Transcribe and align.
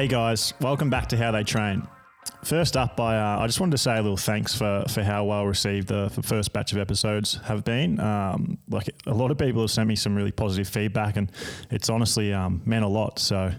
Hey 0.00 0.08
guys, 0.08 0.54
welcome 0.62 0.88
back 0.88 1.08
to 1.08 1.16
How 1.18 1.30
They 1.30 1.44
Train. 1.44 1.86
First 2.42 2.74
up, 2.74 2.98
I, 2.98 3.18
uh, 3.18 3.40
I 3.40 3.46
just 3.46 3.60
wanted 3.60 3.72
to 3.72 3.76
say 3.76 3.98
a 3.98 4.00
little 4.00 4.16
thanks 4.16 4.54
for, 4.54 4.82
for 4.88 5.02
how 5.02 5.24
well 5.26 5.44
received 5.44 5.88
the, 5.88 6.08
the 6.08 6.22
first 6.22 6.54
batch 6.54 6.72
of 6.72 6.78
episodes 6.78 7.34
have 7.44 7.64
been. 7.64 8.00
Um, 8.00 8.56
like 8.70 8.88
a 9.06 9.12
lot 9.12 9.30
of 9.30 9.36
people 9.36 9.60
have 9.60 9.70
sent 9.70 9.86
me 9.86 9.96
some 9.96 10.16
really 10.16 10.32
positive 10.32 10.66
feedback, 10.68 11.18
and 11.18 11.30
it's 11.70 11.90
honestly 11.90 12.32
um, 12.32 12.62
meant 12.64 12.82
a 12.82 12.88
lot. 12.88 13.18
So, 13.18 13.52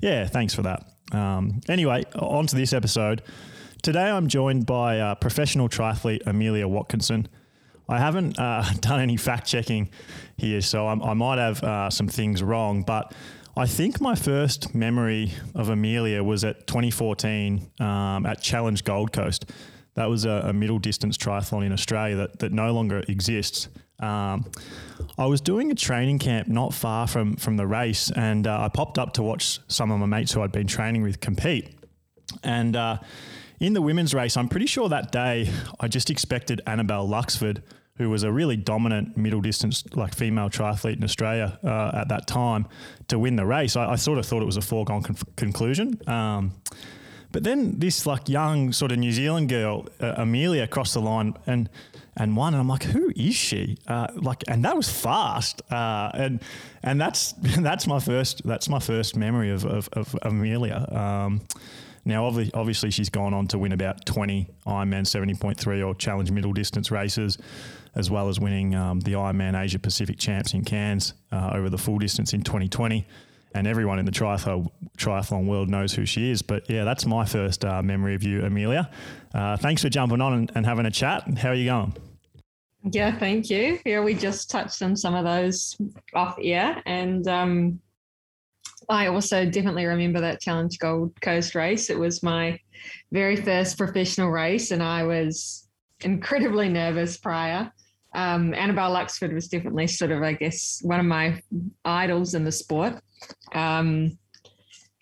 yeah, 0.00 0.26
thanks 0.26 0.52
for 0.52 0.62
that. 0.62 0.84
Um, 1.12 1.60
anyway, 1.68 2.02
on 2.16 2.48
to 2.48 2.56
this 2.56 2.72
episode. 2.72 3.22
Today, 3.80 4.10
I'm 4.10 4.26
joined 4.26 4.66
by 4.66 4.98
uh, 4.98 5.14
professional 5.14 5.68
triathlete 5.68 6.22
Amelia 6.26 6.66
Watkinson. 6.66 7.28
I 7.88 8.00
haven't 8.00 8.36
uh, 8.36 8.64
done 8.80 8.98
any 8.98 9.16
fact 9.16 9.46
checking 9.46 9.90
here, 10.38 10.60
so 10.60 10.88
I'm, 10.88 11.00
i 11.04 11.14
might 11.14 11.38
have 11.38 11.62
uh, 11.62 11.88
some 11.88 12.08
things 12.08 12.42
wrong, 12.42 12.82
but 12.82 13.14
I 13.56 13.66
think 13.66 14.00
my 14.00 14.16
first 14.16 14.74
memory 14.74 15.32
of 15.54 15.68
Amelia 15.68 16.24
was 16.24 16.42
at 16.42 16.66
2014 16.66 17.70
um, 17.78 18.26
at 18.26 18.42
Challenge 18.42 18.82
Gold 18.82 19.12
Coast. 19.12 19.48
That 19.94 20.06
was 20.06 20.24
a, 20.24 20.46
a, 20.46 20.52
middle 20.52 20.80
distance 20.80 21.16
triathlon 21.16 21.64
in 21.64 21.72
Australia 21.72 22.16
that, 22.16 22.40
that 22.40 22.50
no 22.50 22.72
longer 22.72 23.04
exists. 23.06 23.68
Um, 24.00 24.50
I 25.16 25.26
was 25.26 25.40
doing 25.40 25.70
a 25.70 25.76
training 25.76 26.18
camp 26.18 26.48
not 26.48 26.74
far 26.74 27.06
from, 27.06 27.36
from 27.36 27.56
the 27.56 27.64
race, 27.64 28.10
and 28.10 28.48
uh, 28.48 28.60
I 28.60 28.68
popped 28.70 28.98
up 28.98 29.12
to 29.14 29.22
watch 29.22 29.60
some 29.68 29.92
of 29.92 30.00
my 30.00 30.06
mates 30.06 30.32
who 30.32 30.42
I'd 30.42 30.50
been 30.50 30.66
training 30.66 31.02
with 31.02 31.20
compete. 31.20 31.78
And 32.42 32.74
uh, 32.74 32.98
in 33.60 33.72
the 33.72 33.82
women's 33.82 34.14
race, 34.14 34.36
I'm 34.36 34.48
pretty 34.48 34.66
sure 34.66 34.88
that 34.88 35.12
day 35.12 35.48
I 35.78 35.86
just 35.86 36.10
expected 36.10 36.60
Annabelle 36.66 37.06
Luxford 37.06 37.62
who 37.96 38.10
was 38.10 38.24
a 38.24 38.32
really 38.32 38.56
dominant 38.56 39.16
middle 39.16 39.40
distance 39.40 39.84
like 39.94 40.14
female 40.14 40.50
triathlete 40.50 40.96
in 40.96 41.04
Australia 41.04 41.58
uh, 41.62 41.92
at 41.94 42.08
that 42.08 42.26
time 42.26 42.66
to 43.08 43.18
win 43.18 43.36
the 43.36 43.46
race. 43.46 43.76
I, 43.76 43.92
I, 43.92 43.96
sort 43.96 44.18
of 44.18 44.26
thought 44.26 44.42
it 44.42 44.46
was 44.46 44.56
a 44.56 44.62
foregone 44.62 45.02
con- 45.02 45.16
conclusion. 45.36 46.00
Um, 46.08 46.52
but 47.30 47.44
then 47.44 47.78
this 47.78 48.04
like 48.06 48.28
young 48.28 48.72
sort 48.72 48.90
of 48.90 48.98
New 48.98 49.12
Zealand 49.12 49.48
girl, 49.48 49.86
uh, 50.00 50.14
Amelia, 50.16 50.66
crossed 50.66 50.94
the 50.94 51.00
line 51.00 51.34
and 51.46 51.68
and 52.16 52.36
won. 52.36 52.54
And 52.54 52.60
I'm 52.60 52.68
like, 52.68 52.84
who 52.84 53.12
is 53.16 53.34
she? 53.34 53.76
Uh, 53.88 54.06
like, 54.14 54.44
and 54.46 54.64
that 54.64 54.76
was 54.76 54.88
fast. 54.88 55.62
Uh, 55.70 56.10
and 56.14 56.40
and 56.82 57.00
that's 57.00 57.32
that's 57.58 57.86
my 57.86 57.98
first 57.98 58.44
that's 58.44 58.68
my 58.68 58.78
first 58.78 59.16
memory 59.16 59.50
of 59.50 59.64
of, 59.64 59.88
of 59.92 60.16
Amelia. 60.22 60.86
Um, 60.90 61.42
now, 62.04 62.26
obviously, 62.26 62.90
she's 62.90 63.08
gone 63.08 63.32
on 63.32 63.46
to 63.48 63.58
win 63.58 63.72
about 63.72 64.04
20 64.04 64.46
Ironman 64.66 65.06
70.3 65.06 65.86
or 65.86 65.94
Challenge 65.94 66.30
middle 66.30 66.52
distance 66.52 66.90
races 66.90 67.38
as 67.96 68.10
well 68.10 68.28
as 68.28 68.40
winning 68.40 68.74
um, 68.74 69.00
the 69.00 69.12
Ironman 69.12 69.60
Asia 69.60 69.78
Pacific 69.78 70.18
Champs 70.18 70.54
in 70.54 70.64
Cairns 70.64 71.14
uh, 71.32 71.50
over 71.52 71.70
the 71.70 71.78
full 71.78 71.98
distance 71.98 72.32
in 72.32 72.42
2020. 72.42 73.06
And 73.56 73.68
everyone 73.68 74.00
in 74.00 74.04
the 74.04 74.10
triathlon, 74.10 74.68
triathlon 74.98 75.46
world 75.46 75.68
knows 75.68 75.92
who 75.92 76.04
she 76.04 76.30
is. 76.30 76.42
But 76.42 76.68
yeah, 76.68 76.82
that's 76.82 77.06
my 77.06 77.24
first 77.24 77.64
uh, 77.64 77.82
memory 77.82 78.16
of 78.16 78.24
you, 78.24 78.42
Amelia. 78.44 78.90
Uh, 79.32 79.56
thanks 79.56 79.82
for 79.82 79.88
jumping 79.88 80.20
on 80.20 80.32
and, 80.32 80.52
and 80.56 80.66
having 80.66 80.86
a 80.86 80.90
chat. 80.90 81.22
How 81.38 81.50
are 81.50 81.54
you 81.54 81.66
going? 81.66 81.94
Yeah, 82.90 83.16
thank 83.16 83.48
you. 83.50 83.78
Yeah, 83.86 84.00
we 84.00 84.14
just 84.14 84.50
touched 84.50 84.82
on 84.82 84.96
some 84.96 85.14
of 85.14 85.24
those 85.24 85.76
off 86.14 86.36
air. 86.42 86.82
And 86.84 87.26
um, 87.28 87.80
I 88.88 89.06
also 89.06 89.44
definitely 89.44 89.86
remember 89.86 90.20
that 90.20 90.40
Challenge 90.40 90.76
Gold 90.78 91.18
Coast 91.20 91.54
race. 91.54 91.90
It 91.90 91.98
was 91.98 92.22
my 92.22 92.58
very 93.12 93.36
first 93.36 93.78
professional 93.78 94.30
race, 94.30 94.70
and 94.70 94.82
I 94.82 95.04
was 95.04 95.68
incredibly 96.00 96.68
nervous 96.68 97.16
prior 97.16 97.72
um, 98.14 98.54
Annabelle 98.54 98.92
Luxford 98.92 99.34
was 99.34 99.48
definitely 99.48 99.86
sort 99.86 100.12
of, 100.12 100.22
I 100.22 100.34
guess, 100.34 100.80
one 100.82 101.00
of 101.00 101.06
my 101.06 101.40
idols 101.84 102.34
in 102.34 102.44
the 102.44 102.52
sport. 102.52 102.94
Um, 103.54 104.18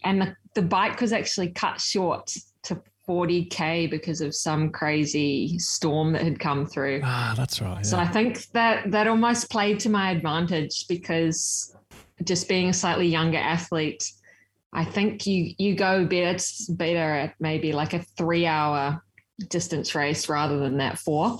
and 0.04 0.20
the, 0.20 0.36
the 0.54 0.62
bike 0.62 1.00
was 1.00 1.12
actually 1.12 1.50
cut 1.50 1.80
short 1.80 2.32
to 2.64 2.82
40k 3.08 3.90
because 3.90 4.20
of 4.20 4.34
some 4.34 4.70
crazy 4.70 5.58
storm 5.58 6.12
that 6.12 6.22
had 6.22 6.40
come 6.40 6.66
through. 6.66 7.00
Ah, 7.04 7.34
that's 7.36 7.60
right. 7.60 7.76
Yeah. 7.76 7.82
So 7.82 7.98
I 7.98 8.06
think 8.06 8.46
that 8.52 8.90
that 8.90 9.06
almost 9.06 9.50
played 9.50 9.80
to 9.80 9.90
my 9.90 10.10
advantage 10.10 10.86
because 10.88 11.76
just 12.24 12.48
being 12.48 12.68
a 12.68 12.72
slightly 12.72 13.06
younger 13.06 13.38
athlete, 13.38 14.10
I 14.72 14.84
think 14.84 15.26
you 15.26 15.54
you 15.58 15.74
go 15.74 16.06
better 16.06 16.42
better 16.70 17.14
at 17.14 17.34
maybe 17.40 17.72
like 17.72 17.92
a 17.92 18.02
three 18.16 18.46
hour 18.46 19.02
distance 19.48 19.94
race 19.94 20.28
rather 20.28 20.58
than 20.58 20.78
that 20.78 20.98
four. 20.98 21.38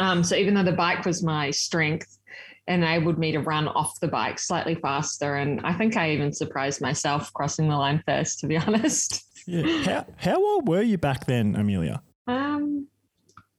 Um, 0.00 0.24
so 0.24 0.34
even 0.34 0.54
though 0.54 0.64
the 0.64 0.72
bike 0.72 1.04
was 1.04 1.22
my 1.22 1.50
strength, 1.50 2.18
enabled 2.66 3.18
me 3.18 3.32
to 3.32 3.40
run 3.40 3.68
off 3.68 3.98
the 4.00 4.08
bike 4.08 4.38
slightly 4.38 4.74
faster. 4.76 5.36
And 5.36 5.60
I 5.62 5.74
think 5.74 5.96
I 5.96 6.10
even 6.12 6.32
surprised 6.32 6.80
myself 6.80 7.32
crossing 7.34 7.68
the 7.68 7.76
line 7.76 8.02
first, 8.06 8.40
to 8.40 8.46
be 8.46 8.56
honest. 8.66 9.24
Yeah. 9.46 9.82
How, 9.84 10.06
how 10.16 10.44
old 10.44 10.68
were 10.68 10.82
you 10.82 10.98
back 10.98 11.26
then, 11.26 11.56
Amelia? 11.56 12.02
Um, 12.26 12.86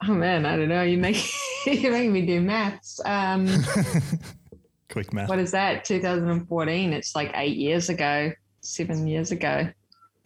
oh 0.08 0.14
man, 0.14 0.46
I 0.46 0.56
don't 0.56 0.70
know. 0.70 0.84
You 0.84 0.98
make 0.98 1.18
you're 1.66 1.92
making 1.92 2.14
me 2.14 2.26
do 2.26 2.42
maths. 2.42 3.00
Um, 3.06 3.48
Quick 4.90 5.14
math. 5.14 5.30
What 5.30 5.40
is 5.40 5.52
that? 5.52 5.86
2014. 5.86 6.94
It's 6.94 7.16
like 7.16 7.32
eight 7.36 7.58
years 7.58 7.90
ago, 7.90 8.32
seven 8.62 9.08
years 9.08 9.32
ago. 9.32 9.70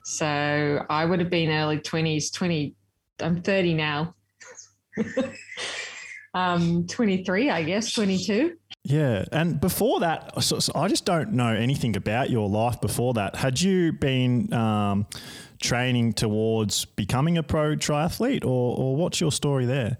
So 0.04 0.86
I 0.90 1.06
would 1.06 1.20
have 1.20 1.30
been 1.30 1.50
early 1.50 1.80
20s. 1.80 2.32
20. 2.34 2.76
I'm 3.20 3.42
30 3.42 3.74
now. 3.74 4.16
Um, 6.36 6.86
23, 6.88 7.50
I 7.50 7.64
guess, 7.64 7.94
22. 7.94 8.58
Yeah. 8.84 9.26
And 9.32 9.60
before 9.60 10.02
that, 10.02 10.44
so, 10.44 10.60
so 10.60 10.74
I 10.76 10.88
just 10.88 11.06
don't 11.06 11.32
know 11.32 11.56
anything 11.56 11.96
about 11.96 12.30
your 12.30 12.48
life 12.48 12.80
before 12.82 13.14
that. 13.16 13.36
Had 13.38 13.60
you 13.60 13.94
been 13.94 14.54
um, 14.54 15.08
training 15.62 16.14
towards 16.14 16.86
becoming 16.86 17.38
a 17.38 17.44
pro 17.44 17.76
triathlete 17.76 18.44
or, 18.44 18.78
or 18.78 18.96
what's 18.96 19.20
your 19.20 19.32
story 19.32 19.66
there? 19.66 19.98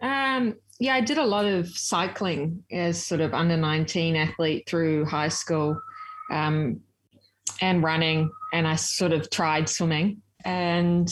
Um, 0.00 0.54
yeah, 0.78 0.94
I 0.94 1.00
did 1.00 1.18
a 1.18 1.24
lot 1.24 1.46
of 1.46 1.68
cycling 1.68 2.62
as 2.70 3.02
sort 3.02 3.22
of 3.22 3.34
under 3.34 3.56
19 3.56 4.14
athlete 4.14 4.68
through 4.68 5.06
high 5.06 5.28
school 5.28 5.80
um, 6.30 6.80
and 7.62 7.82
running. 7.82 8.30
And 8.52 8.68
I 8.68 8.76
sort 8.76 9.12
of 9.12 9.30
tried 9.30 9.68
swimming. 9.68 10.22
And 10.44 11.10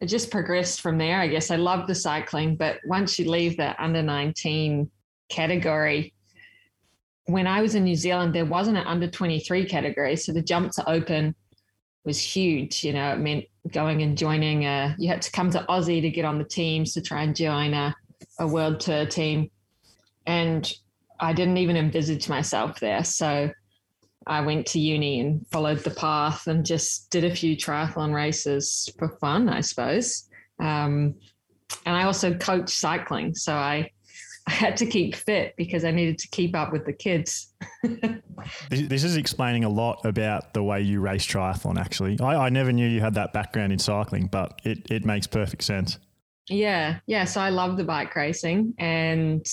it 0.00 0.06
just 0.06 0.30
progressed 0.30 0.80
from 0.80 0.98
there. 0.98 1.20
I 1.20 1.28
guess 1.28 1.50
I 1.50 1.56
loved 1.56 1.88
the 1.88 1.94
cycling, 1.94 2.56
but 2.56 2.78
once 2.84 3.18
you 3.18 3.30
leave 3.30 3.56
the 3.56 3.80
under 3.82 4.02
19 4.02 4.90
category, 5.28 6.12
when 7.26 7.46
I 7.46 7.62
was 7.62 7.74
in 7.74 7.84
New 7.84 7.96
Zealand, 7.96 8.34
there 8.34 8.44
wasn't 8.44 8.76
an 8.76 8.86
under 8.86 9.08
23 9.08 9.64
category. 9.66 10.16
So 10.16 10.32
the 10.32 10.42
jump 10.42 10.72
to 10.72 10.88
open 10.88 11.34
was 12.04 12.20
huge. 12.20 12.84
You 12.84 12.92
know, 12.92 13.12
it 13.12 13.18
meant 13.18 13.44
going 13.72 14.02
and 14.02 14.16
joining 14.16 14.66
a, 14.66 14.94
you 14.98 15.08
had 15.08 15.22
to 15.22 15.30
come 15.32 15.50
to 15.50 15.64
Aussie 15.68 16.02
to 16.02 16.10
get 16.10 16.24
on 16.24 16.38
the 16.38 16.44
teams 16.44 16.92
to 16.94 17.00
try 17.00 17.22
and 17.22 17.34
join 17.34 17.72
a, 17.72 17.94
a 18.38 18.46
world 18.46 18.80
tour 18.80 19.06
team. 19.06 19.50
And 20.26 20.70
I 21.18 21.32
didn't 21.32 21.56
even 21.56 21.76
envisage 21.76 22.28
myself 22.28 22.78
there. 22.80 23.04
So 23.04 23.50
I 24.26 24.40
went 24.40 24.66
to 24.68 24.80
uni 24.80 25.20
and 25.20 25.46
followed 25.48 25.80
the 25.80 25.90
path 25.90 26.46
and 26.46 26.64
just 26.64 27.10
did 27.10 27.24
a 27.24 27.34
few 27.34 27.56
triathlon 27.56 28.14
races 28.14 28.88
for 28.98 29.16
fun, 29.20 29.48
I 29.48 29.60
suppose. 29.60 30.28
Um, 30.60 31.14
and 31.86 31.96
I 31.96 32.04
also 32.04 32.34
coach 32.34 32.70
cycling, 32.70 33.34
so 33.34 33.54
I 33.54 33.90
I 34.46 34.52
had 34.52 34.76
to 34.78 34.86
keep 34.86 35.14
fit 35.14 35.54
because 35.56 35.84
I 35.84 35.90
needed 35.90 36.18
to 36.18 36.28
keep 36.28 36.54
up 36.54 36.70
with 36.70 36.84
the 36.84 36.92
kids. 36.92 37.54
this 38.70 39.02
is 39.02 39.16
explaining 39.16 39.64
a 39.64 39.70
lot 39.70 40.04
about 40.04 40.52
the 40.52 40.62
way 40.62 40.82
you 40.82 41.00
race 41.00 41.26
triathlon. 41.26 41.78
Actually, 41.78 42.20
I, 42.20 42.46
I 42.46 42.48
never 42.50 42.70
knew 42.70 42.86
you 42.86 43.00
had 43.00 43.14
that 43.14 43.32
background 43.32 43.72
in 43.72 43.78
cycling, 43.78 44.26
but 44.26 44.60
it 44.64 44.90
it 44.90 45.04
makes 45.04 45.26
perfect 45.26 45.64
sense. 45.64 45.98
Yeah, 46.50 46.98
yeah. 47.06 47.24
So 47.24 47.40
I 47.40 47.48
love 47.48 47.78
the 47.78 47.84
bike 47.84 48.14
racing 48.14 48.74
and 48.78 49.46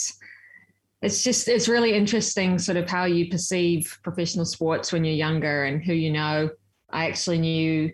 it's 1.02 1.24
just 1.24 1.48
it's 1.48 1.68
really 1.68 1.94
interesting 1.94 2.60
sort 2.60 2.78
of 2.78 2.90
how 2.90 3.06
you 3.06 3.30
perceive 3.30 3.98
professional 4.04 4.46
sports 4.46 4.92
when 4.94 5.04
you're 5.04 5.16
younger 5.16 5.66
and 5.66 5.84
who 5.84 5.94
you 5.94 6.12
know. 6.12 6.50
I 6.90 7.08
actually 7.08 7.40
knew 7.40 7.92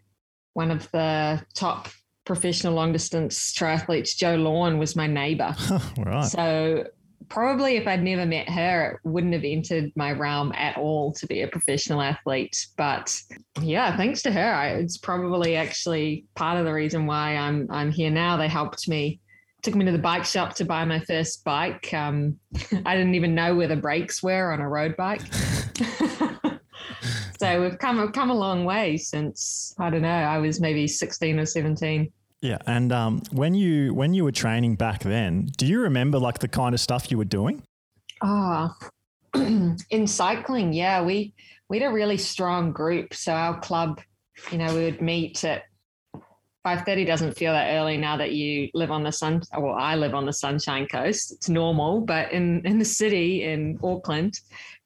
one 0.54 0.72
of 0.72 0.90
the 0.92 1.42
top 1.54 1.90
professional 2.26 2.74
long 2.74 2.92
distance 2.92 3.54
triathletes 3.54 4.18
Jo 4.18 4.36
Lawn 4.36 4.78
was 4.80 4.96
my 4.96 5.08
neighbor 5.08 5.56
right. 5.98 6.26
so 6.26 6.84
probably 7.30 7.78
if 7.78 7.88
i'd 7.88 8.04
never 8.04 8.26
met 8.26 8.50
her 8.50 9.00
it 9.04 9.08
wouldn't 9.08 9.34
have 9.34 9.46
entered 9.46 9.92
my 9.96 10.12
realm 10.12 10.52
at 10.54 10.78
all 10.78 11.14
to 11.14 11.26
be 11.28 11.42
a 11.42 11.48
professional 11.48 12.02
athlete. 12.02 12.68
But 12.76 13.18
yeah 13.62 13.96
thanks 13.96 14.22
to 14.24 14.32
her 14.32 14.54
I, 14.54 14.70
it's 14.72 14.98
probably 14.98 15.56
actually 15.56 16.26
part 16.36 16.58
of 16.58 16.66
the 16.66 16.74
reason 16.74 17.06
why 17.06 17.38
i'm 17.38 17.68
i'm 17.70 17.92
here 17.92 18.12
now. 18.12 18.36
They 18.36 18.50
helped 18.50 18.90
me 18.90 19.22
took 19.68 19.76
me 19.76 19.84
to 19.84 19.92
the 19.92 19.98
bike 19.98 20.24
shop 20.24 20.54
to 20.56 20.64
buy 20.64 20.86
my 20.86 21.02
first 21.02 21.44
bike. 21.44 21.94
Um, 21.94 22.40
I 22.86 22.96
didn't 22.96 23.16
even 23.16 23.36
know 23.36 23.54
where 23.54 23.68
the 23.68 23.76
brakes 23.76 24.24
were 24.24 24.54
on 24.54 24.62
a 24.62 24.70
road 24.70 24.96
bike. 24.96 25.20
so 27.38 27.62
we've 27.62 27.78
come 27.78 28.00
we've 28.00 28.14
come 28.14 28.30
a 28.30 28.34
long 28.34 28.64
way 28.64 28.96
since 28.96 29.76
I 29.78 29.90
don't 29.90 30.04
know. 30.04 30.08
I 30.08 30.38
was 30.38 30.62
maybe 30.62 30.88
sixteen 30.88 31.38
or 31.38 31.46
seventeen. 31.46 32.14
Yeah, 32.40 32.60
and 32.66 32.94
um, 32.94 33.22
when 33.34 33.56
you 33.56 33.94
when 33.94 34.14
you 34.14 34.24
were 34.24 34.32
training 34.32 34.76
back 34.76 35.04
then, 35.04 35.50
do 35.58 35.66
you 35.66 35.82
remember 35.82 36.18
like 36.18 36.40
the 36.40 36.48
kind 36.48 36.74
of 36.74 36.80
stuff 36.80 37.12
you 37.12 37.18
were 37.18 37.26
doing? 37.26 37.62
Ah, 38.22 38.74
oh, 39.34 39.76
in 39.90 40.08
cycling, 40.08 40.72
yeah, 40.72 41.04
we 41.04 41.34
we 41.68 41.80
had 41.80 41.90
a 41.90 41.94
really 41.94 42.18
strong 42.18 42.72
group. 42.72 43.14
So 43.14 43.34
our 43.34 43.60
club 43.60 44.00
you 44.52 44.58
know, 44.58 44.74
we 44.74 44.84
would 44.84 45.02
meet 45.02 45.44
at 45.44 45.64
5.30 46.68 47.08
doesn't 47.08 47.38
feel 47.38 47.54
that 47.54 47.70
early 47.78 47.98
now 47.98 48.18
that 48.18 48.34
you 48.34 48.70
live 48.74 48.92
on 48.92 49.04
the 49.04 49.12
sun 49.12 49.42
well 49.58 49.76
i 49.80 49.96
live 49.96 50.14
on 50.14 50.26
the 50.26 50.34
sunshine 50.34 50.86
coast. 50.88 51.32
It's 51.32 51.50
normal 51.50 52.02
but 52.02 52.32
in 52.32 52.66
in 52.66 52.78
the 52.78 52.86
city 52.86 53.44
in 53.44 53.80
auckland 53.84 54.34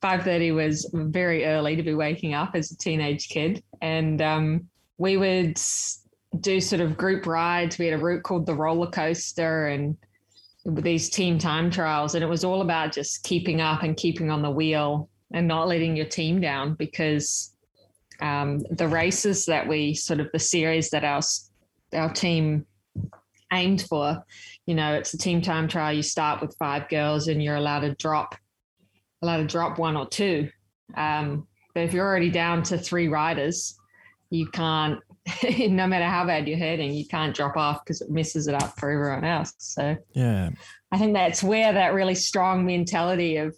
5.30 0.02 0.56
was 0.56 0.90
very 0.94 1.46
early 1.46 1.76
to 1.76 1.84
be 1.84 1.94
waking 1.94 2.34
up 2.34 2.52
as 2.56 2.72
a 2.72 2.78
teenage 2.78 3.30
kid. 3.30 3.64
And 3.82 4.22
um, 4.22 4.68
we 4.98 5.18
would 5.18 5.60
do 6.40 6.60
sort 6.60 6.82
of 6.82 6.98
group 6.98 7.28
rides. 7.28 7.78
We 7.78 7.86
had 7.86 8.00
a 8.00 8.04
route 8.04 8.24
called 8.24 8.46
the 8.46 8.56
roller 8.56 8.90
coaster 8.90 9.68
and 9.68 9.96
these 10.66 11.10
team 11.10 11.38
time 11.38 11.70
trials. 11.70 12.16
And 12.16 12.24
it 12.24 12.28
was 12.28 12.44
all 12.44 12.62
about 12.62 12.94
just 12.94 13.24
keeping 13.24 13.62
up 13.62 13.84
and 13.84 13.96
keeping 13.96 14.32
on 14.32 14.42
the 14.42 14.50
wheel 14.50 15.10
and 15.34 15.48
not 15.48 15.68
letting 15.68 15.96
your 15.96 16.08
team 16.08 16.42
down 16.42 16.74
because 16.74 17.54
um, 18.22 18.60
the 18.72 18.88
races 18.88 19.46
that 19.46 19.68
we 19.68 19.94
sort 19.94 20.20
of 20.20 20.30
the 20.34 20.40
series 20.40 20.90
that 20.90 21.04
our 21.04 21.22
our 21.94 22.12
team 22.12 22.66
aimed 23.52 23.84
for. 23.84 24.24
You 24.66 24.76
know, 24.76 24.94
it's 24.94 25.14
a 25.14 25.18
team 25.18 25.42
time 25.42 25.68
trial. 25.68 25.94
You 25.94 26.04
start 26.04 26.42
with 26.42 26.56
five 26.58 26.90
girls, 26.90 27.28
and 27.28 27.44
you're 27.44 27.56
allowed 27.56 27.82
to 27.82 27.96
drop, 27.96 28.36
allowed 29.22 29.38
to 29.38 29.46
drop 29.46 29.78
one 29.78 29.98
or 29.98 30.08
two. 30.08 30.50
Um, 30.96 31.48
but 31.74 31.84
if 31.84 31.94
you're 31.94 32.06
already 32.06 32.30
down 32.30 32.64
to 32.64 32.78
three 32.78 33.08
riders, 33.08 33.78
you 34.30 34.48
can't. 34.48 35.00
no 35.60 35.86
matter 35.86 36.06
how 36.06 36.26
bad 36.26 36.48
you're 36.48 36.58
hurting, 36.58 36.94
you 36.94 37.08
can't 37.08 37.36
drop 37.36 37.56
off 37.56 37.84
because 37.84 38.02
it 38.02 38.10
messes 38.10 38.48
it 38.48 38.56
up 38.56 38.78
for 38.80 38.90
everyone 38.90 39.24
else. 39.24 39.54
So 39.60 39.96
yeah, 40.14 40.50
I 40.92 40.98
think 40.98 41.14
that's 41.14 41.44
where 41.44 41.72
that 41.72 41.94
really 41.94 42.16
strong 42.16 42.66
mentality 42.66 43.38
of 43.38 43.56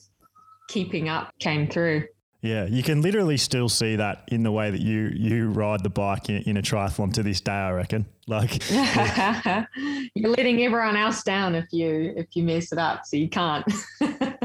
keeping 0.67 1.07
up 1.07 1.31
came 1.39 1.67
through. 1.67 2.05
Yeah, 2.43 2.65
you 2.65 2.83
can 2.83 3.01
literally 3.01 3.37
still 3.37 3.69
see 3.69 3.95
that 3.95 4.25
in 4.27 4.43
the 4.43 4.51
way 4.51 4.69
that 4.69 4.81
you 4.81 5.13
you 5.15 5.47
ride 5.47 5.81
the 5.81 5.89
bike 5.89 6.29
in, 6.29 6.41
in 6.41 6.57
a 6.57 6.61
triathlon 6.61 7.13
to 7.13 7.23
this 7.23 7.39
day. 7.39 7.53
I 7.53 7.71
reckon. 7.71 8.05
Like 8.27 8.69
you're 10.15 10.29
letting 10.29 10.61
everyone 10.61 10.97
else 10.97 11.23
down 11.23 11.55
if 11.55 11.71
you 11.71 12.13
if 12.17 12.35
you 12.35 12.43
mess 12.43 12.73
it 12.73 12.77
up, 12.77 13.05
so 13.05 13.15
you 13.15 13.29
can't. 13.29 13.65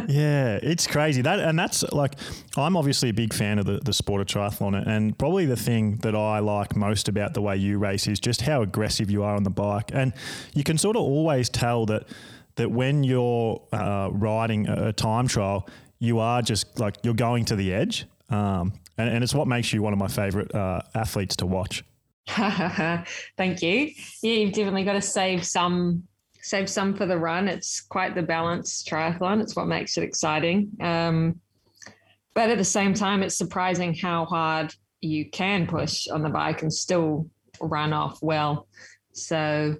yeah, 0.06 0.60
it's 0.62 0.86
crazy 0.86 1.22
that, 1.22 1.40
and 1.40 1.58
that's 1.58 1.82
like 1.90 2.14
I'm 2.56 2.76
obviously 2.76 3.08
a 3.08 3.12
big 3.12 3.34
fan 3.34 3.58
of 3.58 3.66
the, 3.66 3.80
the 3.84 3.92
sport 3.92 4.20
of 4.20 4.28
triathlon, 4.28 4.86
and 4.86 5.18
probably 5.18 5.46
the 5.46 5.56
thing 5.56 5.96
that 5.98 6.14
I 6.14 6.38
like 6.38 6.76
most 6.76 7.08
about 7.08 7.34
the 7.34 7.42
way 7.42 7.56
you 7.56 7.78
race 7.78 8.06
is 8.06 8.20
just 8.20 8.42
how 8.42 8.62
aggressive 8.62 9.10
you 9.10 9.24
are 9.24 9.34
on 9.34 9.42
the 9.42 9.50
bike, 9.50 9.90
and 9.92 10.12
you 10.54 10.62
can 10.62 10.78
sort 10.78 10.94
of 10.94 11.02
always 11.02 11.48
tell 11.48 11.84
that 11.86 12.06
that 12.54 12.70
when 12.70 13.02
you're 13.02 13.60
uh, 13.72 14.08
riding 14.12 14.68
a 14.68 14.92
time 14.92 15.26
trial, 15.26 15.68
you 15.98 16.18
are 16.18 16.42
just 16.42 16.78
like 16.78 16.96
you're 17.02 17.14
going 17.14 17.44
to 17.46 17.56
the 17.56 17.72
edge. 17.72 18.06
Um, 18.30 18.72
and, 18.98 19.08
and, 19.08 19.24
it's 19.24 19.34
what 19.34 19.48
makes 19.48 19.72
you 19.72 19.80
one 19.80 19.92
of 19.92 19.98
my 19.98 20.08
favorite 20.08 20.54
uh, 20.54 20.82
athletes 20.94 21.36
to 21.36 21.46
watch. 21.46 21.82
Thank 22.28 23.62
you. 23.62 23.90
Yeah, 24.22 24.32
you've 24.32 24.52
definitely 24.52 24.84
got 24.84 24.92
to 24.92 25.02
save 25.02 25.46
some 25.46 26.02
save 26.42 26.68
some 26.68 26.94
for 26.94 27.06
the 27.06 27.18
run. 27.18 27.48
It's 27.48 27.80
quite 27.80 28.14
the 28.14 28.22
balanced 28.22 28.88
triathlon. 28.88 29.40
It's 29.40 29.56
what 29.56 29.66
makes 29.66 29.96
it 29.96 30.04
exciting. 30.04 30.70
Um, 30.80 31.40
but 32.34 32.50
at 32.50 32.58
the 32.58 32.64
same 32.64 32.94
time, 32.94 33.22
it's 33.22 33.36
surprising 33.36 33.94
how 33.94 34.24
hard 34.24 34.74
you 35.00 35.28
can 35.30 35.66
push 35.66 36.08
on 36.08 36.22
the 36.22 36.28
bike 36.28 36.62
and 36.62 36.72
still 36.72 37.28
run 37.60 37.92
off 37.92 38.18
well. 38.22 38.66
So, 39.12 39.76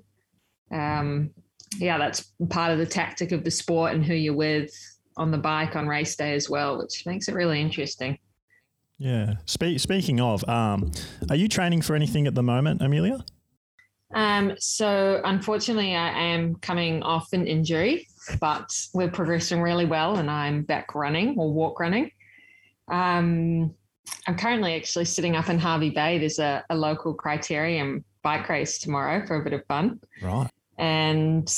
um, 0.73 1.31
yeah, 1.76 1.99
that's 1.99 2.32
part 2.50 2.73
of 2.73 2.79
the 2.79 2.87
tactic 2.87 3.32
of 3.32 3.44
the 3.44 3.50
sport 3.50 3.94
and 3.94 4.05
who 4.05 4.14
you're 4.14 4.35
with 4.35 4.73
on 5.19 5.31
the 5.31 5.38
bike 5.38 5.76
on 5.76 5.87
race 5.87 6.17
day 6.17 6.35
as 6.35 6.49
well, 6.49 6.79
which 6.79 7.05
makes 7.05 7.29
it 7.29 7.35
really 7.35 7.61
interesting. 7.61 8.19
Yeah. 8.99 9.35
Spe- 9.44 9.79
speaking 9.79 10.20
of, 10.20 10.49
um, 10.49 10.91
are 11.29 11.37
you 11.37 11.49
training 11.49 11.82
for 11.82 11.94
anything 11.94 12.26
at 12.26 12.35
the 12.35 12.43
moment, 12.43 12.82
Amelia? 12.82 13.25
Um, 14.15 14.55
so 14.59 15.20
unfortunately, 15.25 15.94
I 15.94 16.09
am 16.09 16.55
coming 16.56 17.03
off 17.03 17.32
an 17.32 17.47
injury, 17.47 18.09
but 18.41 18.75
we're 18.94 19.11
progressing 19.11 19.61
really 19.61 19.85
well, 19.85 20.17
and 20.17 20.31
I'm 20.31 20.62
back 20.62 20.94
running 20.94 21.38
or 21.38 21.53
walk 21.53 21.79
running. 21.79 22.11
Um, 22.91 23.75
I'm 24.26 24.37
currently 24.37 24.75
actually 24.75 25.05
sitting 25.05 25.37
up 25.37 25.50
in 25.50 25.59
Hervey 25.59 25.91
Bay. 25.91 26.19
There's 26.19 26.38
a, 26.38 26.64
a 26.71 26.76
local 26.76 27.14
criterium 27.14 28.03
bike 28.23 28.49
race 28.49 28.79
tomorrow 28.79 29.26
for 29.26 29.37
a 29.37 29.44
bit 29.44 29.53
of 29.53 29.64
fun. 29.67 30.00
Right. 30.23 30.49
And 30.79 31.49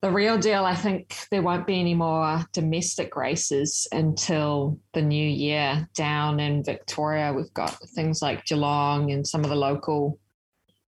the 0.00 0.10
real 0.10 0.38
deal, 0.38 0.64
I 0.64 0.74
think 0.74 1.16
there 1.30 1.42
won't 1.42 1.66
be 1.66 1.80
any 1.80 1.94
more 1.94 2.44
domestic 2.52 3.16
races 3.16 3.88
until 3.90 4.78
the 4.94 5.02
new 5.02 5.28
year 5.28 5.88
down 5.94 6.38
in 6.38 6.62
Victoria. 6.62 7.32
We've 7.32 7.52
got 7.52 7.76
things 7.94 8.22
like 8.22 8.44
Geelong 8.44 9.10
and 9.10 9.26
some 9.26 9.42
of 9.42 9.50
the 9.50 9.56
local 9.56 10.20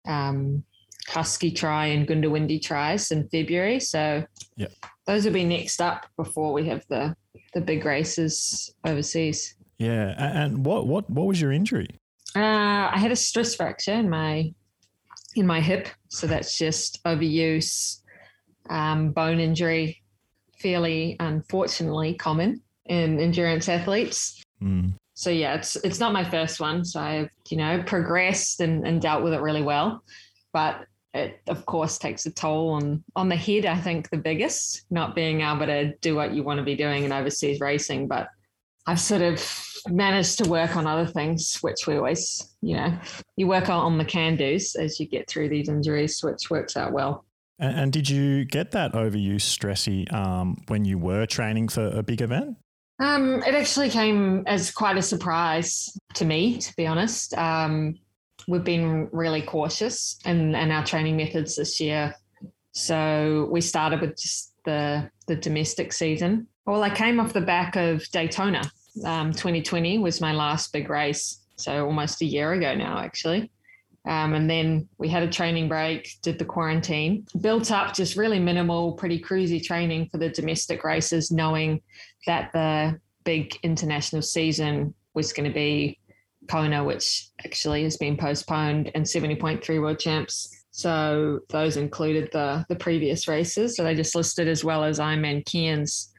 um, 0.06 0.62
Husky 1.08 1.50
Tri 1.50 1.86
and 1.86 2.06
Goondiwindi 2.06 2.60
tries 2.62 3.10
in 3.10 3.28
February. 3.30 3.80
So 3.80 4.24
yep. 4.56 4.72
those 5.06 5.24
will 5.24 5.32
be 5.32 5.44
next 5.44 5.80
up 5.80 6.06
before 6.16 6.52
we 6.52 6.66
have 6.66 6.84
the 6.88 7.16
the 7.54 7.60
big 7.62 7.84
races 7.86 8.74
overseas. 8.84 9.54
Yeah, 9.78 10.14
and 10.18 10.66
what 10.66 10.86
what 10.86 11.08
what 11.08 11.26
was 11.26 11.40
your 11.40 11.52
injury? 11.52 11.88
Uh, 12.36 12.90
I 12.92 12.98
had 12.98 13.10
a 13.10 13.16
stress 13.16 13.54
fracture 13.54 13.94
in 13.94 14.10
my 14.10 14.52
in 15.34 15.46
my 15.46 15.60
hip, 15.60 15.88
so 16.08 16.26
that's 16.26 16.58
just 16.58 17.02
overuse 17.04 17.97
um, 18.70 19.12
bone 19.12 19.40
injury, 19.40 20.02
fairly 20.58 21.16
unfortunately 21.20 22.14
common 22.14 22.62
in 22.86 23.20
endurance 23.20 23.68
athletes. 23.68 24.42
Mm. 24.62 24.94
So 25.14 25.30
yeah, 25.30 25.54
it's 25.54 25.76
it's 25.76 25.98
not 25.98 26.12
my 26.12 26.22
first 26.22 26.60
one. 26.60 26.84
So 26.84 27.00
I've 27.00 27.30
you 27.48 27.56
know 27.56 27.82
progressed 27.84 28.60
and, 28.60 28.86
and 28.86 29.00
dealt 29.00 29.24
with 29.24 29.34
it 29.34 29.40
really 29.40 29.62
well, 29.62 30.02
but 30.52 30.86
it 31.14 31.40
of 31.48 31.66
course 31.66 31.98
takes 31.98 32.26
a 32.26 32.30
toll 32.30 32.70
on 32.70 33.02
on 33.16 33.28
the 33.28 33.36
head. 33.36 33.66
I 33.66 33.78
think 33.80 34.10
the 34.10 34.16
biggest, 34.16 34.84
not 34.90 35.14
being 35.14 35.40
able 35.40 35.66
to 35.66 35.94
do 35.96 36.14
what 36.14 36.34
you 36.34 36.42
want 36.42 36.58
to 36.58 36.64
be 36.64 36.76
doing 36.76 37.04
in 37.04 37.12
overseas 37.12 37.60
racing. 37.60 38.06
But 38.06 38.28
I've 38.86 39.00
sort 39.00 39.22
of 39.22 39.42
managed 39.88 40.38
to 40.38 40.48
work 40.48 40.76
on 40.76 40.86
other 40.86 41.06
things, 41.06 41.58
which 41.60 41.86
we 41.86 41.96
always, 41.96 42.54
you 42.62 42.76
know, 42.76 42.98
you 43.36 43.46
work 43.46 43.68
on 43.68 43.98
the 43.98 44.04
can 44.04 44.36
dos 44.36 44.76
as 44.76 44.98
you 44.98 45.06
get 45.06 45.28
through 45.28 45.48
these 45.48 45.68
injuries, 45.68 46.22
which 46.22 46.48
works 46.50 46.76
out 46.76 46.92
well. 46.92 47.24
And, 47.58 47.80
and 47.80 47.92
did 47.92 48.08
you 48.08 48.44
get 48.44 48.72
that 48.72 48.92
overuse 48.92 49.42
stressy 49.42 50.12
um, 50.12 50.56
when 50.68 50.84
you 50.84 50.98
were 50.98 51.26
training 51.26 51.68
for 51.68 51.88
a 51.88 52.02
big 52.02 52.22
event? 52.22 52.56
Um, 53.00 53.42
it 53.44 53.54
actually 53.54 53.90
came 53.90 54.42
as 54.46 54.70
quite 54.70 54.96
a 54.96 55.02
surprise 55.02 55.96
to 56.14 56.24
me, 56.24 56.58
to 56.58 56.74
be 56.76 56.86
honest. 56.86 57.36
Um, 57.38 57.94
we've 58.48 58.64
been 58.64 59.08
really 59.12 59.42
cautious 59.42 60.18
in, 60.24 60.54
in 60.54 60.70
our 60.70 60.84
training 60.84 61.16
methods 61.16 61.56
this 61.56 61.80
year. 61.80 62.14
So 62.72 63.48
we 63.50 63.60
started 63.60 64.00
with 64.00 64.20
just 64.20 64.52
the 64.64 65.10
the 65.26 65.36
domestic 65.36 65.92
season. 65.92 66.46
Well, 66.66 66.82
I 66.82 66.90
came 66.90 67.20
off 67.20 67.32
the 67.32 67.40
back 67.40 67.76
of 67.76 68.08
Daytona. 68.10 68.62
Um, 69.04 69.32
2020 69.32 69.98
was 69.98 70.20
my 70.20 70.32
last 70.32 70.72
big 70.72 70.90
race, 70.90 71.40
so 71.56 71.86
almost 71.86 72.20
a 72.22 72.24
year 72.24 72.52
ago 72.52 72.74
now, 72.74 72.98
actually. 72.98 73.50
Um, 74.06 74.32
and 74.34 74.48
then 74.48 74.88
we 74.96 75.08
had 75.08 75.22
a 75.22 75.30
training 75.30 75.68
break, 75.68 76.10
did 76.22 76.38
the 76.38 76.44
quarantine, 76.44 77.26
built 77.40 77.70
up 77.70 77.94
just 77.94 78.16
really 78.16 78.38
minimal, 78.38 78.92
pretty 78.92 79.20
cruisy 79.20 79.62
training 79.62 80.08
for 80.10 80.18
the 80.18 80.30
domestic 80.30 80.82
races, 80.84 81.30
knowing 81.30 81.82
that 82.26 82.50
the 82.52 82.98
big 83.24 83.58
international 83.62 84.22
season 84.22 84.94
was 85.14 85.32
going 85.32 85.48
to 85.48 85.54
be 85.54 85.98
Kona, 86.48 86.82
which 86.82 87.28
actually 87.44 87.82
has 87.82 87.96
been 87.96 88.16
postponed, 88.16 88.90
and 88.94 89.04
70.3 89.04 89.80
world 89.80 89.98
champs. 89.98 90.64
So 90.70 91.40
those 91.48 91.76
included 91.76 92.30
the 92.32 92.64
the 92.68 92.76
previous 92.76 93.26
races. 93.26 93.76
So 93.76 93.84
they 93.84 93.94
just 93.94 94.14
listed 94.14 94.48
as 94.48 94.64
well 94.64 94.84
as 94.84 94.98
Ironman 94.98 95.44
Cairns. 95.44 96.12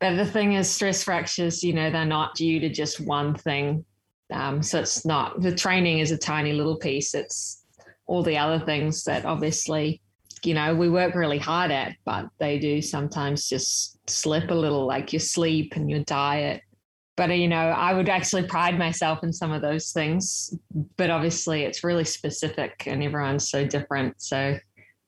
But 0.00 0.16
the 0.16 0.26
thing 0.26 0.54
is, 0.54 0.70
stress 0.70 1.02
fractures, 1.02 1.62
you 1.62 1.72
know, 1.72 1.90
they're 1.90 2.04
not 2.04 2.34
due 2.34 2.58
to 2.60 2.68
just 2.68 3.00
one 3.00 3.34
thing. 3.34 3.84
Um, 4.32 4.62
so 4.62 4.80
it's 4.80 5.04
not 5.04 5.40
the 5.40 5.54
training 5.54 6.00
is 6.00 6.10
a 6.10 6.18
tiny 6.18 6.52
little 6.52 6.76
piece. 6.76 7.14
It's 7.14 7.64
all 8.06 8.22
the 8.22 8.38
other 8.38 8.64
things 8.64 9.04
that 9.04 9.24
obviously, 9.24 10.00
you 10.44 10.54
know, 10.54 10.74
we 10.74 10.88
work 10.88 11.14
really 11.14 11.38
hard 11.38 11.70
at, 11.70 11.96
but 12.04 12.26
they 12.38 12.58
do 12.58 12.82
sometimes 12.82 13.48
just 13.48 13.98
slip 14.08 14.50
a 14.50 14.54
little, 14.54 14.86
like 14.86 15.12
your 15.12 15.20
sleep 15.20 15.74
and 15.76 15.90
your 15.90 16.04
diet. 16.04 16.62
But 17.16 17.30
you 17.30 17.48
know, 17.48 17.56
I 17.56 17.94
would 17.94 18.08
actually 18.08 18.46
pride 18.46 18.78
myself 18.78 19.22
in 19.22 19.32
some 19.32 19.52
of 19.52 19.62
those 19.62 19.92
things. 19.92 20.54
But 20.96 21.10
obviously, 21.10 21.62
it's 21.62 21.82
really 21.82 22.04
specific, 22.04 22.84
and 22.86 23.02
everyone's 23.02 23.48
so 23.48 23.66
different. 23.66 24.20
So 24.20 24.58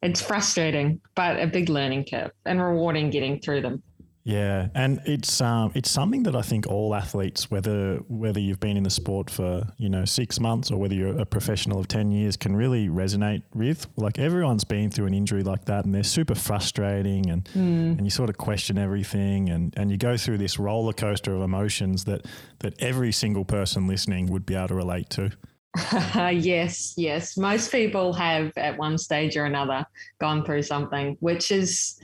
it's 0.03 0.23
frustrating, 0.23 1.01
but 1.15 1.41
a 1.41 1.47
big 1.47 1.69
learning 1.69 2.07
curve 2.11 2.31
and 2.47 2.63
rewarding 2.63 3.11
getting 3.11 3.41
through 3.41 3.63
them. 3.63 3.83
Yeah, 4.29 4.69
and 4.75 5.01
it's 5.07 5.41
um, 5.41 5.73
it's 5.75 5.91
something 5.91 6.25
that 6.25 6.37
I 6.37 6.43
think 6.43 6.67
all 6.67 6.95
athletes, 6.95 7.51
whether 7.51 7.95
whether 8.09 8.39
you've 8.39 8.61
been 8.61 8.77
in 8.77 8.83
the 8.83 8.91
sport 8.91 9.31
for 9.31 9.67
you 9.79 9.89
know 9.89 10.05
six 10.05 10.39
months 10.39 10.71
or 10.71 10.77
whether 10.77 10.95
you're 10.95 11.19
a 11.19 11.25
professional 11.25 11.81
of 11.81 11.89
ten 11.89 12.13
years, 12.13 12.37
can 12.37 12.55
really 12.55 12.91
resonate 12.91 13.43
with. 13.55 13.87
Like 13.97 14.19
everyone's 14.19 14.65
been 14.65 14.91
through 14.91 15.07
an 15.07 15.15
injury 15.15 15.43
like 15.43 15.65
that, 15.65 15.87
and 15.87 15.95
they're 15.95 16.03
super 16.03 16.35
frustrating, 16.35 17.31
and 17.31 17.45
mm. 17.47 17.97
and 17.97 18.05
you 18.05 18.11
sort 18.11 18.29
of 18.29 18.37
question 18.37 18.77
everything, 18.77 19.49
and 19.49 19.73
and 19.79 19.91
you 19.91 19.97
go 19.97 20.19
through 20.19 20.37
this 20.37 20.59
roller 20.59 20.93
coaster 20.93 21.35
of 21.35 21.41
emotions 21.41 22.05
that 22.05 22.27
that 22.59 22.75
every 22.83 23.13
single 23.13 23.47
person 23.47 23.87
listening 23.87 24.27
would 24.27 24.45
be 24.45 24.55
able 24.55 24.69
to 24.69 24.75
relate 24.75 25.09
to. 25.09 25.31
yes, 26.35 26.93
yes. 26.99 27.39
Most 27.39 27.73
people 27.73 28.13
have 28.13 28.53
at 28.59 28.77
one 28.77 28.99
stage 28.99 29.39
or 29.39 29.47
another 29.47 29.87
gone 30.21 30.45
through 30.45 30.65
something, 30.65 31.17
which 31.21 31.51
is, 31.51 31.99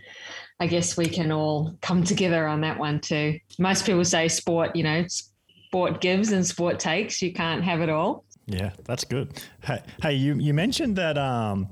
I 0.60 0.66
guess 0.66 0.96
we 0.96 1.06
can 1.06 1.32
all 1.32 1.76
come 1.82 2.04
together 2.04 2.46
on 2.46 2.60
that 2.60 2.78
one 2.78 3.00
too. 3.00 3.38
Most 3.58 3.86
people 3.86 4.04
say 4.04 4.28
sport, 4.28 4.74
you 4.76 4.84
know, 4.84 5.04
sport 5.08 6.00
gives 6.00 6.32
and 6.32 6.46
sport 6.46 6.78
takes. 6.78 7.20
You 7.20 7.32
can't 7.32 7.62
have 7.64 7.80
it 7.80 7.88
all. 7.88 8.24
Yeah, 8.46 8.70
that's 8.84 9.04
good. 9.04 9.42
Hey, 9.62 9.82
hey, 10.02 10.14
you 10.14 10.34
you 10.34 10.54
mentioned 10.54 10.96
that 10.96 11.18
um, 11.18 11.68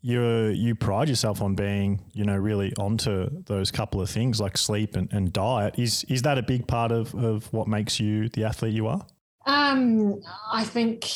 you 0.00 0.48
you 0.48 0.74
pride 0.74 1.08
yourself 1.08 1.42
on 1.42 1.54
being 1.54 2.00
you 2.12 2.24
know 2.24 2.36
really 2.36 2.72
onto 2.78 3.42
those 3.44 3.70
couple 3.70 4.00
of 4.00 4.08
things 4.08 4.40
like 4.40 4.56
sleep 4.56 4.96
and, 4.96 5.12
and 5.12 5.32
diet. 5.32 5.74
Is 5.78 6.04
is 6.04 6.22
that 6.22 6.38
a 6.38 6.42
big 6.42 6.66
part 6.66 6.92
of 6.92 7.14
of 7.14 7.52
what 7.52 7.68
makes 7.68 7.98
you 7.98 8.28
the 8.28 8.44
athlete 8.44 8.72
you 8.72 8.86
are? 8.86 9.04
Um, 9.46 10.20
I 10.52 10.64
think 10.64 11.08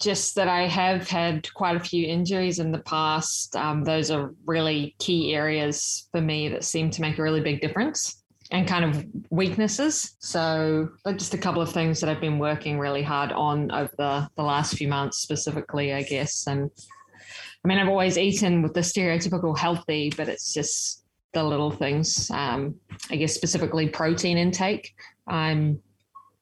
just 0.00 0.36
that 0.36 0.46
I 0.46 0.68
have 0.68 1.08
had 1.08 1.52
quite 1.52 1.74
a 1.74 1.80
few 1.80 2.06
injuries 2.06 2.60
in 2.60 2.70
the 2.70 2.78
past. 2.78 3.56
Um, 3.56 3.82
those 3.82 4.10
are 4.10 4.32
really 4.46 4.94
key 5.00 5.34
areas 5.34 6.08
for 6.12 6.20
me 6.20 6.48
that 6.48 6.62
seem 6.62 6.90
to 6.90 7.02
make 7.02 7.18
a 7.18 7.22
really 7.22 7.40
big 7.40 7.60
difference 7.60 8.22
and 8.52 8.68
kind 8.68 8.84
of 8.84 9.04
weaknesses. 9.30 10.16
So, 10.20 10.90
just 11.16 11.34
a 11.34 11.38
couple 11.38 11.60
of 11.60 11.72
things 11.72 12.00
that 12.00 12.08
I've 12.08 12.20
been 12.20 12.38
working 12.38 12.78
really 12.78 13.02
hard 13.02 13.32
on 13.32 13.70
over 13.72 13.92
the, 13.98 14.28
the 14.36 14.42
last 14.42 14.76
few 14.76 14.86
months, 14.86 15.18
specifically, 15.18 15.92
I 15.92 16.02
guess. 16.02 16.46
And 16.46 16.70
I 17.64 17.68
mean, 17.68 17.78
I've 17.78 17.88
always 17.88 18.16
eaten 18.16 18.62
with 18.62 18.74
the 18.74 18.80
stereotypical 18.80 19.58
healthy, 19.58 20.12
but 20.16 20.28
it's 20.28 20.54
just 20.54 21.04
the 21.32 21.42
little 21.42 21.70
things. 21.70 22.30
Um, 22.30 22.76
I 23.10 23.16
guess 23.16 23.34
specifically 23.34 23.88
protein 23.88 24.38
intake. 24.38 24.94
I'm 25.26 25.80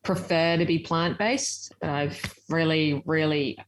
prefer 0.02 0.56
to 0.56 0.64
be 0.64 0.78
plant 0.78 1.18
based. 1.18 1.72
I've 1.82 2.20
really, 2.48 3.02
really 3.04 3.58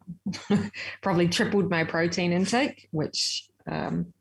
probably 1.03 1.29
tripled 1.29 1.71
my 1.71 1.85
protein 1.85 2.33
intake, 2.33 2.89
which 2.93 3.49
um, 3.71 4.13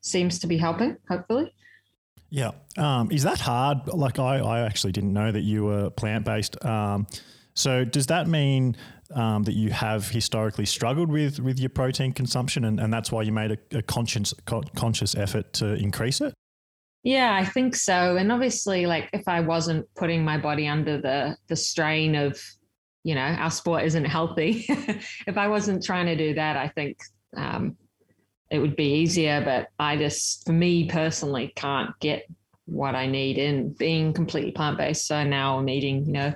seems 0.00 0.38
to 0.40 0.46
be 0.46 0.56
helping, 0.56 0.96
hopefully. 1.08 1.52
Yeah. 2.30 2.52
Um, 2.78 3.10
is 3.10 3.24
that 3.24 3.40
hard? 3.40 3.86
Like, 3.88 4.18
I, 4.18 4.38
I 4.38 4.60
actually 4.60 4.92
didn't 4.92 5.12
know 5.12 5.32
that 5.32 5.42
you 5.42 5.64
were 5.64 5.90
plant 5.90 6.24
based. 6.24 6.64
Um, 6.64 7.06
so, 7.54 7.84
does 7.84 8.06
that 8.06 8.28
mean 8.28 8.76
um, 9.14 9.42
that 9.42 9.54
you 9.54 9.70
have 9.70 10.08
historically 10.08 10.66
struggled 10.66 11.10
with, 11.10 11.40
with 11.40 11.58
your 11.58 11.70
protein 11.70 12.12
consumption 12.12 12.64
and, 12.64 12.78
and 12.78 12.92
that's 12.92 13.10
why 13.10 13.22
you 13.22 13.32
made 13.32 13.50
a, 13.50 13.78
a 13.78 13.82
conscious, 13.82 14.32
conscious 14.76 15.14
effort 15.16 15.52
to 15.54 15.74
increase 15.74 16.20
it? 16.20 16.32
Yeah, 17.02 17.34
I 17.34 17.44
think 17.44 17.74
so. 17.76 18.16
And 18.16 18.30
obviously, 18.30 18.86
like 18.86 19.08
if 19.12 19.26
I 19.26 19.40
wasn't 19.40 19.86
putting 19.96 20.24
my 20.24 20.36
body 20.36 20.68
under 20.68 21.00
the 21.00 21.36
the 21.48 21.56
strain 21.56 22.14
of, 22.14 22.40
you 23.04 23.14
know, 23.14 23.22
our 23.22 23.50
sport 23.50 23.84
isn't 23.84 24.04
healthy. 24.04 24.66
if 25.26 25.38
I 25.38 25.48
wasn't 25.48 25.82
trying 25.84 26.06
to 26.06 26.16
do 26.16 26.34
that, 26.34 26.56
I 26.56 26.68
think 26.68 26.98
um, 27.36 27.76
it 28.50 28.58
would 28.58 28.76
be 28.76 28.96
easier. 28.96 29.40
But 29.42 29.68
I 29.78 29.96
just, 29.96 30.44
for 30.46 30.52
me 30.52 30.88
personally, 30.88 31.52
can't 31.56 31.98
get 32.00 32.26
what 32.66 32.94
I 32.94 33.06
need 33.06 33.38
in 33.38 33.72
being 33.72 34.12
completely 34.12 34.52
plant 34.52 34.76
based. 34.76 35.06
So 35.06 35.24
now 35.24 35.58
I'm 35.58 35.68
eating, 35.70 36.04
you 36.04 36.12
know, 36.12 36.34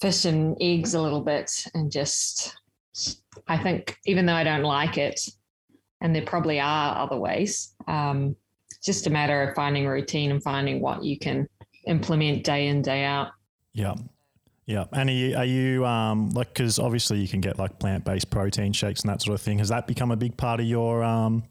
fish 0.00 0.24
and 0.24 0.56
eggs 0.60 0.94
a 0.94 1.02
little 1.02 1.20
bit, 1.20 1.50
and 1.74 1.92
just, 1.92 2.56
I 3.46 3.58
think 3.58 3.96
even 4.06 4.24
though 4.24 4.34
I 4.34 4.44
don't 4.44 4.62
like 4.62 4.96
it, 4.96 5.20
and 6.00 6.14
there 6.14 6.24
probably 6.24 6.58
are 6.60 6.96
other 6.96 7.16
ways. 7.18 7.74
Um, 7.86 8.36
just 8.82 9.06
a 9.06 9.10
matter 9.10 9.42
of 9.42 9.54
finding 9.54 9.86
routine 9.86 10.30
and 10.30 10.42
finding 10.42 10.80
what 10.80 11.04
you 11.04 11.18
can 11.18 11.48
implement 11.86 12.44
day 12.44 12.68
in 12.68 12.82
day 12.82 13.04
out. 13.04 13.28
Yeah. 13.72 13.94
Yeah. 14.66 14.84
And 14.92 15.08
are 15.08 15.12
you, 15.12 15.36
are 15.36 15.44
you 15.44 15.84
um, 15.86 16.30
like, 16.30 16.48
because 16.48 16.78
obviously 16.78 17.18
you 17.18 17.28
can 17.28 17.40
get 17.40 17.58
like 17.58 17.78
plant 17.78 18.04
based 18.04 18.30
protein 18.30 18.72
shakes 18.72 19.02
and 19.02 19.10
that 19.10 19.22
sort 19.22 19.34
of 19.34 19.40
thing. 19.40 19.58
Has 19.58 19.68
that 19.68 19.86
become 19.86 20.10
a 20.10 20.16
big 20.16 20.36
part 20.36 20.60
of 20.60 20.66
your, 20.66 21.02
um, 21.02 21.44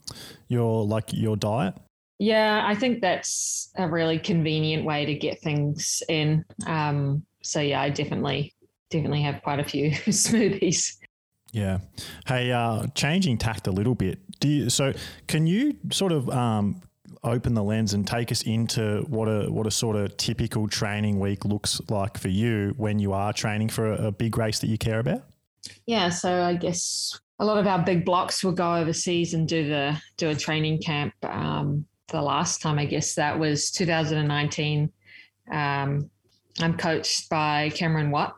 your, 0.48 0.84
like, 0.84 1.12
your 1.12 1.36
diet? 1.36 1.74
Yeah, 2.18 2.62
I 2.64 2.74
think 2.74 3.00
that's 3.00 3.70
a 3.76 3.88
really 3.88 4.18
convenient 4.18 4.84
way 4.84 5.04
to 5.04 5.14
get 5.14 5.40
things 5.40 6.02
in. 6.08 6.44
Um, 6.66 7.24
so 7.42 7.60
yeah, 7.60 7.80
I 7.82 7.90
definitely, 7.90 8.54
definitely 8.90 9.22
have 9.22 9.42
quite 9.42 9.58
a 9.58 9.64
few 9.64 9.90
smoothies. 10.06 10.96
Yeah. 11.52 11.78
Hey, 12.26 12.50
uh, 12.50 12.86
changing 12.94 13.38
tact 13.38 13.66
a 13.66 13.72
little 13.72 13.94
bit. 13.94 14.20
Do 14.40 14.48
you, 14.48 14.70
so 14.70 14.92
can 15.26 15.46
you 15.46 15.76
sort 15.90 16.12
of 16.12 16.30
um, 16.30 16.80
open 17.24 17.54
the 17.54 17.62
lens 17.62 17.94
and 17.94 18.06
take 18.06 18.32
us 18.32 18.42
into 18.42 19.04
what 19.08 19.26
a 19.26 19.50
what 19.50 19.66
a 19.66 19.70
sort 19.70 19.96
of 19.96 20.16
typical 20.16 20.68
training 20.68 21.20
week 21.20 21.44
looks 21.44 21.80
like 21.88 22.18
for 22.18 22.28
you 22.28 22.74
when 22.76 22.98
you 22.98 23.12
are 23.12 23.32
training 23.32 23.68
for 23.68 23.92
a, 23.92 24.06
a 24.08 24.12
big 24.12 24.36
race 24.36 24.58
that 24.58 24.68
you 24.68 24.78
care 24.78 24.98
about? 24.98 25.22
Yeah, 25.86 26.08
so 26.08 26.42
I 26.42 26.54
guess 26.54 27.18
a 27.38 27.44
lot 27.44 27.58
of 27.58 27.66
our 27.66 27.82
big 27.82 28.04
blocks 28.04 28.42
will 28.42 28.52
go 28.52 28.74
overseas 28.74 29.34
and 29.34 29.46
do 29.46 29.68
the 29.68 30.00
do 30.16 30.30
a 30.30 30.34
training 30.34 30.80
camp. 30.80 31.14
Um, 31.22 31.86
the 32.08 32.22
last 32.22 32.60
time 32.60 32.78
I 32.78 32.84
guess 32.84 33.14
that 33.14 33.38
was 33.38 33.70
2019. 33.70 34.90
Um, 35.50 36.10
I'm 36.60 36.76
coached 36.76 37.30
by 37.30 37.70
Cameron 37.70 38.10
Watt, 38.10 38.36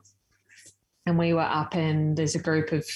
and 1.07 1.19
we 1.19 1.35
were 1.35 1.41
up 1.41 1.75
in 1.75 2.15
there's 2.15 2.35
a 2.35 2.43
group 2.43 2.73
of 2.73 2.87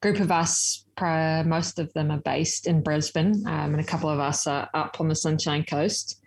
group 0.00 0.20
of 0.20 0.32
us 0.32 0.84
most 1.00 1.78
of 1.78 1.92
them 1.94 2.10
are 2.10 2.20
based 2.20 2.66
in 2.66 2.82
brisbane 2.82 3.44
um, 3.46 3.74
and 3.74 3.80
a 3.80 3.84
couple 3.84 4.08
of 4.08 4.20
us 4.20 4.46
are 4.46 4.68
up 4.74 5.00
on 5.00 5.08
the 5.08 5.16
sunshine 5.16 5.64
coast. 5.64 6.20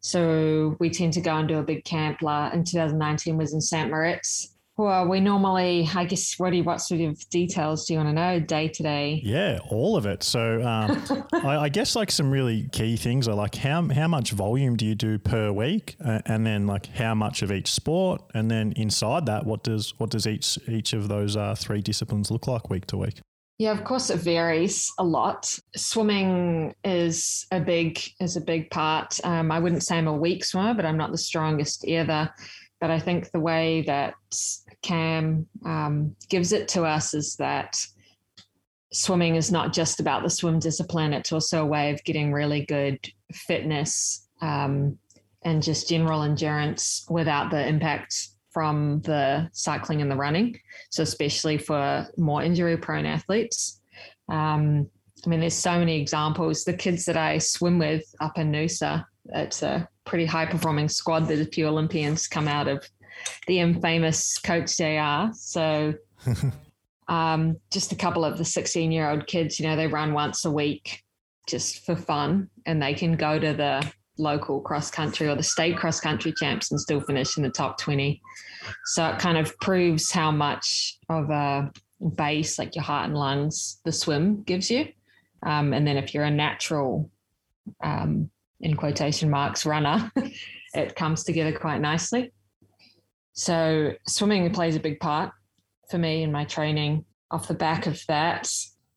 So 0.00 0.76
we 0.78 0.90
tend 0.90 1.14
to 1.14 1.20
go 1.20 1.34
and 1.34 1.48
do 1.48 1.58
a 1.58 1.62
big 1.62 1.84
camp. 1.84 2.18
In 2.22 2.64
2019 2.64 3.36
was 3.36 3.54
in 3.54 3.60
st 3.60 3.90
moritz 3.90 4.53
well, 4.76 5.06
we 5.06 5.20
normally, 5.20 5.88
I 5.94 6.04
guess, 6.04 6.34
what 6.36 6.50
do 6.50 6.56
you, 6.56 6.64
what 6.64 6.80
sort 6.80 7.00
of 7.00 7.28
details 7.30 7.86
do 7.86 7.92
you 7.92 8.00
want 8.00 8.08
to 8.08 8.12
know 8.12 8.40
day 8.40 8.68
to 8.68 8.82
day? 8.82 9.20
Yeah, 9.22 9.60
all 9.70 9.96
of 9.96 10.04
it. 10.04 10.24
So, 10.24 10.62
um, 10.62 11.26
I, 11.32 11.58
I, 11.58 11.68
guess 11.68 11.94
like 11.94 12.10
some 12.10 12.30
really 12.30 12.68
key 12.72 12.96
things 12.96 13.28
are 13.28 13.36
like 13.36 13.54
how 13.54 13.86
how 13.88 14.08
much 14.08 14.32
volume 14.32 14.76
do 14.76 14.84
you 14.84 14.96
do 14.96 15.18
per 15.18 15.52
week, 15.52 15.96
uh, 16.04 16.20
and 16.26 16.44
then 16.44 16.66
like 16.66 16.86
how 16.86 17.14
much 17.14 17.42
of 17.42 17.52
each 17.52 17.70
sport, 17.70 18.22
and 18.34 18.50
then 18.50 18.72
inside 18.72 19.26
that, 19.26 19.46
what 19.46 19.62
does 19.62 19.94
what 19.98 20.10
does 20.10 20.26
each 20.26 20.58
each 20.68 20.92
of 20.92 21.06
those 21.06 21.36
uh, 21.36 21.54
three 21.54 21.80
disciplines 21.80 22.32
look 22.32 22.48
like 22.48 22.68
week 22.68 22.86
to 22.86 22.96
week? 22.96 23.20
Yeah, 23.58 23.70
of 23.70 23.84
course 23.84 24.10
it 24.10 24.18
varies 24.18 24.92
a 24.98 25.04
lot. 25.04 25.56
Swimming 25.76 26.74
is 26.82 27.46
a 27.52 27.60
big 27.60 28.00
is 28.18 28.36
a 28.36 28.40
big 28.40 28.70
part. 28.70 29.20
Um, 29.22 29.52
I 29.52 29.60
wouldn't 29.60 29.84
say 29.84 29.98
I'm 29.98 30.08
a 30.08 30.16
weak 30.16 30.44
swimmer, 30.44 30.74
but 30.74 30.84
I'm 30.84 30.96
not 30.96 31.12
the 31.12 31.18
strongest 31.18 31.86
either. 31.86 32.28
But 32.80 32.90
I 32.90 32.98
think 32.98 33.30
the 33.30 33.40
way 33.40 33.82
that 33.82 34.14
Cam 34.84 35.46
um, 35.64 36.14
gives 36.28 36.52
it 36.52 36.68
to 36.68 36.84
us 36.84 37.14
is 37.14 37.36
that 37.36 37.74
swimming 38.92 39.34
is 39.34 39.50
not 39.50 39.72
just 39.72 39.98
about 39.98 40.22
the 40.22 40.28
swim 40.28 40.58
discipline, 40.58 41.14
it's 41.14 41.32
also 41.32 41.62
a 41.62 41.66
way 41.66 41.90
of 41.90 42.04
getting 42.04 42.32
really 42.32 42.66
good 42.66 43.00
fitness 43.32 44.28
um, 44.42 44.98
and 45.42 45.62
just 45.62 45.88
general 45.88 46.22
endurance 46.22 47.06
without 47.08 47.50
the 47.50 47.66
impact 47.66 48.28
from 48.50 49.00
the 49.00 49.48
cycling 49.52 50.02
and 50.02 50.10
the 50.10 50.16
running. 50.16 50.60
So, 50.90 51.02
especially 51.02 51.56
for 51.56 52.06
more 52.18 52.42
injury 52.42 52.76
prone 52.76 53.06
athletes. 53.06 53.80
Um, 54.28 54.88
I 55.24 55.28
mean, 55.30 55.40
there's 55.40 55.54
so 55.54 55.78
many 55.78 55.98
examples. 55.98 56.64
The 56.64 56.74
kids 56.74 57.06
that 57.06 57.16
I 57.16 57.38
swim 57.38 57.78
with 57.78 58.04
up 58.20 58.38
in 58.38 58.52
Noosa, 58.52 59.06
it's 59.32 59.62
a 59.62 59.88
pretty 60.04 60.26
high 60.26 60.44
performing 60.44 60.90
squad. 60.90 61.26
There's 61.26 61.40
a 61.40 61.46
few 61.46 61.66
Olympians 61.66 62.28
come 62.28 62.46
out 62.46 62.68
of 62.68 62.86
the 63.46 63.60
infamous 63.60 64.38
Coach 64.38 64.76
JR. 64.76 65.32
So 65.34 65.94
um, 67.08 67.56
just 67.72 67.92
a 67.92 67.96
couple 67.96 68.24
of 68.24 68.38
the 68.38 68.44
16 68.44 68.92
year 68.92 69.10
old 69.10 69.26
kids, 69.26 69.58
you 69.58 69.66
know, 69.66 69.76
they 69.76 69.86
run 69.86 70.12
once 70.12 70.44
a 70.44 70.50
week 70.50 71.02
just 71.46 71.84
for 71.84 71.94
fun 71.94 72.48
and 72.66 72.82
they 72.82 72.94
can 72.94 73.16
go 73.16 73.38
to 73.38 73.52
the 73.52 73.92
local 74.16 74.60
cross 74.60 74.90
country 74.90 75.28
or 75.28 75.34
the 75.34 75.42
state 75.42 75.76
cross 75.76 76.00
country 76.00 76.32
champs 76.32 76.70
and 76.70 76.80
still 76.80 77.00
finish 77.00 77.36
in 77.36 77.42
the 77.42 77.50
top 77.50 77.78
20. 77.78 78.20
So 78.86 79.06
it 79.06 79.18
kind 79.18 79.36
of 79.36 79.58
proves 79.58 80.10
how 80.10 80.30
much 80.30 80.98
of 81.08 81.30
a 81.30 81.70
base, 82.16 82.58
like 82.58 82.74
your 82.74 82.84
heart 82.84 83.06
and 83.06 83.16
lungs, 83.16 83.80
the 83.84 83.92
swim 83.92 84.42
gives 84.42 84.70
you. 84.70 84.88
Um, 85.44 85.72
and 85.72 85.86
then 85.86 85.96
if 85.96 86.14
you're 86.14 86.24
a 86.24 86.30
natural, 86.30 87.10
um, 87.82 88.30
in 88.60 88.76
quotation 88.76 89.28
marks, 89.30 89.66
runner, 89.66 90.10
it 90.74 90.96
comes 90.96 91.24
together 91.24 91.56
quite 91.56 91.80
nicely. 91.80 92.32
So 93.34 93.92
swimming 94.06 94.50
plays 94.52 94.76
a 94.76 94.80
big 94.80 95.00
part 95.00 95.32
for 95.90 95.98
me 95.98 96.22
in 96.22 96.32
my 96.32 96.44
training. 96.44 97.04
Off 97.30 97.48
the 97.48 97.54
back 97.54 97.86
of 97.86 98.00
that, 98.06 98.48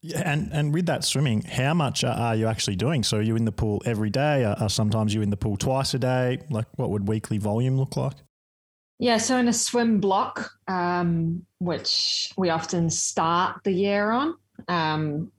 yeah, 0.01 0.31
and 0.31 0.49
and 0.53 0.73
with 0.73 0.85
that 0.85 1.03
swimming, 1.03 1.41
how 1.41 1.73
much 1.73 2.03
are 2.03 2.35
you 2.35 2.47
actually 2.47 2.75
doing? 2.75 3.03
So 3.03 3.17
are 3.17 3.21
you 3.21 3.35
in 3.35 3.45
the 3.45 3.51
pool 3.51 3.81
every 3.85 4.09
day? 4.09 4.45
Are, 4.45 4.69
sometimes 4.69 5.13
you 5.13 5.21
in 5.21 5.31
the 5.31 5.37
pool 5.37 5.57
twice 5.57 5.93
a 5.93 5.99
day? 5.99 6.39
Like, 6.49 6.67
what 6.75 6.91
would 6.91 7.07
weekly 7.07 7.39
volume 7.39 7.77
look 7.77 7.97
like? 7.97 8.13
Yeah, 8.99 9.17
so 9.17 9.37
in 9.37 9.47
a 9.47 9.53
swim 9.53 9.99
block, 9.99 10.51
um, 10.67 11.45
which 11.59 12.31
we 12.37 12.49
often 12.49 12.89
start 12.89 13.63
the 13.63 13.71
year 13.71 14.11
on, 14.11 14.35
um, 14.67 15.31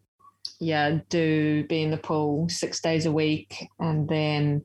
yeah, 0.61 0.99
do 1.09 1.65
be 1.69 1.83
in 1.83 1.91
the 1.91 1.97
pool 1.97 2.49
six 2.49 2.81
days 2.81 3.07
a 3.07 3.13
week, 3.13 3.69
and 3.79 4.09
then 4.09 4.65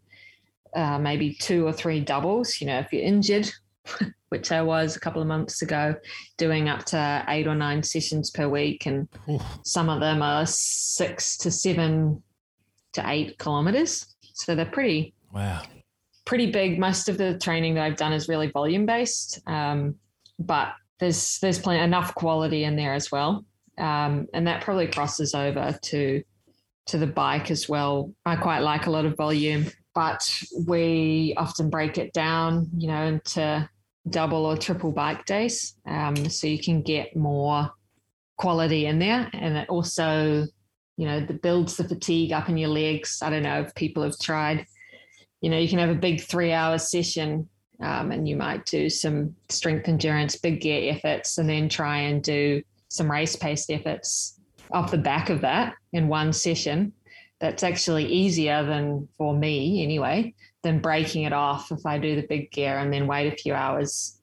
uh, 0.76 0.98
maybe 0.98 1.34
two 1.34 1.68
or 1.68 1.74
three 1.74 2.00
doubles. 2.00 2.60
You 2.60 2.68
know, 2.68 2.80
if 2.80 2.92
you're 2.92 3.04
injured, 3.04 3.52
which 4.30 4.52
I 4.52 4.62
was 4.62 4.96
a 4.96 5.00
couple 5.00 5.22
of 5.22 5.28
months 5.28 5.62
ago, 5.62 5.96
doing 6.38 6.70
up 6.70 6.86
to 6.86 7.26
eight 7.28 7.48
or 7.48 7.56
nine 7.56 7.84
sessions 7.84 8.32
per 8.32 8.50
week. 8.50 8.86
And 8.86 9.08
Oof. 9.30 9.44
some 9.64 9.90
of 9.90 10.00
them 10.00 10.22
are 10.22 10.46
six 10.46 11.38
to 11.38 11.52
seven 11.52 12.24
to 12.94 13.04
eight 13.08 13.38
kilometers. 13.38 14.16
So 14.34 14.56
they're 14.56 14.66
pretty 14.66 15.14
wow, 15.32 15.62
pretty 16.26 16.52
big. 16.52 16.80
Most 16.80 17.10
of 17.10 17.18
the 17.18 17.38
training 17.38 17.76
that 17.76 17.84
I've 17.84 17.98
done 17.98 18.14
is 18.14 18.28
really 18.28 18.50
volume 18.50 18.86
based, 18.86 19.40
um, 19.48 19.96
but 20.40 20.74
there's 21.00 21.40
there's 21.40 21.60
plenty 21.60 21.84
enough 21.84 22.16
quality 22.16 22.64
in 22.64 22.76
there 22.76 22.94
as 22.94 23.12
well, 23.12 23.46
um, 23.78 24.28
and 24.34 24.48
that 24.48 24.64
probably 24.64 24.88
crosses 24.88 25.36
over 25.36 25.78
to 25.84 26.24
to 26.88 26.98
the 26.98 27.08
bike 27.08 27.52
as 27.52 27.70
well. 27.70 28.14
I 28.26 28.36
quite 28.36 28.60
like 28.60 28.88
a 28.88 28.92
lot 28.92 29.06
of 29.06 29.16
volume, 29.16 29.68
but 29.94 30.44
we 30.68 31.34
often 31.38 31.70
break 31.70 31.98
it 31.98 32.14
down, 32.14 32.70
you 32.76 32.88
know, 32.88 33.04
into 33.04 33.70
double 34.10 34.46
or 34.46 34.58
triple 34.58 34.92
bike 34.92 35.26
days, 35.26 35.76
um, 35.88 36.16
so 36.30 36.48
you 36.48 36.60
can 36.60 36.82
get 36.82 37.16
more 37.16 37.72
quality 38.38 38.86
in 38.86 39.00
there, 39.00 39.30
and 39.34 39.58
it 39.58 39.70
also 39.70 40.46
you 40.98 41.08
know, 41.08 41.20
the 41.20 41.34
builds 41.34 41.78
the 41.78 41.84
fatigue 41.84 42.32
up 42.32 42.50
in 42.50 42.58
your 42.58 42.70
legs. 42.70 43.20
I 43.22 43.30
don't 43.30 43.44
know 43.44 43.62
if 43.62 43.74
people 43.76 44.04
have 44.04 44.18
tried. 44.20 44.66
You 45.42 45.50
know, 45.50 45.58
you 45.58 45.68
can 45.68 45.80
have 45.80 45.90
a 45.90 45.96
big 45.96 46.22
three 46.22 46.54
hour 46.54 46.78
session 46.78 47.50
um, 47.82 48.12
and 48.12 48.28
you 48.28 48.36
might 48.36 48.66
do 48.66 48.90
some 48.90 49.36
strength 49.50 49.88
endurance, 49.88 50.38
big 50.38 50.62
gear 50.62 50.94
efforts, 50.94 51.38
and 51.38 51.50
then 51.50 51.68
try 51.68 51.98
and 52.00 52.24
do 52.24 52.62
some 52.90 53.10
race 53.10 53.36
paced 53.36 53.72
efforts 53.72 54.40
off 54.72 54.92
the 54.92 54.98
back 54.98 55.30
of 55.30 55.42
that 55.42 55.74
in 55.92 56.08
one 56.08 56.32
session. 56.32 56.94
That's 57.40 57.64
actually 57.64 58.06
easier 58.06 58.64
than 58.64 59.10
for 59.18 59.36
me 59.36 59.84
anyway, 59.84 60.34
than 60.64 60.80
breaking 60.80 61.24
it 61.24 61.34
off 61.34 61.72
if 61.72 61.86
I 61.86 61.98
do 61.98 62.16
the 62.16 62.26
big 62.28 62.52
gear 62.52 62.80
and 62.80 62.92
then 62.92 63.06
wait 63.06 63.32
a 63.32 63.36
few 63.36 63.54
hours 63.54 64.20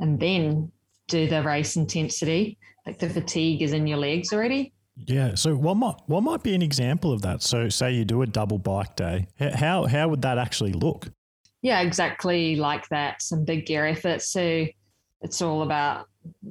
and 0.00 0.18
then 0.18 0.72
do 1.08 1.28
the 1.28 1.42
race 1.42 1.76
intensity. 1.76 2.58
Like 2.86 2.98
the 2.98 3.08
fatigue 3.08 3.62
is 3.62 3.72
in 3.72 3.86
your 3.86 3.98
legs 3.98 4.32
already. 4.32 4.72
Yeah. 4.96 5.34
So 5.34 5.54
what 5.54 5.76
might 5.76 5.96
what 6.06 6.22
might 6.22 6.42
be 6.42 6.54
an 6.54 6.62
example 6.62 7.12
of 7.12 7.22
that? 7.22 7.42
So 7.42 7.68
say 7.68 7.92
you 7.92 8.04
do 8.04 8.22
a 8.22 8.26
double 8.26 8.58
bike 8.58 8.96
day. 8.96 9.26
How 9.38 9.86
how 9.86 10.08
would 10.08 10.22
that 10.22 10.38
actually 10.38 10.72
look? 10.72 11.08
Yeah, 11.62 11.80
exactly 11.80 12.56
like 12.56 12.88
that. 12.88 13.22
Some 13.22 13.44
big 13.44 13.66
gear 13.66 13.86
effort. 13.86 14.22
So 14.22 14.66
it's 15.22 15.42
all 15.42 15.62
about 15.62 16.06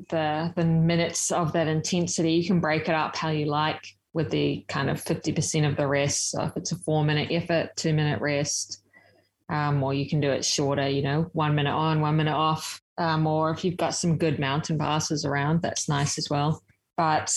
the 0.10 0.52
the 0.56 0.66
minutes 0.66 1.32
of 1.32 1.54
that 1.54 1.68
intensity. 1.68 2.34
You 2.34 2.46
can 2.46 2.60
break 2.60 2.90
it 2.90 2.96
up 2.96 3.16
how 3.16 3.30
you 3.30 3.46
like 3.46 3.86
with 4.13 4.30
the 4.30 4.63
kind 4.68 4.92
of 4.92 5.04
50% 5.04 5.68
of 5.68 5.75
the 5.75 5.88
rest. 5.88 6.32
So 6.32 6.44
if 6.44 6.56
it's 6.56 6.72
a 6.72 6.78
four 6.78 7.04
minute 7.04 7.30
effort, 7.32 7.75
two 7.75 7.94
minute 7.94 8.22
rest, 8.22 8.83
um, 9.50 9.84
or 9.84 9.94
you 9.94 10.08
can 10.08 10.20
do 10.20 10.32
it 10.32 10.46
shorter, 10.46 10.88
you 10.88 11.02
know, 11.02 11.30
one 11.34 11.56
minute 11.56 11.74
on, 11.74 12.02
one 12.02 12.18
minute 12.18 12.36
off. 12.36 12.82
Um, 12.98 13.26
or 13.26 13.52
if 13.52 13.66
you've 13.66 13.78
got 13.78 13.96
some 13.96 14.18
good 14.18 14.40
mountain 14.40 14.78
passes 14.78 15.26
around, 15.26 15.62
that's 15.62 15.90
nice 15.90 16.18
as 16.18 16.30
well. 16.30 16.64
But 16.96 17.34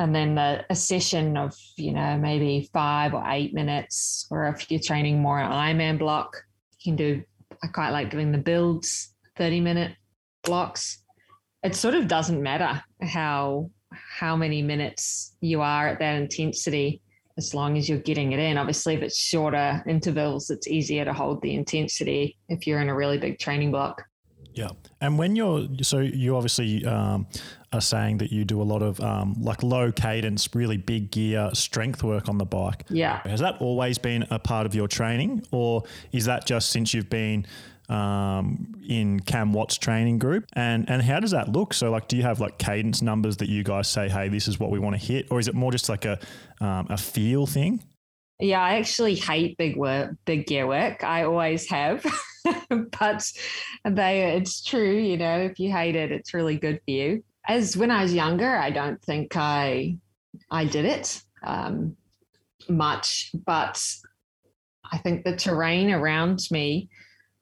and 0.00 0.14
then 0.14 0.34
the, 0.34 0.64
a 0.70 0.74
session 0.74 1.36
of 1.36 1.54
you 1.76 1.92
know 1.92 2.16
maybe 2.16 2.68
five 2.72 3.14
or 3.14 3.22
eight 3.28 3.54
minutes 3.54 4.26
or 4.30 4.48
if 4.48 4.70
you're 4.70 4.80
training 4.80 5.20
more 5.20 5.38
an 5.38 5.50
ironman 5.50 5.98
block 5.98 6.34
you 6.78 6.90
can 6.90 6.96
do 6.96 7.22
i 7.62 7.66
quite 7.66 7.90
like 7.90 8.10
doing 8.10 8.32
the 8.32 8.38
builds 8.38 9.14
30 9.36 9.60
minute 9.60 9.94
blocks 10.42 11.02
it 11.62 11.74
sort 11.74 11.94
of 11.94 12.08
doesn't 12.08 12.42
matter 12.42 12.82
how 13.02 13.70
how 13.92 14.36
many 14.36 14.62
minutes 14.62 15.36
you 15.42 15.60
are 15.60 15.88
at 15.88 15.98
that 15.98 16.16
intensity 16.16 17.02
as 17.40 17.54
long 17.54 17.78
as 17.78 17.88
you're 17.88 17.98
getting 17.98 18.32
it 18.32 18.38
in 18.38 18.58
obviously 18.58 18.94
if 18.94 19.02
it's 19.02 19.18
shorter 19.18 19.82
intervals 19.86 20.50
it's 20.50 20.68
easier 20.68 21.04
to 21.04 21.12
hold 21.12 21.40
the 21.40 21.54
intensity 21.54 22.36
if 22.48 22.66
you're 22.66 22.80
in 22.80 22.88
a 22.90 22.94
really 22.94 23.18
big 23.18 23.38
training 23.38 23.70
block 23.70 24.04
yeah. 24.52 24.68
And 25.00 25.18
when 25.18 25.36
you're, 25.36 25.66
so 25.82 26.00
you 26.00 26.36
obviously 26.36 26.84
um, 26.84 27.26
are 27.72 27.80
saying 27.80 28.18
that 28.18 28.32
you 28.32 28.44
do 28.44 28.60
a 28.60 28.64
lot 28.64 28.82
of 28.82 29.00
um, 29.00 29.34
like 29.40 29.62
low 29.62 29.92
cadence, 29.92 30.48
really 30.54 30.76
big 30.76 31.10
gear 31.10 31.50
strength 31.54 32.02
work 32.02 32.28
on 32.28 32.38
the 32.38 32.44
bike. 32.44 32.84
Yeah. 32.90 33.20
Has 33.24 33.40
that 33.40 33.56
always 33.60 33.98
been 33.98 34.26
a 34.30 34.38
part 34.38 34.66
of 34.66 34.74
your 34.74 34.88
training 34.88 35.46
or 35.50 35.84
is 36.12 36.24
that 36.26 36.46
just 36.46 36.70
since 36.70 36.92
you've 36.92 37.10
been 37.10 37.46
um, 37.90 38.74
in 38.88 39.20
Cam 39.20 39.52
Watt's 39.52 39.76
training 39.76 40.18
group? 40.18 40.46
And, 40.54 40.88
and 40.88 41.02
how 41.02 41.20
does 41.20 41.32
that 41.32 41.50
look? 41.50 41.74
So 41.74 41.90
like, 41.90 42.08
do 42.08 42.16
you 42.16 42.22
have 42.22 42.40
like 42.40 42.58
cadence 42.58 43.02
numbers 43.02 43.36
that 43.38 43.48
you 43.48 43.62
guys 43.62 43.88
say, 43.88 44.08
hey, 44.08 44.28
this 44.28 44.48
is 44.48 44.58
what 44.58 44.70
we 44.70 44.78
want 44.78 44.98
to 44.98 45.04
hit? 45.04 45.26
Or 45.30 45.38
is 45.38 45.48
it 45.48 45.54
more 45.54 45.72
just 45.72 45.88
like 45.88 46.04
a, 46.04 46.18
um, 46.60 46.86
a 46.88 46.96
feel 46.96 47.46
thing? 47.46 47.82
Yeah, 48.38 48.62
I 48.62 48.76
actually 48.76 49.16
hate 49.16 49.58
big 49.58 49.76
work, 49.76 50.14
big 50.24 50.46
gear 50.46 50.66
work. 50.66 51.04
I 51.04 51.24
always 51.24 51.68
have. 51.68 52.04
but 53.00 53.30
they 53.84 54.36
it's 54.36 54.62
true, 54.62 54.94
you 54.94 55.18
know, 55.18 55.38
if 55.40 55.58
you 55.58 55.70
hate 55.70 55.94
it, 55.94 56.10
it's 56.10 56.32
really 56.32 56.56
good 56.56 56.80
for 56.84 56.90
you. 56.90 57.22
As 57.46 57.76
when 57.76 57.90
I 57.90 58.02
was 58.02 58.14
younger, 58.14 58.56
I 58.56 58.70
don't 58.70 59.02
think 59.02 59.36
I 59.36 59.98
I 60.50 60.64
did 60.64 60.86
it 60.86 61.22
um, 61.44 61.96
much, 62.68 63.30
but 63.44 63.84
I 64.90 64.98
think 64.98 65.24
the 65.24 65.36
terrain 65.36 65.90
around 65.90 66.40
me 66.50 66.88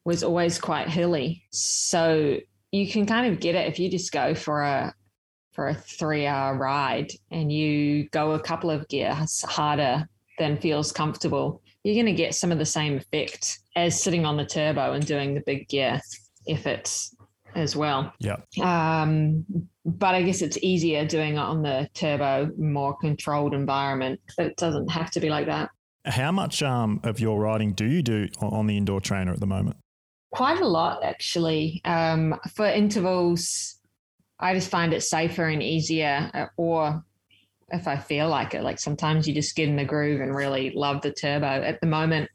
was 0.05 0.23
always 0.23 0.59
quite 0.59 0.89
hilly. 0.89 1.43
So 1.51 2.37
you 2.71 2.89
can 2.89 3.05
kind 3.05 3.31
of 3.31 3.39
get 3.39 3.55
it 3.55 3.67
if 3.67 3.79
you 3.79 3.89
just 3.89 4.11
go 4.11 4.35
for 4.35 4.61
a 4.61 4.93
for 5.53 5.67
a 5.67 5.73
three 5.73 6.25
hour 6.25 6.55
ride 6.55 7.11
and 7.31 7.51
you 7.51 8.07
go 8.09 8.31
a 8.31 8.39
couple 8.39 8.69
of 8.69 8.87
gears 8.87 9.41
harder 9.41 10.07
than 10.37 10.57
feels 10.57 10.91
comfortable 10.91 11.61
you're 11.83 11.95
going 11.95 12.05
to 12.13 12.21
get 12.21 12.35
some 12.35 12.51
of 12.51 12.57
the 12.57 12.65
same 12.65 12.97
effect 12.97 13.59
as 13.75 14.01
sitting 14.01 14.25
on 14.25 14.37
the 14.37 14.45
turbo 14.45 14.93
and 14.93 15.05
doing 15.05 15.33
the 15.33 15.41
big 15.41 15.67
gear 15.69 16.01
if 16.45 16.67
it's 16.67 17.15
as 17.55 17.75
well. 17.75 18.13
Yeah. 18.19 18.37
Um, 18.61 19.45
but 19.85 20.13
I 20.13 20.21
guess 20.21 20.41
it's 20.41 20.57
easier 20.61 21.05
doing 21.05 21.35
it 21.35 21.39
on 21.39 21.63
the 21.63 21.89
turbo, 21.93 22.51
more 22.57 22.95
controlled 22.97 23.53
environment. 23.53 24.19
But 24.37 24.47
it 24.47 24.57
doesn't 24.57 24.89
have 24.89 25.09
to 25.11 25.19
be 25.19 25.29
like 25.29 25.47
that. 25.47 25.69
How 26.05 26.31
much 26.31 26.61
um, 26.61 26.99
of 27.03 27.19
your 27.19 27.39
riding 27.39 27.73
do 27.73 27.85
you 27.85 28.01
do 28.01 28.27
on 28.39 28.67
the 28.67 28.77
indoor 28.77 29.01
trainer 29.01 29.31
at 29.31 29.39
the 29.39 29.47
moment? 29.47 29.77
Quite 30.31 30.61
a 30.61 30.67
lot, 30.67 31.03
actually. 31.03 31.81
Um, 31.85 32.39
for 32.53 32.65
intervals, 32.65 33.77
I 34.39 34.53
just 34.53 34.69
find 34.69 34.93
it 34.93 35.01
safer 35.01 35.45
and 35.45 35.61
easier, 35.61 36.29
uh, 36.33 36.45
or 36.55 37.03
if 37.71 37.87
I 37.87 37.97
feel 37.97 38.29
like 38.29 38.53
it. 38.53 38.63
Like 38.63 38.79
sometimes 38.79 39.27
you 39.27 39.33
just 39.33 39.55
get 39.55 39.69
in 39.69 39.75
the 39.75 39.85
groove 39.85 40.21
and 40.21 40.35
really 40.35 40.71
love 40.71 41.01
the 41.01 41.11
turbo. 41.11 41.47
At 41.47 41.81
the 41.81 41.87
moment, 41.87 42.29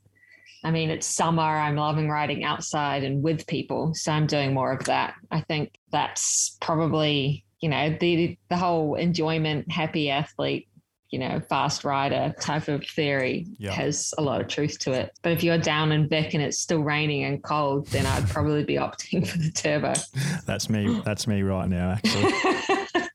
I 0.64 0.70
mean, 0.70 0.90
it's 0.90 1.06
summer. 1.06 1.42
I'm 1.42 1.76
loving 1.76 2.08
riding 2.08 2.42
outside 2.42 3.04
and 3.04 3.22
with 3.22 3.46
people. 3.46 3.92
So 3.94 4.12
I'm 4.12 4.26
doing 4.26 4.54
more 4.54 4.72
of 4.72 4.84
that. 4.86 5.14
I 5.30 5.40
think 5.42 5.74
that's 5.92 6.56
probably, 6.60 7.44
you 7.60 7.68
know, 7.68 7.96
the 8.00 8.36
the 8.48 8.56
whole 8.56 8.94
enjoyment, 8.94 9.70
happy 9.70 10.10
athlete, 10.10 10.68
you 11.14 11.20
know, 11.20 11.38
fast 11.48 11.84
rider 11.84 12.34
type 12.40 12.66
of 12.66 12.84
theory 12.84 13.46
yeah. 13.56 13.70
has 13.70 14.12
a 14.18 14.20
lot 14.20 14.40
of 14.40 14.48
truth 14.48 14.80
to 14.80 14.90
it. 14.90 15.16
But 15.22 15.30
if 15.30 15.44
you're 15.44 15.58
down 15.58 15.92
in 15.92 16.08
Vic 16.08 16.34
and 16.34 16.42
it's 16.42 16.58
still 16.58 16.82
raining 16.82 17.22
and 17.22 17.40
cold, 17.40 17.86
then 17.86 18.04
I'd 18.04 18.28
probably 18.28 18.64
be 18.64 18.74
opting 18.74 19.24
for 19.24 19.38
the 19.38 19.52
turbo. 19.52 19.92
that's 20.46 20.68
me. 20.68 21.00
That's 21.04 21.28
me 21.28 21.42
right 21.42 21.68
now, 21.68 21.90
actually. 21.90 22.32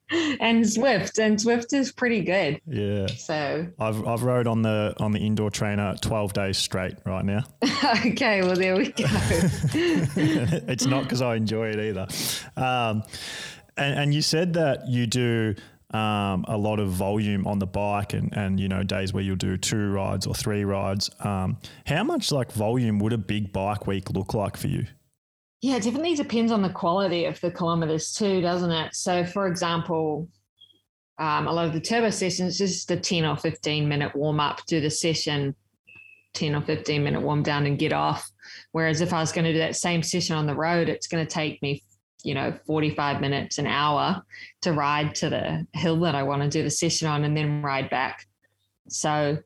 and 0.39 0.63
Zwift, 0.63 1.19
and 1.19 1.37
Zwift 1.37 1.73
is 1.73 1.91
pretty 1.91 2.21
good. 2.21 2.61
Yeah. 2.65 3.07
So 3.07 3.67
I've 3.77 4.07
I've 4.07 4.23
rode 4.23 4.47
on 4.47 4.61
the 4.61 4.95
on 5.01 5.11
the 5.11 5.19
indoor 5.19 5.51
trainer 5.51 5.97
twelve 5.99 6.31
days 6.31 6.57
straight 6.57 6.95
right 7.05 7.25
now. 7.25 7.43
okay, 8.05 8.43
well 8.43 8.55
there 8.55 8.77
we 8.77 8.93
go. 8.93 9.03
it's 9.73 10.85
not 10.85 11.03
because 11.03 11.21
I 11.21 11.35
enjoy 11.35 11.71
it 11.71 11.79
either. 11.79 12.07
Um, 12.55 13.03
and, 13.75 13.99
and 13.99 14.13
you 14.13 14.21
said 14.21 14.53
that 14.53 14.87
you 14.87 15.05
do 15.05 15.55
um, 15.93 16.45
a 16.47 16.57
lot 16.57 16.79
of 16.79 16.89
volume 16.89 17.47
on 17.47 17.59
the 17.59 17.65
bike 17.65 18.13
and, 18.13 18.31
and, 18.35 18.59
you 18.59 18.67
know, 18.67 18.83
days 18.83 19.11
where 19.11 19.23
you'll 19.23 19.35
do 19.35 19.57
two 19.57 19.91
rides 19.91 20.27
or 20.27 20.35
three 20.35 20.63
rides. 20.63 21.09
Um, 21.21 21.57
how 21.85 22.03
much 22.03 22.31
like 22.31 22.51
volume 22.51 22.99
would 22.99 23.13
a 23.13 23.17
big 23.17 23.51
bike 23.51 23.87
week 23.87 24.11
look 24.11 24.33
like 24.33 24.55
for 24.55 24.67
you? 24.67 24.85
Yeah, 25.61 25.75
it 25.75 25.83
definitely 25.83 26.15
depends 26.15 26.51
on 26.51 26.61
the 26.61 26.69
quality 26.69 27.25
of 27.25 27.41
the 27.41 27.51
kilometers 27.51 28.13
too, 28.13 28.39
doesn't 28.39 28.71
it? 28.71 28.95
So, 28.95 29.25
for 29.25 29.47
example, 29.47 30.29
um, 31.17 31.47
a 31.47 31.51
lot 31.51 31.65
of 31.65 31.73
the 31.73 31.81
turbo 31.81 32.11
sessions 32.11 32.57
just 32.57 32.89
a 32.91 32.95
10 32.95 33.25
or 33.25 33.35
15 33.35 33.87
minute 33.87 34.15
warm 34.15 34.39
up, 34.39 34.65
do 34.67 34.79
the 34.79 34.89
session, 34.89 35.53
10 36.33 36.55
or 36.55 36.61
15 36.61 37.03
minute 37.03 37.21
warm 37.21 37.43
down 37.43 37.65
and 37.65 37.77
get 37.77 37.91
off. 37.91 38.29
Whereas 38.71 39.01
if 39.01 39.11
I 39.11 39.19
was 39.19 39.31
going 39.31 39.45
to 39.45 39.53
do 39.53 39.59
that 39.59 39.75
same 39.75 40.01
session 40.01 40.35
on 40.35 40.45
the 40.45 40.55
road, 40.55 40.87
it's 40.87 41.07
going 41.07 41.25
to 41.25 41.31
take 41.31 41.61
me, 41.61 41.83
you 42.23 42.33
know, 42.33 42.53
45 42.65 43.21
minutes, 43.21 43.57
an 43.57 43.67
hour 43.67 44.21
to 44.61 44.73
ride 44.73 45.15
to 45.15 45.29
the 45.29 45.65
hill 45.73 45.99
that 46.01 46.15
I 46.15 46.23
want 46.23 46.41
to 46.41 46.49
do 46.49 46.63
the 46.63 46.69
session 46.69 47.07
on 47.07 47.23
and 47.23 47.35
then 47.35 47.61
ride 47.61 47.89
back. 47.89 48.25
So 48.89 49.37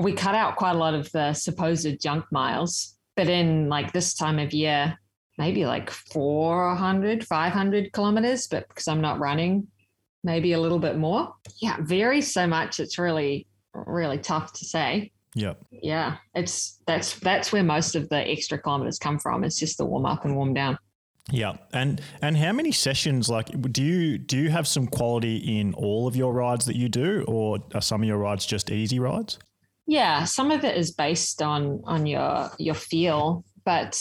we 0.00 0.12
cut 0.12 0.34
out 0.34 0.56
quite 0.56 0.74
a 0.74 0.78
lot 0.78 0.94
of 0.94 1.10
the 1.12 1.32
supposed 1.34 2.00
junk 2.00 2.24
miles. 2.30 2.94
But 3.16 3.28
in 3.28 3.68
like 3.68 3.92
this 3.92 4.14
time 4.14 4.38
of 4.38 4.52
year, 4.52 4.98
maybe 5.38 5.66
like 5.66 5.90
400, 5.90 7.26
500 7.26 7.92
kilometers, 7.92 8.46
but 8.46 8.68
because 8.68 8.88
I'm 8.88 9.00
not 9.00 9.18
running, 9.18 9.66
maybe 10.22 10.52
a 10.52 10.60
little 10.60 10.78
bit 10.78 10.98
more. 10.98 11.34
Yeah, 11.60 11.76
varies 11.80 12.32
so 12.32 12.46
much. 12.46 12.80
It's 12.80 12.98
really, 12.98 13.46
really 13.74 14.18
tough 14.18 14.52
to 14.54 14.64
say. 14.64 15.12
Yeah. 15.34 15.54
Yeah. 15.70 16.16
It's 16.34 16.80
that's 16.86 17.18
that's 17.20 17.52
where 17.52 17.62
most 17.62 17.94
of 17.94 18.08
the 18.08 18.16
extra 18.16 18.58
kilometers 18.58 18.98
come 18.98 19.18
from. 19.18 19.44
It's 19.44 19.58
just 19.58 19.78
the 19.78 19.84
warm 19.84 20.06
up 20.06 20.24
and 20.24 20.34
warm 20.34 20.54
down. 20.54 20.78
Yeah, 21.32 21.56
and 21.72 22.00
and 22.22 22.36
how 22.36 22.52
many 22.52 22.70
sessions? 22.70 23.28
Like, 23.28 23.48
do 23.72 23.82
you 23.82 24.16
do 24.16 24.38
you 24.38 24.50
have 24.50 24.68
some 24.68 24.86
quality 24.86 25.58
in 25.58 25.74
all 25.74 26.06
of 26.06 26.14
your 26.14 26.32
rides 26.32 26.66
that 26.66 26.76
you 26.76 26.88
do, 26.88 27.24
or 27.26 27.58
are 27.74 27.80
some 27.80 28.02
of 28.02 28.08
your 28.08 28.18
rides 28.18 28.46
just 28.46 28.70
easy 28.70 29.00
rides? 29.00 29.38
Yeah, 29.86 30.24
some 30.24 30.50
of 30.52 30.64
it 30.64 30.76
is 30.76 30.92
based 30.92 31.42
on 31.42 31.80
on 31.84 32.06
your 32.06 32.50
your 32.58 32.74
feel, 32.74 33.44
but 33.64 34.00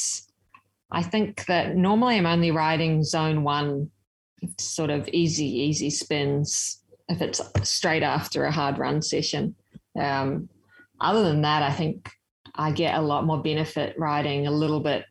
I 0.91 1.01
think 1.01 1.45
that 1.47 1.75
normally 1.75 2.17
I'm 2.17 2.27
only 2.27 2.51
riding 2.51 3.03
zone 3.03 3.43
one, 3.43 3.89
sort 4.59 4.91
of 4.91 5.07
easy 5.09 5.47
easy 5.47 5.89
spins 5.89 6.83
if 7.09 7.21
it's 7.21 7.41
straight 7.63 8.03
after 8.03 8.45
a 8.45 8.51
hard 8.51 8.77
run 8.77 9.01
session. 9.01 9.55
Um, 9.99 10.49
other 11.01 11.23
than 11.23 11.41
that, 11.41 11.63
I 11.63 11.71
think 11.71 12.09
I 12.55 12.71
get 12.71 12.95
a 12.95 13.01
lot 13.01 13.25
more 13.25 13.41
benefit 13.41 13.97
riding 13.97 14.47
a 14.47 14.51
little 14.51 14.79
bit. 14.79 15.05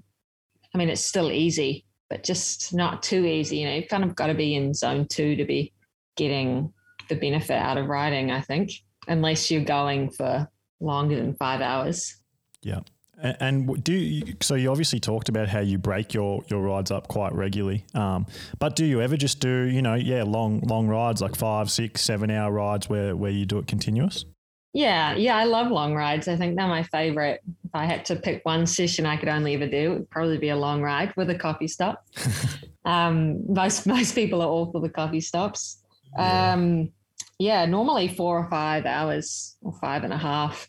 I 0.74 0.78
mean, 0.78 0.88
it's 0.88 1.04
still 1.04 1.30
easy, 1.30 1.83
but 2.10 2.22
just 2.22 2.74
not 2.74 3.02
too 3.02 3.24
easy. 3.24 3.58
You 3.58 3.68
know, 3.68 3.74
you've 3.74 3.88
kind 3.88 4.04
of 4.04 4.14
got 4.14 4.28
to 4.28 4.34
be 4.34 4.54
in 4.54 4.74
zone 4.74 5.06
two 5.08 5.36
to 5.36 5.44
be 5.44 5.72
getting 6.16 6.72
the 7.08 7.16
benefit 7.16 7.56
out 7.56 7.78
of 7.78 7.86
riding, 7.86 8.30
I 8.30 8.40
think, 8.40 8.70
unless 9.08 9.50
you're 9.50 9.64
going 9.64 10.10
for 10.10 10.48
longer 10.80 11.16
than 11.16 11.34
five 11.34 11.60
hours. 11.60 12.20
Yeah. 12.62 12.80
And 13.22 13.82
do 13.82 13.92
you, 13.92 14.34
so 14.40 14.54
you 14.54 14.70
obviously 14.70 14.98
talked 15.00 15.28
about 15.28 15.48
how 15.48 15.60
you 15.60 15.78
break 15.78 16.12
your 16.12 16.42
your 16.48 16.60
rides 16.60 16.90
up 16.90 17.06
quite 17.06 17.32
regularly, 17.32 17.84
um, 17.94 18.26
but 18.58 18.74
do 18.74 18.84
you 18.84 19.00
ever 19.00 19.16
just 19.16 19.38
do 19.38 19.62
you 19.62 19.82
know 19.82 19.94
yeah 19.94 20.24
long 20.24 20.60
long 20.60 20.88
rides 20.88 21.22
like 21.22 21.36
five 21.36 21.70
six 21.70 22.02
seven 22.02 22.28
hour 22.28 22.50
rides 22.50 22.88
where 22.88 23.14
where 23.14 23.30
you 23.30 23.46
do 23.46 23.58
it 23.58 23.68
continuous? 23.68 24.24
Yeah, 24.74 25.14
yeah, 25.14 25.36
I 25.36 25.44
love 25.44 25.70
long 25.70 25.94
rides. 25.94 26.26
I 26.26 26.36
think 26.36 26.56
they're 26.56 26.66
my 26.66 26.82
favorite. 26.82 27.40
If 27.64 27.70
I 27.74 27.84
had 27.84 28.04
to 28.06 28.16
pick 28.16 28.44
one 28.44 28.66
session 28.66 29.06
I 29.06 29.16
could 29.16 29.28
only 29.28 29.54
ever 29.54 29.68
do, 29.68 29.76
it 29.76 29.94
would 29.94 30.10
probably 30.10 30.36
be 30.36 30.48
a 30.48 30.56
long 30.56 30.82
ride 30.82 31.14
with 31.16 31.30
a 31.30 31.34
coffee 31.36 31.68
stop. 31.68 32.04
um, 32.84 33.40
most 33.46 33.86
most 33.86 34.16
people 34.16 34.42
are 34.42 34.48
all 34.48 34.72
for 34.72 34.80
the 34.80 34.88
coffee 34.88 35.20
stops. 35.20 35.80
Yeah. 36.18 36.52
Um, 36.52 36.92
yeah, 37.38 37.66
normally 37.66 38.08
four 38.08 38.38
or 38.38 38.50
five 38.50 38.84
hours 38.84 39.56
or 39.62 39.72
five 39.74 40.02
and 40.02 40.12
a 40.12 40.18
half 40.18 40.68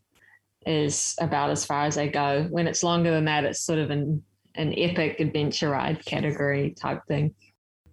is 0.68 1.16
about 1.20 1.50
as 1.50 1.66
far 1.66 1.86
as 1.86 1.98
I 1.98 2.08
go. 2.08 2.48
When 2.50 2.68
it's 2.68 2.84
longer 2.84 3.10
than 3.10 3.26
that, 3.26 3.44
it's 3.44 3.62
sort 3.62 3.80
of 3.80 3.90
an 3.90 4.24
an 4.54 4.72
epic 4.78 5.20
adventure 5.20 5.72
ride 5.72 6.06
category 6.06 6.76
type 6.80 7.02
thing. 7.08 7.34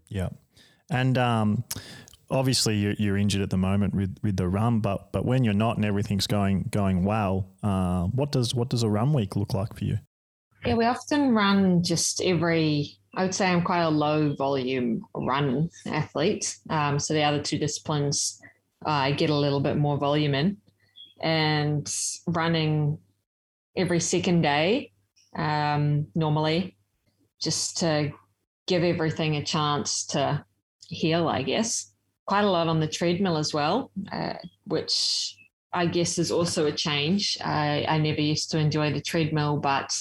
Yeah, 0.08 0.28
and 0.90 1.16
um, 1.16 1.64
obviously 2.32 2.76
you're, 2.76 2.94
you're, 2.94 3.16
injured 3.16 3.42
at 3.42 3.50
the 3.50 3.56
moment 3.56 3.94
with, 3.94 4.16
with 4.22 4.36
the 4.36 4.48
run, 4.48 4.80
but 4.80 5.12
but 5.12 5.24
when 5.24 5.44
you're 5.44 5.54
not 5.54 5.76
and 5.76 5.84
everything's 5.84 6.26
going 6.26 6.68
going 6.70 7.04
well, 7.04 7.50
uh, 7.62 8.04
what 8.04 8.32
does 8.32 8.54
what 8.54 8.70
does 8.70 8.82
a 8.82 8.88
run 8.88 9.12
week 9.12 9.36
look 9.36 9.54
like 9.54 9.76
for 9.76 9.84
you? 9.84 9.98
Yeah, 10.64 10.74
we 10.74 10.86
often 10.86 11.34
run 11.34 11.84
just 11.84 12.20
every. 12.22 12.98
I 13.14 13.24
would 13.24 13.34
say 13.34 13.46
I'm 13.46 13.62
quite 13.62 13.82
a 13.82 13.90
low 13.90 14.34
volume 14.34 15.04
run 15.14 15.68
athlete. 15.86 16.56
Um, 16.70 16.98
so 16.98 17.12
the 17.12 17.22
other 17.22 17.42
two 17.42 17.58
disciplines, 17.58 18.40
uh, 18.86 18.90
I 18.90 19.12
get 19.12 19.28
a 19.28 19.34
little 19.34 19.60
bit 19.60 19.76
more 19.76 19.98
volume 19.98 20.34
in, 20.34 20.56
and 21.20 21.94
running 22.26 22.98
every 23.76 24.00
second 24.00 24.40
day 24.40 24.92
um, 25.36 26.06
normally, 26.14 26.76
just 27.40 27.78
to 27.78 28.12
give 28.66 28.82
everything 28.82 29.36
a 29.36 29.44
chance 29.44 30.06
to 30.06 30.44
heal, 30.88 31.28
I 31.28 31.42
guess 31.42 31.91
quite 32.32 32.44
a 32.44 32.50
lot 32.50 32.66
on 32.66 32.80
the 32.80 32.88
treadmill 32.88 33.36
as 33.36 33.52
well, 33.52 33.90
uh, 34.10 34.32
which 34.64 35.36
I 35.70 35.84
guess 35.84 36.18
is 36.18 36.32
also 36.32 36.64
a 36.64 36.72
change. 36.72 37.36
I, 37.44 37.84
I 37.86 37.98
never 37.98 38.22
used 38.22 38.50
to 38.52 38.58
enjoy 38.58 38.90
the 38.90 39.02
treadmill, 39.02 39.58
but 39.58 39.92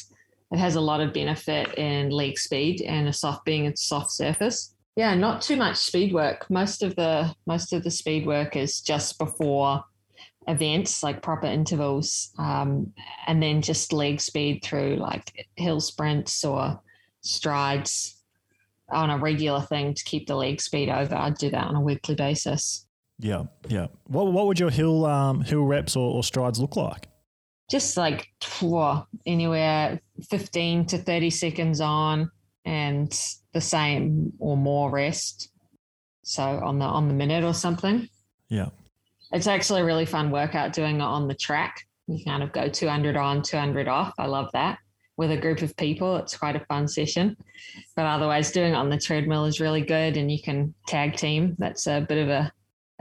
it 0.49 0.57
has 0.57 0.75
a 0.75 0.79
lot 0.79 1.01
of 1.01 1.11
benefit 1.11 1.77
in 1.77 2.09
leg 2.09 2.37
speed 2.39 2.83
and 2.83 3.09
a 3.09 3.11
soft 3.11 3.43
being 3.43 3.67
a 3.67 3.75
soft 3.75 4.11
surface. 4.11 4.73
Yeah, 4.95 5.13
not 5.13 5.41
too 5.41 5.57
much 5.57 5.75
speed 5.75 6.13
work. 6.13 6.49
Most 6.49 6.83
of 6.83 6.95
the 6.95 7.35
most 7.47 7.73
of 7.73 7.83
the 7.83 7.91
speed 7.91 8.25
work 8.25 8.55
is 8.55 8.79
just 8.79 9.19
before 9.19 9.83
events 10.47 11.03
like 11.03 11.21
proper 11.21 11.47
intervals, 11.47 12.31
um, 12.37 12.93
and 13.27 13.43
then 13.43 13.61
just 13.61 13.91
leg 13.91 14.21
speed 14.21 14.63
through 14.63 14.95
like 14.95 15.49
hill 15.57 15.81
sprints 15.81 16.45
or 16.45 16.79
strides 17.19 18.20
on 18.91 19.09
a 19.09 19.17
regular 19.17 19.61
thing 19.61 19.93
to 19.93 20.03
keep 20.03 20.27
the 20.27 20.35
leg 20.35 20.61
speed 20.61 20.89
over. 20.89 21.15
I'd 21.15 21.37
do 21.37 21.49
that 21.49 21.67
on 21.67 21.75
a 21.75 21.81
weekly 21.81 22.15
basis. 22.15 22.85
Yeah, 23.19 23.43
yeah. 23.67 23.87
What 24.07 24.31
what 24.33 24.47
would 24.47 24.59
your 24.59 24.69
hill 24.69 25.05
um, 25.05 25.41
hill 25.41 25.63
reps 25.63 25.95
or, 25.95 26.15
or 26.15 26.23
strides 26.23 26.59
look 26.59 26.75
like? 26.75 27.07
Just 27.69 27.95
like 27.95 28.27
whoa, 28.59 29.05
anywhere 29.25 29.99
fifteen 30.29 30.85
to 30.87 30.97
thirty 30.97 31.29
seconds 31.29 31.81
on, 31.81 32.31
and 32.65 33.11
the 33.53 33.61
same 33.61 34.33
or 34.39 34.57
more 34.57 34.89
rest. 34.89 35.49
So 36.23 36.43
on 36.43 36.79
the 36.79 36.85
on 36.85 37.07
the 37.07 37.13
minute 37.13 37.43
or 37.43 37.53
something. 37.53 38.09
Yeah, 38.49 38.69
it's 39.31 39.47
actually 39.47 39.81
a 39.81 39.85
really 39.85 40.05
fun 40.05 40.31
workout 40.31 40.73
doing 40.73 40.97
it 40.97 41.01
on 41.01 41.27
the 41.27 41.35
track. 41.35 41.85
You 42.07 42.23
kind 42.25 42.43
of 42.43 42.51
go 42.51 42.67
two 42.67 42.87
hundred 42.87 43.15
on, 43.17 43.43
two 43.43 43.57
hundred 43.57 43.87
off. 43.87 44.13
I 44.17 44.25
love 44.25 44.49
that 44.53 44.79
with 45.21 45.29
a 45.29 45.37
group 45.37 45.61
of 45.61 45.77
people. 45.77 46.15
It's 46.15 46.35
quite 46.35 46.55
a 46.55 46.65
fun 46.65 46.87
session. 46.87 47.37
But 47.95 48.07
otherwise, 48.07 48.51
doing 48.51 48.73
it 48.73 48.75
on 48.75 48.89
the 48.89 48.97
treadmill 48.97 49.45
is 49.45 49.59
really 49.59 49.81
good, 49.81 50.17
and 50.17 50.31
you 50.31 50.41
can 50.41 50.73
tag 50.87 51.15
team. 51.15 51.55
That's 51.59 51.85
a 51.85 52.01
bit 52.01 52.17
of 52.17 52.29
a, 52.29 52.51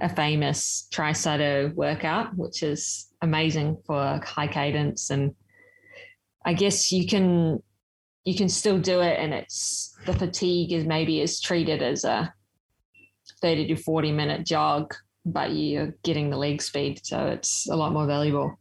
a 0.02 0.14
famous 0.14 0.86
Trisutto 0.92 1.74
workout, 1.74 2.36
which 2.36 2.62
is 2.62 3.08
amazing 3.22 3.78
for 3.86 4.20
high 4.22 4.48
cadence. 4.48 5.08
And 5.08 5.34
I 6.44 6.52
guess 6.52 6.92
you 6.92 7.06
can 7.06 7.62
you 8.24 8.36
can 8.36 8.50
still 8.50 8.78
do 8.78 9.00
it, 9.00 9.18
and 9.18 9.32
it's 9.32 9.96
the 10.04 10.12
fatigue 10.12 10.74
is 10.74 10.84
maybe 10.84 11.22
is 11.22 11.40
treated 11.40 11.80
as 11.80 12.04
a 12.04 12.34
thirty 13.40 13.66
to 13.68 13.76
forty 13.76 14.12
minute 14.12 14.44
jog, 14.44 14.92
but 15.24 15.52
you're 15.54 15.94
getting 16.02 16.28
the 16.28 16.36
leg 16.36 16.60
speed, 16.60 17.00
so 17.02 17.28
it's 17.28 17.66
a 17.66 17.76
lot 17.76 17.94
more 17.94 18.06
valuable. 18.06 18.58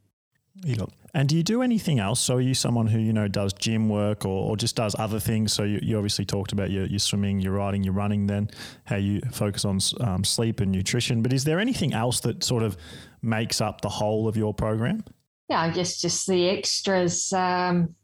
Yep. 0.63 0.91
And 1.13 1.27
do 1.27 1.35
you 1.35 1.43
do 1.43 1.61
anything 1.61 1.99
else? 1.99 2.19
So 2.19 2.35
are 2.35 2.41
you 2.41 2.53
someone 2.53 2.87
who, 2.87 2.99
you 2.99 3.13
know, 3.13 3.27
does 3.27 3.53
gym 3.53 3.89
work 3.89 4.25
or, 4.25 4.49
or 4.49 4.57
just 4.57 4.75
does 4.75 4.95
other 4.99 5.19
things? 5.19 5.53
So 5.53 5.63
you, 5.63 5.79
you 5.81 5.97
obviously 5.97 6.25
talked 6.25 6.51
about 6.51 6.69
your, 6.69 6.85
your 6.85 6.99
swimming, 6.99 7.39
your 7.39 7.53
riding, 7.53 7.83
your 7.83 7.93
running 7.93 8.27
then, 8.27 8.49
how 8.85 8.97
you 8.97 9.21
focus 9.31 9.65
on 9.65 9.79
um, 10.01 10.23
sleep 10.23 10.59
and 10.59 10.71
nutrition. 10.71 11.21
But 11.21 11.33
is 11.33 11.43
there 11.43 11.59
anything 11.59 11.93
else 11.93 12.19
that 12.21 12.43
sort 12.43 12.63
of 12.63 12.77
makes 13.21 13.61
up 13.61 13.81
the 13.81 13.89
whole 13.89 14.27
of 14.27 14.37
your 14.37 14.53
program? 14.53 15.03
Yeah, 15.49 15.61
I 15.61 15.71
guess 15.71 15.99
just 15.99 16.27
the 16.27 16.49
extras. 16.49 17.33
Um, 17.33 17.95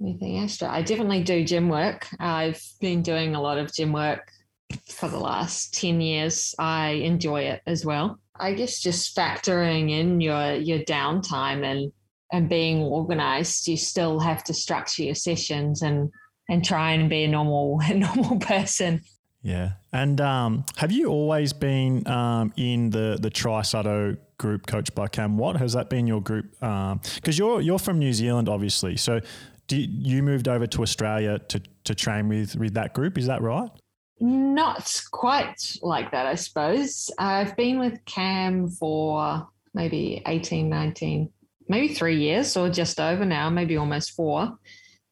anything 0.00 0.38
extra? 0.38 0.70
I 0.70 0.82
definitely 0.82 1.22
do 1.22 1.44
gym 1.44 1.68
work. 1.68 2.08
I've 2.18 2.62
been 2.80 3.02
doing 3.02 3.34
a 3.34 3.42
lot 3.42 3.58
of 3.58 3.72
gym 3.72 3.92
work 3.92 4.30
for 4.88 5.08
the 5.08 5.18
last 5.18 5.74
10 5.74 6.00
years. 6.00 6.54
I 6.58 6.90
enjoy 6.90 7.42
it 7.42 7.62
as 7.66 7.84
well. 7.84 8.18
I 8.38 8.54
guess 8.54 8.80
just 8.80 9.16
factoring 9.16 9.90
in 9.90 10.20
your 10.20 10.54
your 10.54 10.80
downtime 10.80 11.64
and 11.64 11.92
and 12.32 12.48
being 12.48 12.82
organized, 12.82 13.68
you 13.68 13.76
still 13.76 14.18
have 14.20 14.42
to 14.44 14.54
structure 14.54 15.02
your 15.02 15.14
sessions 15.14 15.82
and 15.82 16.10
and 16.48 16.64
try 16.64 16.92
and 16.92 17.08
be 17.08 17.24
a 17.24 17.28
normal 17.28 17.80
a 17.84 17.94
normal 17.94 18.38
person. 18.38 19.02
Yeah. 19.42 19.72
And 19.92 20.20
um, 20.20 20.64
have 20.76 20.92
you 20.92 21.08
always 21.08 21.52
been 21.52 22.06
um, 22.06 22.52
in 22.56 22.90
the 22.90 23.18
the 23.20 23.30
Trisutto 23.30 24.16
group 24.38 24.66
coached 24.66 24.94
by 24.94 25.08
Cam 25.08 25.36
Watt? 25.36 25.56
Has 25.56 25.72
that 25.72 25.90
been 25.90 26.06
your 26.06 26.20
group? 26.20 26.50
Because 26.52 26.92
um, 26.92 27.00
you're 27.32 27.60
you're 27.60 27.78
from 27.78 27.98
New 27.98 28.12
Zealand, 28.12 28.48
obviously. 28.48 28.96
So 28.96 29.20
you, 29.70 29.88
you 29.90 30.22
moved 30.22 30.48
over 30.48 30.66
to 30.66 30.82
Australia 30.82 31.38
to 31.38 31.60
to 31.84 31.94
train 31.94 32.28
with 32.28 32.56
with 32.56 32.74
that 32.74 32.94
group? 32.94 33.18
Is 33.18 33.26
that 33.26 33.42
right? 33.42 33.70
Not 34.24 35.02
quite 35.10 35.78
like 35.82 36.12
that, 36.12 36.26
I 36.26 36.36
suppose. 36.36 37.10
I've 37.18 37.56
been 37.56 37.80
with 37.80 38.04
Cam 38.04 38.68
for 38.68 39.48
maybe 39.74 40.22
18, 40.24 40.68
19, 40.68 41.28
maybe 41.66 41.92
three 41.92 42.20
years 42.20 42.56
or 42.56 42.70
just 42.70 43.00
over 43.00 43.24
now, 43.24 43.50
maybe 43.50 43.76
almost 43.76 44.12
four. 44.12 44.56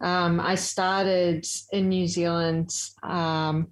Um, 0.01 0.39
I 0.39 0.55
started 0.55 1.45
in 1.73 1.89
New 1.89 2.07
Zealand 2.07 2.71
um, 3.03 3.67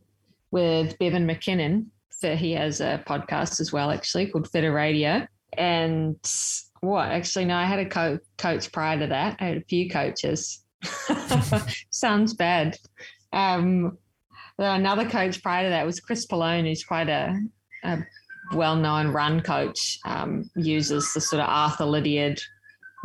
with 0.50 0.98
Bevan 0.98 1.24
McKinnon. 1.28 1.86
For, 2.20 2.34
he 2.34 2.50
has 2.54 2.80
a 2.80 3.04
podcast 3.06 3.60
as 3.60 3.72
well, 3.72 3.92
actually, 3.92 4.26
called 4.26 4.50
Fitter 4.50 4.72
Radio. 4.72 5.24
And 5.56 6.16
what? 6.80 7.10
Actually, 7.10 7.44
no, 7.44 7.54
I 7.54 7.64
had 7.64 7.78
a 7.78 7.88
co- 7.88 8.18
coach 8.38 8.72
prior 8.72 8.98
to 8.98 9.06
that. 9.06 9.36
I 9.38 9.44
had 9.44 9.58
a 9.58 9.64
few 9.68 9.88
coaches. 9.88 10.64
Sounds 11.90 12.34
bad. 12.34 12.76
Um, 13.32 13.98
another 14.58 15.08
coach 15.08 15.42
prior 15.42 15.64
to 15.64 15.70
that 15.70 15.86
was 15.86 16.00
Chris 16.00 16.26
Pilone, 16.26 16.66
who's 16.66 16.84
quite 16.84 17.08
a, 17.08 17.38
a 17.84 17.98
well-known 18.54 19.08
run 19.08 19.40
coach. 19.40 19.98
Um, 20.04 20.50
uses 20.56 21.12
the 21.14 21.20
sort 21.20 21.40
of 21.40 21.48
Arthur 21.48 21.84
Lydiard 21.84 22.40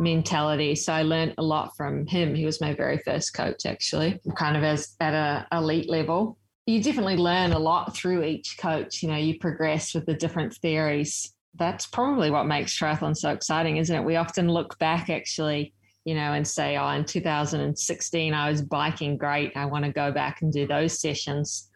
mentality. 0.00 0.74
So 0.74 0.92
I 0.92 1.02
learned 1.02 1.34
a 1.38 1.42
lot 1.42 1.76
from 1.76 2.06
him. 2.06 2.34
He 2.34 2.44
was 2.44 2.60
my 2.60 2.74
very 2.74 2.98
first 2.98 3.34
coach, 3.34 3.66
actually, 3.66 4.20
kind 4.36 4.56
of 4.56 4.64
as 4.64 4.96
at 5.00 5.14
a 5.14 5.46
elite 5.56 5.88
level. 5.88 6.38
You 6.66 6.82
definitely 6.82 7.16
learn 7.16 7.52
a 7.52 7.58
lot 7.58 7.94
through 7.94 8.24
each 8.24 8.56
coach. 8.58 9.02
You 9.02 9.10
know, 9.10 9.16
you 9.16 9.38
progress 9.38 9.94
with 9.94 10.06
the 10.06 10.14
different 10.14 10.54
theories. 10.54 11.32
That's 11.56 11.86
probably 11.86 12.30
what 12.30 12.46
makes 12.46 12.76
triathlon 12.76 13.16
so 13.16 13.30
exciting, 13.30 13.76
isn't 13.76 13.94
it? 13.94 14.04
We 14.04 14.16
often 14.16 14.48
look 14.48 14.78
back 14.78 15.10
actually 15.10 15.72
you 16.04 16.14
know, 16.14 16.32
and 16.32 16.46
say, 16.46 16.76
oh, 16.76 16.88
in 16.88 17.04
2016, 17.04 18.34
I 18.34 18.50
was 18.50 18.62
biking 18.62 19.16
great. 19.16 19.56
I 19.56 19.64
want 19.66 19.84
to 19.84 19.92
go 19.92 20.12
back 20.12 20.42
and 20.42 20.52
do 20.52 20.66
those 20.66 21.00
sessions. 21.00 21.70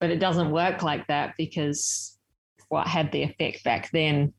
But 0.00 0.10
it 0.10 0.18
doesn't 0.18 0.50
work 0.50 0.82
like 0.82 1.06
that 1.06 1.34
because 1.36 2.18
what 2.68 2.86
had 2.86 3.12
the 3.12 3.22
effect 3.22 3.62
back 3.64 3.90
then 3.92 4.32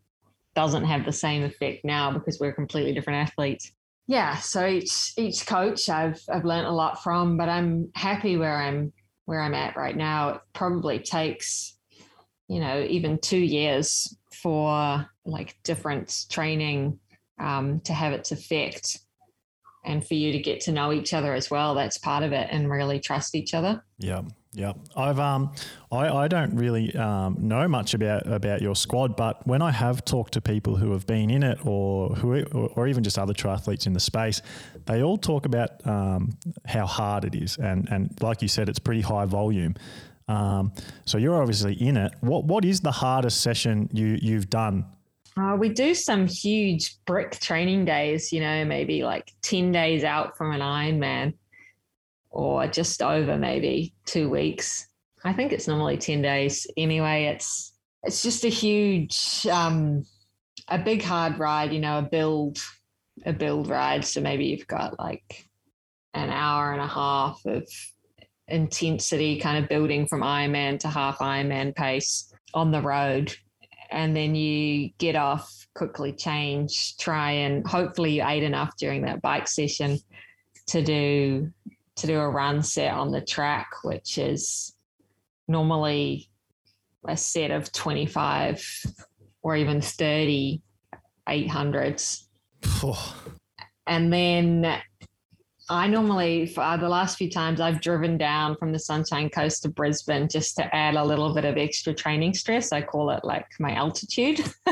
doesn't 0.55 0.85
have 0.85 1.05
the 1.05 1.11
same 1.11 1.43
effect 1.43 1.85
now 1.85 2.11
because 2.11 2.39
we're 2.39 2.53
completely 2.53 2.93
different 2.93 3.29
athletes. 3.29 3.71
Yeah, 4.07 4.37
so 4.37 4.67
each 4.67 5.13
each 5.17 5.45
coach 5.45 5.87
I've 5.87 6.21
I've 6.29 6.43
learned 6.43 6.67
a 6.67 6.71
lot 6.71 7.01
from, 7.01 7.37
but 7.37 7.47
I'm 7.47 7.89
happy 7.95 8.35
where 8.35 8.57
I'm 8.57 8.91
where 9.25 9.41
I'm 9.41 9.53
at 9.53 9.77
right 9.77 9.95
now. 9.95 10.29
It 10.29 10.41
probably 10.53 10.99
takes, 10.99 11.77
you 12.49 12.59
know, 12.59 12.81
even 12.81 13.19
two 13.19 13.37
years 13.37 14.13
for 14.33 15.05
like 15.23 15.55
different 15.63 16.25
training 16.29 16.99
um, 17.39 17.79
to 17.81 17.93
have 17.93 18.11
its 18.11 18.31
effect 18.31 18.99
and 19.83 20.05
for 20.05 20.13
you 20.13 20.31
to 20.31 20.39
get 20.39 20.61
to 20.61 20.71
know 20.71 20.93
each 20.93 21.13
other 21.13 21.33
as 21.33 21.49
well. 21.49 21.75
That's 21.75 21.97
part 21.97 22.23
of 22.23 22.31
it 22.31 22.47
and 22.51 22.69
really 22.69 22.99
trust 22.99 23.35
each 23.35 23.53
other. 23.53 23.83
Yeah. 23.97 24.23
Yeah, 24.53 24.73
I've 24.97 25.17
um, 25.17 25.53
I, 25.93 26.09
I 26.09 26.27
don't 26.27 26.57
really 26.57 26.93
um, 26.97 27.37
know 27.39 27.69
much 27.69 27.93
about 27.93 28.27
about 28.27 28.61
your 28.61 28.75
squad, 28.75 29.15
but 29.15 29.47
when 29.47 29.61
I 29.61 29.71
have 29.71 30.03
talked 30.03 30.33
to 30.33 30.41
people 30.41 30.75
who 30.75 30.91
have 30.91 31.07
been 31.07 31.29
in 31.29 31.41
it, 31.41 31.65
or 31.65 32.09
who, 32.15 32.43
or, 32.43 32.85
even 32.89 33.01
just 33.01 33.17
other 33.17 33.33
triathletes 33.33 33.87
in 33.87 33.93
the 33.93 34.01
space, 34.01 34.41
they 34.87 35.01
all 35.03 35.17
talk 35.17 35.45
about 35.45 35.69
um, 35.87 36.37
how 36.65 36.85
hard 36.85 37.23
it 37.23 37.33
is, 37.33 37.55
and 37.59 37.87
and 37.89 38.13
like 38.21 38.41
you 38.41 38.49
said, 38.49 38.67
it's 38.67 38.79
pretty 38.79 38.99
high 38.99 39.23
volume. 39.23 39.73
Um, 40.27 40.73
so 41.05 41.17
you're 41.17 41.41
obviously 41.41 41.73
in 41.75 41.95
it. 41.95 42.11
What 42.19 42.43
what 42.43 42.65
is 42.65 42.81
the 42.81 42.91
hardest 42.91 43.39
session 43.39 43.89
you 43.93 44.19
you've 44.21 44.49
done? 44.49 44.85
Uh, 45.37 45.55
we 45.57 45.69
do 45.69 45.95
some 45.95 46.27
huge 46.27 46.97
brick 47.05 47.39
training 47.39 47.85
days. 47.85 48.31
You 48.31 48.41
know, 48.41 48.65
maybe 48.65 49.03
like 49.03 49.31
ten 49.41 49.71
days 49.71 50.03
out 50.03 50.37
from 50.37 50.51
an 50.51 50.61
Ironman 50.61 51.33
or 52.31 52.65
just 52.67 53.01
over 53.01 53.37
maybe 53.37 53.93
two 54.05 54.29
weeks. 54.29 54.87
I 55.23 55.33
think 55.33 55.51
it's 55.51 55.67
normally 55.67 55.97
10 55.97 56.21
days 56.21 56.65
anyway. 56.77 57.25
It's 57.25 57.73
it's 58.03 58.23
just 58.23 58.43
a 58.43 58.49
huge 58.49 59.45
um 59.51 60.05
a 60.67 60.79
big 60.79 61.03
hard 61.03 61.37
ride, 61.37 61.73
you 61.73 61.79
know, 61.79 61.99
a 61.99 62.01
build 62.01 62.57
a 63.25 63.33
build 63.33 63.67
ride. 63.67 64.05
So 64.05 64.21
maybe 64.21 64.45
you've 64.45 64.67
got 64.67 64.97
like 64.97 65.45
an 66.13 66.29
hour 66.29 66.71
and 66.71 66.81
a 66.81 66.87
half 66.87 67.41
of 67.45 67.67
intensity 68.47 69.39
kind 69.39 69.63
of 69.63 69.69
building 69.69 70.07
from 70.07 70.21
Ironman 70.21 70.79
to 70.79 70.87
half 70.87 71.19
Ironman 71.19 71.75
pace 71.75 72.33
on 72.53 72.71
the 72.71 72.81
road. 72.81 73.35
And 73.91 74.15
then 74.15 74.35
you 74.35 74.89
get 74.97 75.15
off, 75.15 75.67
quickly 75.75 76.13
change, 76.13 76.97
try 76.97 77.31
and 77.31 77.67
hopefully 77.67 78.13
you 78.13 78.23
ate 78.25 78.43
enough 78.43 78.75
during 78.77 79.01
that 79.03 79.21
bike 79.21 79.47
session 79.47 79.99
to 80.67 80.81
do 80.81 81.51
to 81.97 82.07
do 82.07 82.19
a 82.19 82.29
run 82.29 82.63
set 82.63 82.93
on 82.93 83.11
the 83.11 83.21
track, 83.21 83.69
which 83.83 84.17
is 84.17 84.73
normally 85.47 86.29
a 87.07 87.17
set 87.17 87.51
of 87.51 87.71
25 87.73 88.65
or 89.43 89.55
even 89.55 89.81
30 89.81 90.61
800s. 91.27 92.23
and 93.87 94.11
then 94.11 94.81
I 95.71 95.87
normally, 95.87 96.47
for 96.47 96.61
uh, 96.61 96.75
the 96.75 96.89
last 96.89 97.17
few 97.17 97.29
times, 97.29 97.61
I've 97.61 97.79
driven 97.79 98.17
down 98.17 98.57
from 98.57 98.73
the 98.73 98.79
Sunshine 98.79 99.29
Coast 99.29 99.63
to 99.63 99.69
Brisbane 99.69 100.27
just 100.27 100.57
to 100.57 100.75
add 100.75 100.95
a 100.95 101.03
little 101.03 101.33
bit 101.33 101.45
of 101.45 101.57
extra 101.57 101.93
training 101.93 102.33
stress. 102.33 102.73
I 102.73 102.81
call 102.81 103.09
it 103.11 103.23
like 103.23 103.47
my 103.57 103.73
altitude. 103.73 104.41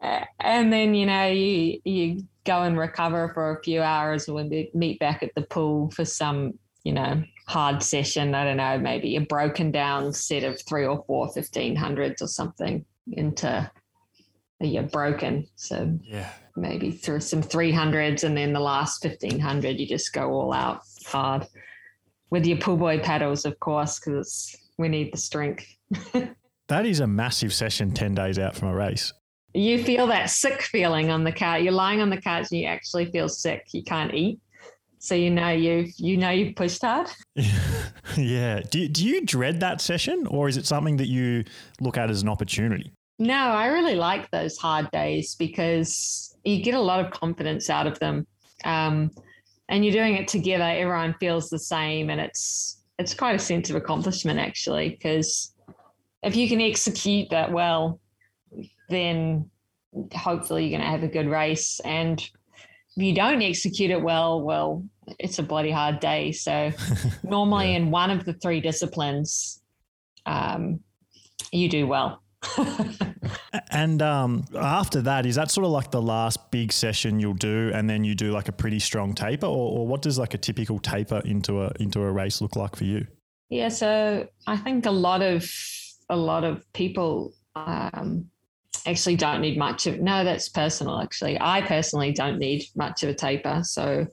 and 0.00 0.72
then, 0.72 0.94
you 0.94 1.04
know, 1.04 1.26
you, 1.26 1.78
you 1.84 2.24
go 2.44 2.62
and 2.62 2.78
recover 2.78 3.30
for 3.34 3.50
a 3.50 3.62
few 3.62 3.82
hours 3.82 4.26
when 4.28 4.48
we 4.48 4.70
meet 4.72 4.98
back 4.98 5.22
at 5.22 5.34
the 5.34 5.42
pool 5.42 5.90
for 5.90 6.06
some, 6.06 6.58
you 6.82 6.94
know, 6.94 7.22
hard 7.46 7.82
session. 7.82 8.34
I 8.34 8.44
don't 8.44 8.56
know, 8.56 8.78
maybe 8.78 9.16
a 9.16 9.20
broken 9.20 9.72
down 9.72 10.14
set 10.14 10.42
of 10.42 10.58
three 10.62 10.86
or 10.86 11.04
four 11.06 11.28
1500s 11.28 12.22
or 12.22 12.28
something 12.28 12.82
into 13.12 13.70
yeah, 14.60 14.82
broken. 14.82 15.46
So 15.56 15.98
yeah, 16.02 16.32
maybe 16.56 16.90
through 16.90 17.20
some 17.20 17.42
300s 17.42 18.24
and 18.24 18.36
then 18.36 18.52
the 18.52 18.60
last 18.60 19.04
1500, 19.04 19.78
you 19.78 19.86
just 19.86 20.12
go 20.12 20.30
all 20.30 20.52
out 20.52 20.80
hard 21.06 21.46
with 22.30 22.46
your 22.46 22.58
pull 22.58 22.76
buoy 22.76 22.98
paddles, 22.98 23.44
of 23.44 23.58
course, 23.60 23.98
because 23.98 24.56
we 24.78 24.88
need 24.88 25.12
the 25.12 25.18
strength. 25.18 25.66
that 26.68 26.86
is 26.86 27.00
a 27.00 27.06
massive 27.06 27.52
session 27.52 27.92
10 27.92 28.14
days 28.14 28.38
out 28.38 28.56
from 28.56 28.68
a 28.68 28.74
race 28.74 29.12
you 29.56 29.82
feel 29.82 30.06
that 30.08 30.30
sick 30.30 30.62
feeling 30.62 31.10
on 31.10 31.24
the 31.24 31.32
couch. 31.32 31.62
You're 31.62 31.72
lying 31.72 32.00
on 32.00 32.10
the 32.10 32.20
couch 32.20 32.48
and 32.50 32.60
you 32.60 32.66
actually 32.66 33.06
feel 33.06 33.28
sick. 33.28 33.66
You 33.72 33.82
can't 33.82 34.14
eat. 34.14 34.38
So 34.98 35.14
you 35.14 35.30
know 35.30 35.50
you 35.50 35.86
you 35.96 36.16
know 36.16 36.30
you've 36.30 36.56
pushed 36.56 36.82
hard. 36.82 37.08
yeah. 38.16 38.60
Do, 38.70 38.88
do 38.88 39.06
you 39.06 39.24
dread 39.24 39.60
that 39.60 39.80
session 39.80 40.26
or 40.26 40.48
is 40.48 40.56
it 40.56 40.66
something 40.66 40.96
that 40.96 41.06
you 41.06 41.44
look 41.80 41.96
at 41.96 42.10
as 42.10 42.22
an 42.22 42.28
opportunity? 42.28 42.92
No, 43.18 43.34
I 43.34 43.68
really 43.68 43.94
like 43.94 44.30
those 44.30 44.58
hard 44.58 44.90
days 44.90 45.34
because 45.36 46.35
you 46.46 46.62
get 46.62 46.74
a 46.74 46.80
lot 46.80 47.04
of 47.04 47.10
confidence 47.10 47.68
out 47.68 47.86
of 47.86 47.98
them. 47.98 48.26
Um, 48.64 49.10
and 49.68 49.84
you're 49.84 49.92
doing 49.92 50.14
it 50.14 50.28
together. 50.28 50.64
Everyone 50.64 51.14
feels 51.18 51.50
the 51.50 51.58
same, 51.58 52.08
and 52.08 52.20
it's 52.20 52.82
it's 52.98 53.14
quite 53.14 53.34
a 53.34 53.38
sense 53.38 53.68
of 53.68 53.76
accomplishment 53.76 54.38
actually. 54.38 54.90
Because 54.90 55.52
if 56.22 56.36
you 56.36 56.48
can 56.48 56.60
execute 56.60 57.28
that 57.30 57.52
well, 57.52 58.00
then 58.88 59.50
hopefully 60.14 60.64
you're 60.64 60.78
going 60.78 60.88
to 60.88 60.96
have 60.96 61.02
a 61.02 61.12
good 61.12 61.28
race. 61.28 61.80
And 61.80 62.20
if 62.20 63.02
you 63.02 63.14
don't 63.14 63.42
execute 63.42 63.90
it 63.90 64.00
well, 64.00 64.40
well, 64.40 64.84
it's 65.18 65.38
a 65.38 65.42
bloody 65.42 65.72
hard 65.72 66.00
day. 66.00 66.32
So 66.32 66.72
normally 67.24 67.72
yeah. 67.72 67.78
in 67.78 67.90
one 67.90 68.10
of 68.10 68.24
the 68.24 68.34
three 68.34 68.60
disciplines, 68.60 69.60
um, 70.26 70.80
you 71.52 71.68
do 71.68 71.86
well. 71.86 72.22
and 73.70 74.02
um, 74.02 74.44
after 74.56 75.00
that, 75.02 75.26
is 75.26 75.36
that 75.36 75.50
sort 75.50 75.64
of 75.64 75.70
like 75.72 75.90
the 75.90 76.02
last 76.02 76.50
big 76.50 76.72
session 76.72 77.20
you'll 77.20 77.34
do, 77.34 77.70
and 77.74 77.88
then 77.88 78.04
you 78.04 78.14
do 78.14 78.32
like 78.32 78.48
a 78.48 78.52
pretty 78.52 78.78
strong 78.78 79.14
taper, 79.14 79.46
or, 79.46 79.78
or 79.78 79.86
what 79.86 80.02
does 80.02 80.18
like 80.18 80.34
a 80.34 80.38
typical 80.38 80.78
taper 80.78 81.20
into 81.24 81.62
a 81.62 81.72
into 81.80 82.00
a 82.02 82.10
race 82.10 82.40
look 82.40 82.56
like 82.56 82.76
for 82.76 82.84
you? 82.84 83.06
Yeah, 83.48 83.68
so 83.68 84.28
I 84.46 84.56
think 84.56 84.86
a 84.86 84.90
lot 84.90 85.22
of 85.22 85.50
a 86.08 86.16
lot 86.16 86.44
of 86.44 86.70
people 86.72 87.32
um, 87.54 88.26
actually 88.86 89.16
don't 89.16 89.40
need 89.40 89.58
much 89.58 89.86
of 89.86 90.00
no 90.00 90.24
that's 90.24 90.48
personal 90.48 91.00
actually. 91.00 91.38
I 91.40 91.62
personally 91.62 92.12
don't 92.12 92.38
need 92.38 92.64
much 92.74 93.02
of 93.02 93.08
a 93.08 93.14
taper. 93.14 93.62
So 93.64 94.06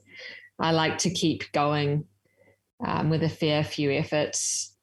i 0.60 0.70
like 0.70 0.98
to 0.98 1.10
keep 1.10 1.50
going 1.50 2.04
um, 2.86 3.10
with 3.10 3.24
a 3.24 3.28
fair 3.28 3.64
few 3.64 3.90
efforts 3.90 4.73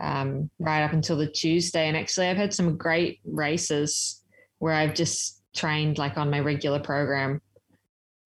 um, 0.00 0.50
right 0.58 0.82
up 0.82 0.92
until 0.92 1.16
the 1.16 1.26
tuesday 1.26 1.88
and 1.88 1.96
actually 1.96 2.26
i've 2.26 2.36
had 2.36 2.52
some 2.52 2.76
great 2.76 3.20
races 3.24 4.22
where 4.58 4.74
i've 4.74 4.94
just 4.94 5.42
trained 5.54 5.98
like 5.98 6.16
on 6.16 6.30
my 6.30 6.40
regular 6.40 6.80
program 6.80 7.40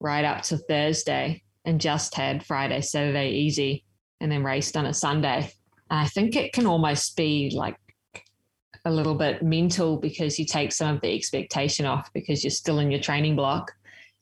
right 0.01 0.25
up 0.25 0.43
to 0.43 0.57
thursday 0.57 1.43
and 1.65 1.81
just 1.81 2.15
had 2.15 2.45
friday 2.45 2.81
saturday 2.81 3.31
easy 3.31 3.85
and 4.21 4.31
then 4.31 4.45
raced 4.45 4.77
on 4.77 4.87
a 4.87 4.95
sunday 4.95 5.51
and 5.91 6.01
i 6.01 6.07
think 6.07 6.37
it 6.37 6.53
can 6.53 6.67
almost 6.67 7.17
be 7.17 7.51
like 7.55 7.77
a 8.85 8.91
little 8.91 9.17
bit 9.17 9.43
mental 9.43 9.97
because 9.97 10.39
you 10.39 10.47
take 10.47 10.71
some 10.71 10.95
of 10.95 11.01
the 11.01 11.13
expectation 11.13 11.85
off 11.85 12.09
because 12.13 12.45
you're 12.45 12.51
still 12.53 12.79
in 12.79 12.93
your 12.93 13.01
training 13.01 13.35
block 13.35 13.73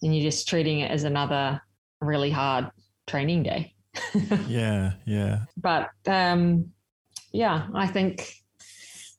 and 0.03 0.17
you're 0.17 0.25
just 0.25 0.49
treating 0.49 0.81
it 0.81 0.91
as 0.91 1.05
another 1.05 1.61
really 2.01 2.31
hard 2.31 2.71
training 3.07 3.43
day. 3.43 3.75
yeah, 4.49 4.93
yeah. 5.05 5.41
But 5.57 5.91
um, 6.07 6.73
yeah, 7.35 7.67
I 7.75 7.89
think 7.89 8.33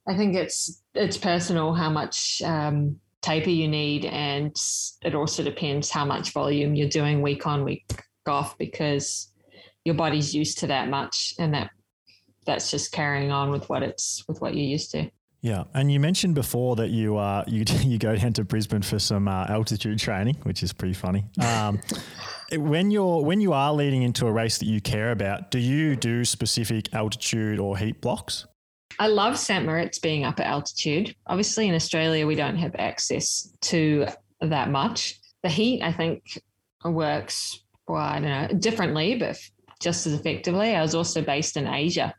I 0.08 0.16
think 0.16 0.36
it's 0.36 0.82
it's 0.94 1.18
personal 1.18 1.74
how 1.74 1.90
much 1.90 2.42
um, 2.46 2.96
taper 3.22 3.50
you 3.50 3.68
need, 3.68 4.06
and 4.06 4.56
it 5.04 5.14
also 5.14 5.44
depends 5.44 5.90
how 5.90 6.06
much 6.06 6.32
volume 6.32 6.76
you're 6.76 6.90
doing 6.90 7.22
week 7.22 7.46
on 7.46 7.66
week 7.66 7.86
off 8.26 8.58
because 8.58 9.32
your 9.84 9.96
body's 9.96 10.34
used 10.34 10.60
to 10.60 10.68
that 10.68 10.90
much, 10.90 11.36
and 11.40 11.54
that 11.54 11.72
that's 12.46 12.72
just 12.72 12.94
carrying 12.94 13.32
on 13.32 13.52
with 13.52 13.68
what 13.70 13.84
it's 13.84 14.24
with 14.30 14.40
what 14.40 14.56
you're 14.56 14.66
used 14.66 14.92
to. 14.92 15.10
Yeah, 15.42 15.66
and 15.74 15.92
you 15.92 16.00
mentioned 16.00 16.36
before 16.36 16.78
that 16.78 16.92
you 16.92 17.18
uh, 17.18 17.44
you 17.48 17.66
you 17.82 17.98
go 17.98 18.16
down 18.16 18.32
to 18.34 18.46
Brisbane 18.46 18.82
for 18.82 18.98
some 18.98 19.28
uh, 19.28 19.46
altitude 19.50 20.00
training, 20.00 20.38
which 20.44 20.64
is 20.64 20.72
pretty 20.72 20.94
funny. 20.94 21.26
Um, 21.46 21.82
when 22.52 22.92
you're 22.92 23.24
when 23.24 23.42
you 23.42 23.54
are 23.54 23.74
leading 23.74 24.04
into 24.04 24.28
a 24.28 24.32
race 24.32 24.58
that 24.58 24.66
you 24.66 24.82
care 24.82 25.12
about, 25.12 25.52
do 25.52 25.60
you 25.60 25.96
do 25.96 26.26
specific 26.26 26.94
altitude 26.94 27.60
or 27.60 27.78
heat 27.78 28.02
blocks? 28.02 28.46
I 29.00 29.08
love 29.08 29.38
St. 29.38 29.66
Moritz 29.66 30.00
being 30.00 30.24
up 30.24 30.40
at 30.40 30.48
altitude. 30.48 31.16
Obviously, 31.28 31.68
in 31.68 31.76
Australia, 31.76 32.26
we 32.26 32.36
don't 32.36 32.56
have 32.56 32.76
access 32.78 33.52
to 33.62 34.08
that 34.42 34.70
much. 34.70 35.20
The 35.44 35.50
heat, 35.50 35.82
I 35.82 35.92
think, 35.92 36.42
works 36.84 37.66
well, 37.88 38.02
I 38.02 38.20
don't 38.20 38.30
know 38.30 38.60
differently, 38.60 39.16
but 39.16 39.38
just 39.82 40.08
as 40.08 40.14
effectively. 40.14 40.76
I 40.76 40.82
was 40.82 40.96
also 40.96 41.22
based 41.22 41.58
in 41.58 41.68
Asia 41.68 42.14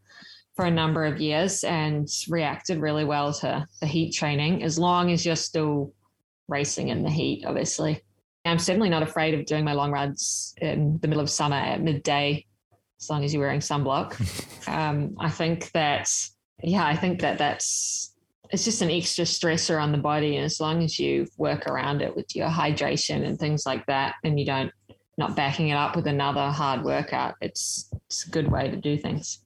for 0.55 0.65
a 0.65 0.71
number 0.71 1.05
of 1.05 1.21
years 1.21 1.65
and 1.65 2.09
reacted 2.29 2.81
really 2.81 3.05
well 3.05 3.33
to 3.33 3.67
the 3.81 3.87
heat 3.87 4.13
training 4.13 4.63
as 4.63 4.79
long 4.79 5.11
as 5.11 5.27
you're 5.27 5.37
still 5.37 5.93
racing 6.49 6.89
in 6.89 7.03
the 7.03 7.11
heat, 7.11 7.45
obviously. 7.45 8.01
I'm 8.47 8.59
certainly 8.59 8.89
not 8.89 9.03
afraid 9.03 9.35
of 9.35 9.47
doing 9.47 9.65
my 9.65 9.73
long 9.73 9.91
runs 9.91 10.55
in 10.59 10.99
the 11.01 11.09
middle 11.09 11.23
of 11.23 11.31
summer 11.31 11.57
at 11.57 11.81
midday, 11.81 12.47
as 13.01 13.11
long 13.11 13.25
as 13.25 13.33
you're 13.33 13.43
wearing 13.43 13.61
sunblock. 13.61 14.69
um, 14.69 15.17
I 15.19 15.31
think 15.31 15.71
that, 15.73 16.11
yeah, 16.63 16.87
I 16.87 16.97
think 16.97 17.21
that 17.21 17.39
that's 17.39 18.13
it's 18.51 18.65
just 18.65 18.81
an 18.81 18.91
extra 18.91 19.25
stressor 19.25 19.83
on 19.83 19.93
the 19.93 19.99
body, 19.99 20.37
and 20.37 20.45
as 20.45 20.61
long 20.61 20.83
as 20.83 20.99
you 20.99 21.27
work 21.37 21.67
around 21.67 22.01
it 22.01 22.15
with 22.15 22.37
your 22.37 22.49
hydration 22.49 23.27
and 23.27 23.39
things 23.39 23.67
like 23.67 23.85
that, 23.87 24.15
and 24.23 24.39
you 24.39 24.47
don't 24.47 24.71
not 25.19 25.35
backing 25.35 25.69
it 25.69 25.75
up 25.75 25.97
with 25.97 26.07
another 26.07 26.51
hard 26.51 26.85
workout, 26.85 27.35
it's 27.41 27.91
it's 28.07 28.27
a 28.27 28.31
good 28.31 28.51
way 28.51 28.71
to 28.71 28.77
do 28.77 28.97
things. 28.97 29.41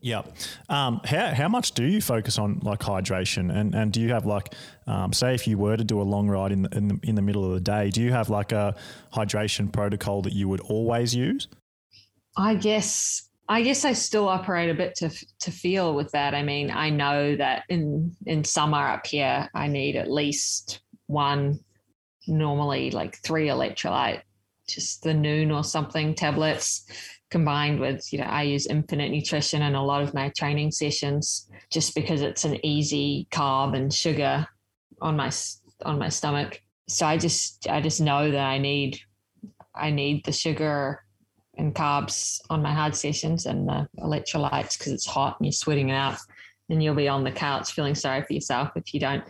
Yeah. 0.00 0.22
Um, 0.68 1.00
how, 1.04 1.34
how 1.34 1.48
much 1.48 1.72
do 1.72 1.84
you 1.84 2.00
focus 2.00 2.38
on 2.38 2.60
like 2.62 2.80
hydration 2.80 3.54
and, 3.54 3.74
and 3.74 3.92
do 3.92 4.00
you 4.00 4.10
have 4.10 4.26
like, 4.26 4.54
um, 4.86 5.12
say 5.12 5.34
if 5.34 5.46
you 5.46 5.58
were 5.58 5.76
to 5.76 5.84
do 5.84 6.00
a 6.00 6.02
long 6.02 6.28
ride 6.28 6.52
in 6.52 6.62
the, 6.62 6.76
in 6.76 6.88
the, 6.88 7.00
in 7.02 7.14
the 7.14 7.22
middle 7.22 7.44
of 7.44 7.52
the 7.52 7.60
day, 7.60 7.90
do 7.90 8.02
you 8.02 8.12
have 8.12 8.30
like 8.30 8.52
a 8.52 8.74
hydration 9.12 9.72
protocol 9.72 10.22
that 10.22 10.32
you 10.32 10.48
would 10.48 10.60
always 10.60 11.14
use? 11.14 11.48
I 12.36 12.54
guess, 12.54 13.28
I 13.48 13.62
guess 13.62 13.84
I 13.84 13.92
still 13.92 14.28
operate 14.28 14.70
a 14.70 14.74
bit 14.74 14.94
to, 14.96 15.10
to 15.40 15.50
feel 15.50 15.94
with 15.94 16.10
that. 16.12 16.34
I 16.34 16.42
mean, 16.42 16.70
I 16.70 16.90
know 16.90 17.36
that 17.36 17.64
in, 17.68 18.14
in 18.26 18.44
summer 18.44 18.88
up 18.88 19.06
here, 19.06 19.48
I 19.54 19.68
need 19.68 19.96
at 19.96 20.10
least 20.10 20.80
one, 21.06 21.60
normally 22.26 22.90
like 22.90 23.18
three 23.18 23.48
electrolyte, 23.48 24.22
just 24.66 25.02
the 25.02 25.10
Nuun 25.10 25.54
or 25.54 25.62
something 25.62 26.14
tablets 26.14 26.86
combined 27.34 27.80
with, 27.80 28.12
you 28.12 28.20
know, 28.20 28.26
I 28.26 28.42
use 28.42 28.68
Infinit 28.68 29.10
Nutrition 29.10 29.60
in 29.60 29.74
a 29.74 29.84
lot 29.84 30.02
of 30.04 30.14
my 30.14 30.28
training 30.38 30.70
sessions 30.70 31.50
just 31.68 31.92
because 31.92 32.22
it's 32.22 32.44
an 32.44 32.64
easy 32.64 33.26
carb 33.32 33.74
and 33.74 33.92
sugar 33.92 34.46
on 35.02 35.16
my 35.16 35.32
on 35.84 35.98
my 35.98 36.08
stomach. 36.10 36.62
So 36.88 37.04
I 37.04 37.16
just 37.16 37.66
I 37.68 37.80
just 37.80 38.00
know 38.00 38.30
that 38.30 38.46
I 38.46 38.58
need 38.58 39.00
I 39.74 39.90
need 39.90 40.24
the 40.24 40.30
sugar 40.30 41.02
and 41.58 41.74
carbs 41.74 42.38
on 42.50 42.62
my 42.62 42.72
hard 42.72 42.94
sessions 42.94 43.46
and 43.46 43.68
the 43.68 43.88
electrolytes 43.98 44.78
because 44.78 44.92
it's 44.92 45.06
hot 45.06 45.34
and 45.40 45.46
you're 45.46 45.52
sweating 45.52 45.88
it 45.88 45.94
out 45.94 46.18
and 46.70 46.80
you'll 46.80 46.94
be 46.94 47.08
on 47.08 47.24
the 47.24 47.32
couch 47.32 47.72
feeling 47.72 47.96
sorry 47.96 48.22
for 48.22 48.32
yourself 48.32 48.70
if 48.76 48.94
you 48.94 49.00
don't. 49.00 49.24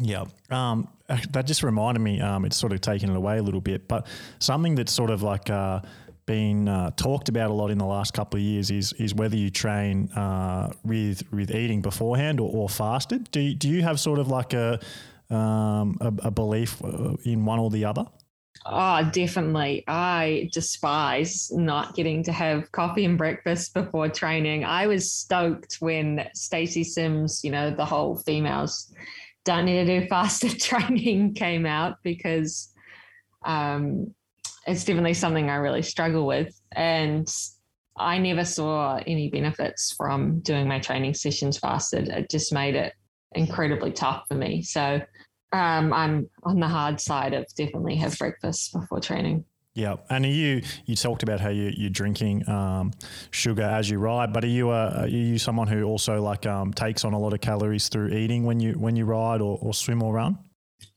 Yeah. 0.00 0.26
Um, 0.48 0.86
that 1.32 1.44
just 1.44 1.64
reminded 1.64 2.00
me, 2.00 2.20
um, 2.20 2.44
it's 2.44 2.56
sort 2.56 2.72
of 2.72 2.80
taken 2.80 3.10
it 3.10 3.16
away 3.16 3.38
a 3.38 3.42
little 3.42 3.60
bit, 3.60 3.88
but 3.88 4.06
something 4.38 4.76
that's 4.76 4.92
sort 4.92 5.10
of 5.10 5.24
like 5.24 5.50
uh, 5.50 5.80
been 6.28 6.68
uh, 6.68 6.90
talked 6.90 7.30
about 7.30 7.50
a 7.50 7.54
lot 7.54 7.70
in 7.70 7.78
the 7.78 7.86
last 7.86 8.12
couple 8.12 8.38
of 8.38 8.44
years 8.44 8.70
is 8.70 8.92
is 8.92 9.14
whether 9.14 9.34
you 9.34 9.50
train 9.50 10.12
uh, 10.12 10.70
with 10.84 11.24
with 11.32 11.50
eating 11.50 11.80
beforehand 11.80 12.38
or, 12.38 12.50
or 12.52 12.68
fasted. 12.68 13.28
Do 13.32 13.40
you, 13.40 13.54
do 13.54 13.68
you 13.68 13.82
have 13.82 13.98
sort 13.98 14.18
of 14.18 14.28
like 14.28 14.52
a 14.52 14.78
um, 15.30 15.96
a, 16.00 16.12
a, 16.28 16.30
belief 16.30 16.82
uh, 16.84 17.14
in 17.24 17.44
one 17.44 17.58
or 17.58 17.70
the 17.70 17.84
other? 17.84 18.06
Oh, 18.66 19.08
definitely. 19.12 19.84
I 19.88 20.50
despise 20.52 21.50
not 21.50 21.94
getting 21.94 22.22
to 22.24 22.32
have 22.32 22.70
coffee 22.72 23.04
and 23.04 23.16
breakfast 23.16 23.72
before 23.74 24.08
training. 24.08 24.64
I 24.64 24.86
was 24.86 25.10
stoked 25.10 25.76
when 25.80 26.28
Stacy 26.34 26.84
Sims, 26.84 27.42
you 27.42 27.50
know, 27.50 27.70
the 27.70 27.84
whole 27.84 28.16
females 28.16 28.92
don't 29.44 29.64
need 29.64 29.86
to 29.86 30.00
do 30.00 30.06
fasted 30.08 30.60
training 30.70 31.34
came 31.34 31.64
out 31.66 31.96
because 32.02 32.72
um, 33.44 34.14
it's 34.68 34.84
definitely 34.84 35.14
something 35.14 35.48
I 35.48 35.56
really 35.56 35.82
struggle 35.82 36.26
with. 36.26 36.60
And 36.72 37.28
I 37.96 38.18
never 38.18 38.44
saw 38.44 39.00
any 39.06 39.30
benefits 39.30 39.92
from 39.92 40.40
doing 40.40 40.68
my 40.68 40.78
training 40.78 41.14
sessions 41.14 41.58
fasted. 41.58 42.08
It 42.08 42.30
just 42.30 42.52
made 42.52 42.74
it 42.76 42.92
incredibly 43.32 43.92
tough 43.92 44.26
for 44.28 44.34
me. 44.34 44.62
So 44.62 45.00
um, 45.52 45.92
I'm 45.92 46.28
on 46.44 46.60
the 46.60 46.68
hard 46.68 47.00
side 47.00 47.32
of 47.32 47.46
definitely 47.56 47.96
have 47.96 48.16
breakfast 48.18 48.74
before 48.74 49.00
training. 49.00 49.44
Yeah, 49.74 49.96
and 50.10 50.26
you 50.26 50.62
you 50.86 50.96
talked 50.96 51.22
about 51.22 51.38
how 51.38 51.50
you 51.50 51.72
you're 51.76 51.90
drinking 51.90 52.48
um, 52.48 52.92
sugar 53.30 53.62
as 53.62 53.88
you 53.88 53.98
ride, 53.98 54.32
but 54.32 54.42
are 54.42 54.48
you 54.48 54.70
a, 54.70 55.02
are 55.02 55.06
you 55.06 55.38
someone 55.38 55.68
who 55.68 55.84
also 55.84 56.20
like 56.20 56.46
um, 56.46 56.72
takes 56.72 57.04
on 57.04 57.12
a 57.12 57.18
lot 57.18 57.32
of 57.32 57.40
calories 57.40 57.88
through 57.88 58.08
eating 58.08 58.44
when 58.44 58.58
you 58.58 58.72
when 58.72 58.96
you 58.96 59.04
ride 59.04 59.40
or, 59.40 59.56
or 59.62 59.72
swim 59.72 60.02
or 60.02 60.14
run? 60.14 60.36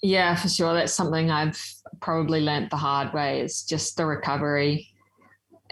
Yeah, 0.02 0.36
for 0.36 0.50
sure. 0.50 0.74
That's 0.74 0.94
something 0.94 1.30
I've 1.30 1.62
probably 2.02 2.42
learnt 2.42 2.70
the 2.70 2.78
hard 2.78 3.14
way 3.14 3.42
is 3.42 3.64
just 3.64 3.98
the 3.98 4.06
recovery. 4.06 4.88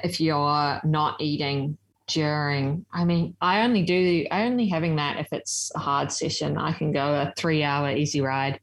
If 0.03 0.21
you're 0.21 0.81
not 0.83 1.19
eating 1.19 1.77
during, 2.07 2.85
I 2.93 3.05
mean, 3.05 3.35
I 3.41 3.61
only 3.61 3.83
do, 3.83 4.25
I 4.31 4.43
only 4.43 4.67
having 4.67 4.95
that 4.97 5.17
if 5.17 5.27
it's 5.31 5.71
a 5.75 5.79
hard 5.79 6.11
session. 6.11 6.57
I 6.57 6.73
can 6.73 6.91
go 6.91 7.15
a 7.15 7.33
three 7.37 7.63
hour 7.63 7.91
easy 7.91 8.21
ride 8.21 8.59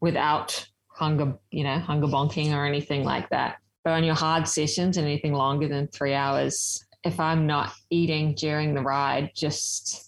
without 0.00 0.66
hunger, 0.88 1.34
you 1.50 1.64
know, 1.64 1.78
hunger 1.78 2.06
bonking 2.06 2.52
or 2.54 2.64
anything 2.64 3.04
like 3.04 3.28
that. 3.30 3.56
But 3.84 3.92
on 3.92 4.04
your 4.04 4.14
hard 4.14 4.48
sessions, 4.48 4.96
and 4.96 5.06
anything 5.06 5.34
longer 5.34 5.68
than 5.68 5.88
three 5.88 6.14
hours, 6.14 6.84
if 7.04 7.20
I'm 7.20 7.46
not 7.46 7.72
eating 7.90 8.34
during 8.34 8.74
the 8.74 8.80
ride, 8.80 9.30
just 9.36 10.03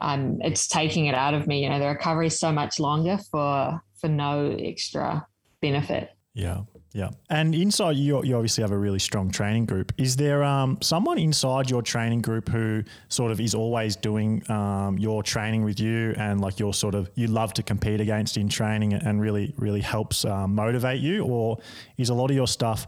um, 0.00 0.38
it's 0.42 0.66
taking 0.66 1.06
it 1.06 1.14
out 1.14 1.34
of 1.34 1.46
me. 1.46 1.62
You 1.62 1.70
know, 1.70 1.78
the 1.78 1.88
recovery 1.88 2.26
is 2.26 2.38
so 2.38 2.52
much 2.52 2.80
longer 2.80 3.18
for 3.30 3.80
for 4.00 4.08
no 4.08 4.56
extra 4.58 5.26
benefit. 5.60 6.10
Yeah. 6.34 6.62
Yeah. 6.94 7.08
And 7.30 7.54
inside 7.54 7.96
you, 7.96 8.22
you 8.22 8.34
obviously 8.34 8.62
have 8.62 8.70
a 8.70 8.76
really 8.76 8.98
strong 8.98 9.30
training 9.30 9.64
group. 9.64 9.92
Is 9.96 10.16
there 10.16 10.44
um, 10.44 10.76
someone 10.82 11.18
inside 11.18 11.70
your 11.70 11.80
training 11.80 12.20
group 12.20 12.50
who 12.50 12.84
sort 13.08 13.32
of 13.32 13.40
is 13.40 13.54
always 13.54 13.96
doing 13.96 14.48
um, 14.50 14.98
your 14.98 15.22
training 15.22 15.64
with 15.64 15.80
you 15.80 16.14
and 16.18 16.40
like 16.40 16.58
you're 16.58 16.74
sort 16.74 16.94
of, 16.94 17.10
you 17.14 17.28
love 17.28 17.54
to 17.54 17.62
compete 17.62 18.00
against 18.00 18.36
in 18.36 18.48
training 18.48 18.92
and 18.92 19.22
really, 19.22 19.54
really 19.56 19.80
helps 19.80 20.26
um, 20.26 20.54
motivate 20.54 21.00
you? 21.00 21.24
Or 21.24 21.58
is 21.96 22.10
a 22.10 22.14
lot 22.14 22.30
of 22.30 22.36
your 22.36 22.48
stuff 22.48 22.86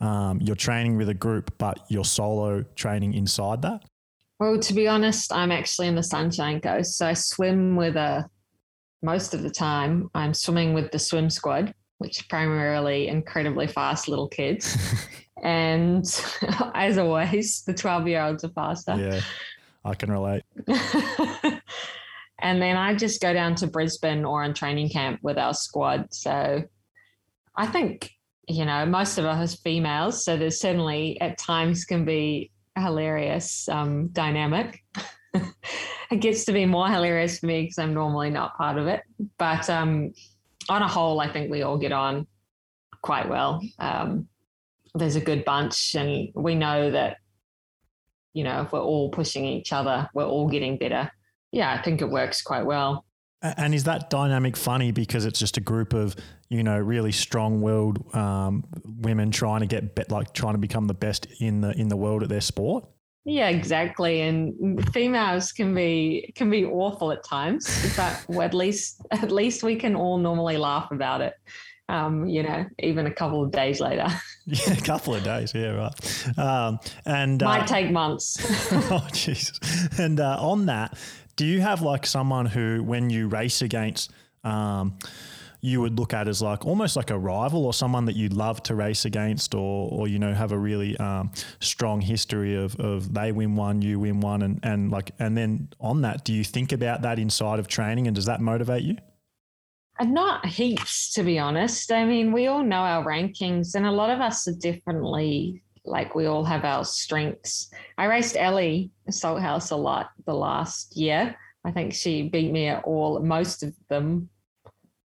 um, 0.00 0.40
you're 0.42 0.56
training 0.56 0.96
with 0.96 1.08
a 1.08 1.14
group, 1.14 1.56
but 1.56 1.78
you're 1.88 2.04
solo 2.04 2.62
training 2.74 3.14
inside 3.14 3.62
that? 3.62 3.84
Well, 4.44 4.58
to 4.58 4.74
be 4.74 4.86
honest, 4.86 5.32
I'm 5.32 5.50
actually 5.50 5.88
in 5.88 5.94
the 5.94 6.02
Sunshine 6.02 6.60
Coast. 6.60 6.98
So 6.98 7.06
I 7.06 7.14
swim 7.14 7.76
with 7.76 7.96
a, 7.96 8.28
most 9.02 9.32
of 9.32 9.42
the 9.42 9.48
time, 9.48 10.10
I'm 10.14 10.34
swimming 10.34 10.74
with 10.74 10.92
the 10.92 10.98
swim 10.98 11.30
squad 11.30 11.72
which 11.98 12.18
is 12.18 12.26
primarily 12.26 13.08
incredibly 13.08 13.66
fast 13.66 14.08
little 14.08 14.28
kids. 14.28 14.76
and 15.42 16.04
as 16.74 16.98
always, 16.98 17.62
the 17.62 17.72
12 17.72 18.08
year 18.08 18.22
olds 18.22 18.44
are 18.44 18.50
faster. 18.50 18.94
Yeah, 18.94 19.20
I 19.86 19.94
can 19.94 20.12
relate. 20.12 20.42
and 22.40 22.60
then 22.60 22.76
I 22.76 22.94
just 22.94 23.22
go 23.22 23.32
down 23.32 23.54
to 23.56 23.66
Brisbane 23.66 24.26
or 24.26 24.44
in 24.44 24.52
training 24.52 24.90
camp 24.90 25.20
with 25.22 25.38
our 25.38 25.54
squad. 25.54 26.12
So 26.12 26.64
I 27.56 27.66
think, 27.66 28.10
you 28.46 28.66
know, 28.66 28.84
most 28.84 29.16
of 29.16 29.24
us 29.24 29.54
are 29.54 29.58
females. 29.58 30.24
So 30.24 30.36
there's 30.36 30.60
certainly 30.60 31.18
at 31.22 31.38
times 31.38 31.86
can 31.86 32.04
be 32.04 32.50
hilarious 32.76 33.68
um, 33.68 34.08
dynamic. 34.08 34.82
it 35.34 36.20
gets 36.20 36.44
to 36.44 36.52
be 36.52 36.66
more 36.66 36.88
hilarious 36.88 37.38
for 37.38 37.46
me 37.46 37.62
because 37.62 37.78
I'm 37.78 37.94
normally 37.94 38.30
not 38.30 38.56
part 38.56 38.78
of 38.78 38.86
it. 38.86 39.02
But 39.38 39.68
um, 39.70 40.12
on 40.68 40.82
a 40.82 40.88
whole, 40.88 41.20
I 41.20 41.32
think 41.32 41.50
we 41.50 41.62
all 41.62 41.78
get 41.78 41.92
on 41.92 42.26
quite 43.02 43.28
well. 43.28 43.60
Um, 43.78 44.28
there's 44.94 45.16
a 45.16 45.20
good 45.20 45.44
bunch, 45.44 45.94
and 45.94 46.28
we 46.34 46.54
know 46.54 46.90
that, 46.90 47.16
you 48.32 48.44
know, 48.44 48.62
if 48.62 48.72
we're 48.72 48.80
all 48.80 49.10
pushing 49.10 49.44
each 49.44 49.72
other, 49.72 50.08
we're 50.14 50.26
all 50.26 50.48
getting 50.48 50.78
better. 50.78 51.10
Yeah, 51.52 51.72
I 51.72 51.82
think 51.82 52.00
it 52.00 52.08
works 52.08 52.42
quite 52.42 52.64
well. 52.64 53.04
And 53.44 53.74
is 53.74 53.84
that 53.84 54.08
dynamic 54.08 54.56
funny 54.56 54.90
because 54.90 55.26
it's 55.26 55.38
just 55.38 55.58
a 55.58 55.60
group 55.60 55.92
of 55.92 56.16
you 56.48 56.62
know 56.62 56.78
really 56.78 57.12
strong-willed 57.12 58.14
um, 58.14 58.64
women 58.84 59.30
trying 59.30 59.60
to 59.60 59.66
get 59.66 59.94
be- 59.94 60.04
like 60.08 60.32
trying 60.32 60.54
to 60.54 60.58
become 60.58 60.86
the 60.86 60.94
best 60.94 61.26
in 61.40 61.60
the 61.60 61.72
in 61.72 61.88
the 61.88 61.96
world 61.96 62.22
at 62.22 62.30
their 62.30 62.40
sport? 62.40 62.86
Yeah, 63.26 63.48
exactly. 63.48 64.20
And 64.20 64.92
females 64.92 65.52
can 65.52 65.74
be 65.74 66.32
can 66.34 66.50
be 66.50 66.64
awful 66.64 67.10
at 67.10 67.24
times, 67.24 67.66
but 67.96 68.42
at 68.42 68.54
least 68.54 69.00
at 69.10 69.30
least 69.30 69.62
we 69.62 69.76
can 69.76 69.94
all 69.94 70.18
normally 70.18 70.58
laugh 70.58 70.90
about 70.90 71.20
it. 71.20 71.34
Um, 71.88 72.26
you 72.26 72.42
know, 72.42 72.64
even 72.78 73.06
a 73.06 73.10
couple 73.10 73.42
of 73.42 73.50
days 73.50 73.78
later. 73.78 74.06
yeah, 74.46 74.72
a 74.72 74.80
couple 74.80 75.14
of 75.14 75.22
days. 75.22 75.52
Yeah, 75.54 75.72
right. 75.72 76.38
Um, 76.38 76.78
and 77.04 77.42
might 77.42 77.62
uh, 77.62 77.66
take 77.66 77.90
months. 77.90 78.38
oh, 78.90 79.06
Jesus. 79.12 79.60
And 79.98 80.18
uh, 80.18 80.38
on 80.40 80.64
that, 80.66 80.96
do 81.36 81.46
you 81.46 81.60
have 81.60 81.82
like 81.82 82.06
someone 82.06 82.46
who, 82.46 82.82
when 82.82 83.10
you 83.10 83.28
race 83.28 83.62
against, 83.62 84.12
um, 84.44 84.98
you 85.64 85.80
would 85.80 85.98
look 85.98 86.12
at 86.12 86.28
as 86.28 86.42
like 86.42 86.66
almost 86.66 86.94
like 86.94 87.10
a 87.10 87.18
rival 87.18 87.64
or 87.64 87.72
someone 87.72 88.04
that 88.04 88.14
you'd 88.14 88.34
love 88.34 88.62
to 88.62 88.74
race 88.74 89.06
against 89.06 89.54
or, 89.54 89.90
or 89.90 90.06
you 90.06 90.18
know 90.18 90.34
have 90.34 90.52
a 90.52 90.58
really 90.58 90.94
um, 90.98 91.32
strong 91.58 92.02
history 92.02 92.54
of, 92.54 92.78
of 92.78 93.14
they 93.14 93.32
win 93.32 93.56
one 93.56 93.80
you 93.80 93.98
win 93.98 94.20
one 94.20 94.42
and, 94.42 94.60
and 94.62 94.90
like 94.90 95.12
and 95.18 95.38
then 95.38 95.66
on 95.80 96.02
that 96.02 96.22
do 96.22 96.34
you 96.34 96.44
think 96.44 96.72
about 96.72 97.00
that 97.00 97.18
inside 97.18 97.58
of 97.58 97.66
training 97.66 98.06
and 98.06 98.14
does 98.14 98.26
that 98.26 98.42
motivate 98.42 98.82
you? 98.82 98.94
Uh, 99.98 100.04
not 100.04 100.44
heaps 100.44 101.14
to 101.14 101.22
be 101.22 101.38
honest. 101.38 101.90
I 101.90 102.04
mean 102.04 102.30
we 102.30 102.46
all 102.46 102.62
know 102.62 102.82
our 102.82 103.02
rankings 103.02 103.74
and 103.74 103.86
a 103.86 103.90
lot 103.90 104.10
of 104.10 104.20
us 104.20 104.46
are 104.46 104.58
differently 104.60 105.63
like 105.84 106.14
we 106.14 106.26
all 106.26 106.44
have 106.44 106.64
our 106.64 106.84
strengths 106.84 107.70
i 107.98 108.06
raced 108.06 108.36
ellie 108.36 108.90
salthouse 109.10 109.70
a 109.70 109.76
lot 109.76 110.10
the 110.26 110.34
last 110.34 110.96
year 110.96 111.36
i 111.64 111.70
think 111.70 111.92
she 111.92 112.28
beat 112.28 112.52
me 112.52 112.68
at 112.68 112.82
all 112.84 113.20
most 113.20 113.62
of 113.62 113.74
them 113.88 114.28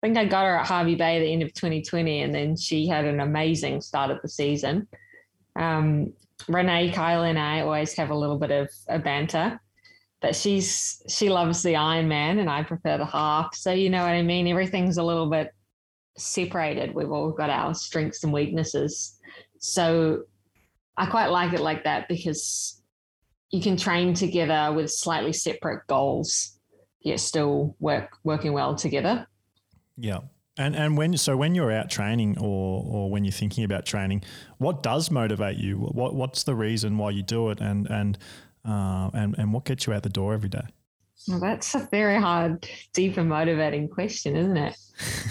I 0.03 0.07
think 0.07 0.17
I 0.17 0.25
got 0.25 0.47
her 0.47 0.57
at 0.57 0.67
Hervey 0.67 0.95
Bay 0.95 1.17
at 1.17 1.21
the 1.21 1.33
end 1.33 1.43
of 1.43 1.53
2020, 1.53 2.23
and 2.23 2.35
then 2.35 2.57
she 2.57 2.87
had 2.87 3.05
an 3.05 3.21
amazing 3.21 3.83
start 3.83 4.11
of 4.11 4.23
the 4.23 4.29
season. 4.29 4.89
Um, 5.57 6.15
Renee, 6.49 6.93
Kyle, 6.93 7.25
and 7.25 7.39
I 7.39 7.61
always 7.61 7.93
have 7.95 8.09
a 8.09 8.15
little 8.15 8.39
bit 8.39 8.51
of 8.51 8.71
a 8.89 8.99
banter, 8.99 9.61
but 10.23 10.35
she's 10.35 11.03
she 11.07 11.29
loves 11.29 11.63
the 11.63 11.75
Ironman, 11.75 12.41
and 12.41 12.49
I 12.49 12.63
prefer 12.63 12.97
the 12.97 13.05
half. 13.05 13.55
So 13.55 13.73
you 13.73 13.91
know 13.91 14.03
what 14.03 14.13
I 14.13 14.23
mean. 14.23 14.49
Everything's 14.49 14.97
a 14.97 15.03
little 15.03 15.29
bit 15.29 15.53
separated. 16.17 16.95
We've 16.95 17.13
all 17.13 17.31
got 17.31 17.51
our 17.51 17.75
strengths 17.75 18.25
and 18.25 18.33
weaknesses. 18.33 19.19
So 19.59 20.23
I 21.01 21.07
quite 21.07 21.29
like 21.29 21.55
it 21.55 21.61
like 21.61 21.85
that 21.85 22.09
because 22.09 22.83
you 23.51 23.63
can 23.63 23.79
train 23.79 24.13
together 24.13 24.71
with 24.75 24.93
slightly 24.93 25.33
separate 25.33 25.87
goals, 25.87 26.59
yet 27.01 27.21
still 27.21 27.75
work 27.81 28.19
working 28.23 28.53
well 28.53 28.75
together. 28.75 29.27
Yeah. 29.97 30.21
And 30.59 30.77
and 30.77 30.99
when 30.99 31.17
so 31.17 31.39
when 31.39 31.55
you're 31.55 31.73
out 31.73 31.89
training 31.89 32.37
or 32.39 32.85
or 32.87 33.11
when 33.11 33.25
you're 33.25 33.33
thinking 33.33 33.65
about 33.65 33.87
training, 33.87 34.25
what 34.59 34.83
does 34.83 35.11
motivate 35.11 35.57
you? 35.57 35.79
What 35.79 36.15
what's 36.15 36.43
the 36.43 36.55
reason 36.55 36.99
why 36.99 37.11
you 37.11 37.23
do 37.23 37.49
it, 37.49 37.61
and 37.63 37.87
and 37.89 38.19
uh, 38.69 39.09
and 39.15 39.35
and 39.39 39.55
what 39.55 39.65
gets 39.65 39.87
you 39.87 39.95
out 39.95 40.03
the 40.03 40.11
door 40.11 40.35
every 40.35 40.51
day? 40.51 40.67
Well, 41.27 41.41
that's 41.41 41.75
a 41.75 41.89
very 41.91 42.21
hard, 42.21 42.69
deep 42.93 43.17
and 43.17 43.31
motivating 43.31 43.89
question, 43.89 44.37
isn't 44.37 44.57
it? 44.57 44.77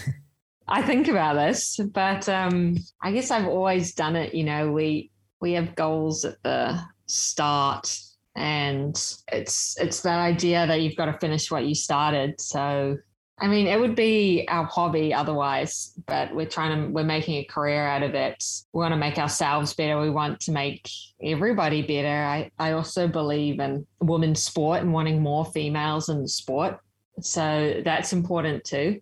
I 0.67 0.81
think 0.81 1.07
about 1.07 1.33
this, 1.33 1.79
but 1.93 2.27
um, 2.27 2.77
I 3.03 3.11
guess 3.11 3.29
I've 3.29 3.47
always 3.47 3.93
done 3.93 4.15
it. 4.15 4.33
You 4.33 4.45
know, 4.45 4.71
we 4.71 5.11
we 5.41 5.53
have 5.53 5.75
goals 5.75 6.25
at 6.25 6.41
the 6.43 6.79
start, 7.05 7.97
and 8.35 8.95
it's 9.31 9.75
it's 9.79 10.01
that 10.01 10.19
idea 10.19 10.67
that 10.67 10.81
you've 10.81 10.95
got 10.95 11.05
to 11.05 11.17
finish 11.19 11.51
what 11.51 11.65
you 11.65 11.75
started. 11.75 12.39
So 12.39 12.97
I 13.41 13.47
mean, 13.47 13.67
it 13.67 13.79
would 13.79 13.95
be 13.95 14.45
our 14.49 14.65
hobby 14.65 15.13
otherwise, 15.13 15.93
but 16.07 16.33
we're 16.35 16.45
trying 16.45 16.77
to, 16.77 16.91
we're 16.91 17.03
making 17.03 17.35
a 17.35 17.45
career 17.45 17.85
out 17.87 18.03
of 18.03 18.13
it. 18.13 18.43
We 18.73 18.79
want 18.79 18.91
to 18.91 18.97
make 18.97 19.17
ourselves 19.17 19.73
better. 19.73 19.99
We 19.99 20.09
want 20.09 20.41
to 20.41 20.51
make 20.51 20.89
everybody 21.23 21.81
better. 21.81 22.25
I, 22.25 22.51
I 22.59 22.73
also 22.73 23.07
believe 23.07 23.59
in 23.59 23.85
women's 24.01 24.43
sport 24.43 24.81
and 24.81 24.91
wanting 24.91 25.21
more 25.21 25.45
females 25.45 26.09
in 26.09 26.21
the 26.21 26.27
sport. 26.27 26.79
So 27.21 27.81
that's 27.83 28.11
important 28.11 28.65
too. 28.65 28.99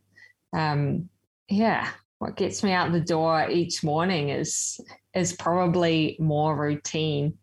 Um, 0.54 1.10
yeah, 1.50 1.90
what 2.20 2.36
gets 2.36 2.64
me 2.64 2.74
out 2.74 2.92
the 2.92 3.00
door 3.00 3.50
each 3.50 3.84
morning 3.84 4.30
is 4.30 4.80
is 5.18 5.34
probably 5.34 6.16
more 6.20 6.56
routine 6.56 7.38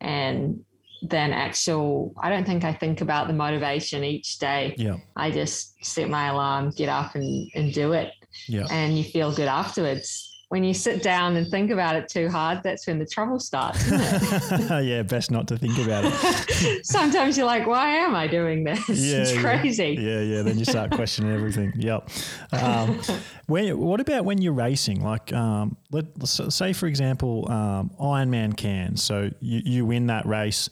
and 0.00 0.64
than 1.02 1.32
actual 1.32 2.12
i 2.20 2.28
don't 2.28 2.44
think 2.44 2.62
i 2.62 2.74
think 2.74 3.00
about 3.00 3.26
the 3.26 3.32
motivation 3.32 4.04
each 4.04 4.38
day. 4.38 4.74
Yeah. 4.76 4.96
I 5.16 5.30
just 5.30 5.82
set 5.82 6.10
my 6.10 6.28
alarm 6.28 6.72
get 6.76 6.90
up 6.90 7.14
and, 7.14 7.50
and 7.54 7.72
do 7.72 7.92
it. 7.92 8.12
Yeah. 8.46 8.66
And 8.70 8.98
you 8.98 9.04
feel 9.04 9.34
good 9.34 9.48
afterwards 9.48 10.29
when 10.50 10.64
you 10.64 10.74
sit 10.74 11.00
down 11.00 11.36
and 11.36 11.48
think 11.48 11.70
about 11.70 11.94
it 11.94 12.08
too 12.08 12.28
hard 12.28 12.60
that's 12.64 12.86
when 12.88 12.98
the 12.98 13.06
trouble 13.06 13.38
starts 13.38 13.88
yeah 13.90 15.00
best 15.02 15.30
not 15.30 15.46
to 15.46 15.56
think 15.56 15.78
about 15.78 16.04
it 16.04 16.84
sometimes 16.86 17.38
you're 17.38 17.46
like 17.46 17.66
why 17.66 17.88
am 17.90 18.16
i 18.16 18.26
doing 18.26 18.64
this 18.64 18.88
yeah, 18.88 19.18
it's 19.18 19.38
crazy 19.38 19.96
yeah. 19.98 20.20
yeah 20.20 20.42
then 20.42 20.58
you 20.58 20.64
start 20.64 20.90
questioning 20.92 21.32
everything 21.32 21.72
yep 21.76 22.08
um, 22.52 23.00
when, 23.46 23.78
what 23.78 24.00
about 24.00 24.24
when 24.24 24.42
you're 24.42 24.52
racing 24.52 25.02
like 25.02 25.32
um, 25.32 25.76
let, 25.92 26.06
us 26.20 26.40
say 26.48 26.72
for 26.72 26.86
example 26.86 27.50
um, 27.50 27.90
ironman 28.00 28.56
Cairns. 28.56 29.02
so 29.02 29.30
you, 29.38 29.62
you 29.64 29.86
win 29.86 30.08
that 30.08 30.26
race 30.26 30.68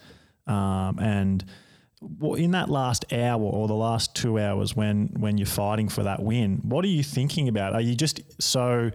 um, 0.49 0.99
and 0.99 1.45
in 2.37 2.53
that 2.53 2.69
last 2.69 3.13
hour 3.13 3.43
or 3.43 3.67
the 3.69 3.75
last 3.75 4.15
two 4.15 4.39
hours 4.39 4.77
when 4.77 5.09
when 5.19 5.37
you're 5.37 5.47
fighting 5.47 5.89
for 5.89 6.05
that 6.05 6.23
win, 6.23 6.61
what 6.63 6.85
are 6.85 6.89
you 6.89 7.03
thinking 7.03 7.49
about? 7.49 7.73
Are 7.73 7.81
you 7.81 7.97
just 7.97 8.21
so 8.41 8.93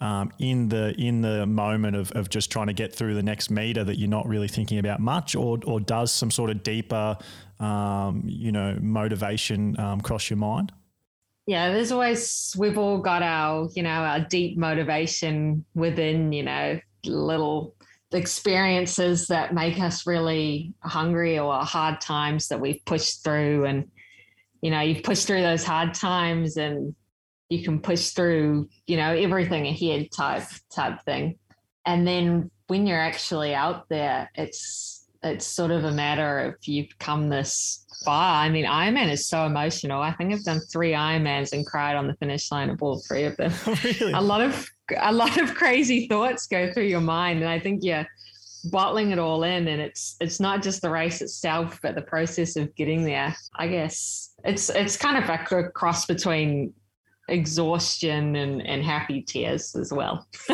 um, 0.00 0.32
in 0.38 0.68
the 0.68 0.94
in 0.98 1.22
the 1.22 1.46
moment 1.46 1.96
of, 1.96 2.12
of 2.12 2.30
just 2.30 2.50
trying 2.50 2.68
to 2.68 2.72
get 2.72 2.94
through 2.94 3.14
the 3.14 3.22
next 3.22 3.50
meter 3.50 3.84
that 3.84 3.98
you're 3.98 4.08
not 4.08 4.26
really 4.28 4.48
thinking 4.48 4.78
about 4.78 5.00
much, 5.00 5.34
or 5.34 5.58
or 5.66 5.80
does 5.80 6.12
some 6.12 6.30
sort 6.30 6.50
of 6.50 6.62
deeper, 6.62 7.16
um, 7.60 8.22
you 8.24 8.52
know, 8.52 8.76
motivation 8.80 9.78
um, 9.80 10.00
cross 10.00 10.30
your 10.30 10.36
mind? 10.36 10.72
Yeah, 11.46 11.72
there's 11.72 11.92
always 11.92 12.54
we've 12.58 12.78
all 12.78 12.98
got 12.98 13.22
our 13.22 13.68
you 13.74 13.82
know 13.82 13.90
our 13.90 14.20
deep 14.20 14.58
motivation 14.58 15.64
within 15.74 16.32
you 16.32 16.42
know 16.42 16.78
little 17.04 17.74
experiences 18.12 19.26
that 19.26 19.54
make 19.54 19.78
us 19.80 20.06
really 20.06 20.74
hungry 20.82 21.38
or 21.38 21.54
hard 21.56 22.00
times 22.00 22.48
that 22.48 22.60
we've 22.60 22.82
pushed 22.86 23.22
through 23.22 23.66
and 23.66 23.90
you 24.62 24.70
know 24.70 24.80
you've 24.80 25.02
pushed 25.02 25.26
through 25.26 25.42
those 25.42 25.64
hard 25.64 25.92
times 25.92 26.56
and 26.56 26.94
you 27.48 27.62
can 27.62 27.80
push 27.80 28.10
through 28.10 28.68
you 28.86 28.96
know 28.96 29.12
everything 29.12 29.66
ahead 29.66 30.10
type 30.10 30.44
type 30.74 31.02
thing 31.04 31.36
and 31.86 32.06
then 32.06 32.50
when 32.66 32.86
you're 32.86 33.00
actually 33.00 33.54
out 33.54 33.88
there 33.88 34.30
it's 34.34 34.98
it's 35.22 35.46
sort 35.46 35.70
of 35.70 35.84
a 35.84 35.90
matter 35.90 36.38
of 36.40 36.54
you've 36.62 36.96
come 36.98 37.28
this 37.28 37.84
far. 38.04 38.44
I 38.44 38.48
mean, 38.48 38.64
Ironman 38.64 39.10
is 39.10 39.26
so 39.26 39.44
emotional. 39.44 40.00
I 40.00 40.12
think 40.12 40.32
I've 40.32 40.44
done 40.44 40.60
three 40.60 40.92
Ironmans 40.92 41.52
and 41.52 41.66
cried 41.66 41.96
on 41.96 42.06
the 42.06 42.14
finish 42.14 42.50
line 42.50 42.70
of 42.70 42.82
all 42.82 43.00
three 43.00 43.24
of 43.24 43.36
them. 43.36 43.52
really? 43.84 44.12
A 44.12 44.20
lot 44.20 44.40
of 44.40 44.68
a 44.96 45.12
lot 45.12 45.36
of 45.38 45.54
crazy 45.54 46.06
thoughts 46.08 46.46
go 46.46 46.72
through 46.72 46.84
your 46.84 47.00
mind, 47.00 47.40
and 47.40 47.48
I 47.48 47.58
think 47.58 47.82
you're 47.82 48.06
bottling 48.70 49.10
it 49.10 49.18
all 49.18 49.42
in. 49.42 49.68
And 49.68 49.80
it's 49.80 50.16
it's 50.20 50.40
not 50.40 50.62
just 50.62 50.82
the 50.82 50.90
race 50.90 51.20
itself, 51.20 51.80
but 51.82 51.94
the 51.94 52.02
process 52.02 52.56
of 52.56 52.74
getting 52.76 53.04
there. 53.04 53.34
I 53.56 53.68
guess 53.68 54.34
it's 54.44 54.70
it's 54.70 54.96
kind 54.96 55.22
of 55.22 55.28
a 55.28 55.70
cross 55.70 56.06
between 56.06 56.72
exhaustion 57.28 58.36
and 58.36 58.66
and 58.66 58.82
happy 58.82 59.22
tears 59.22 59.74
as 59.74 59.92
well. 59.92 60.26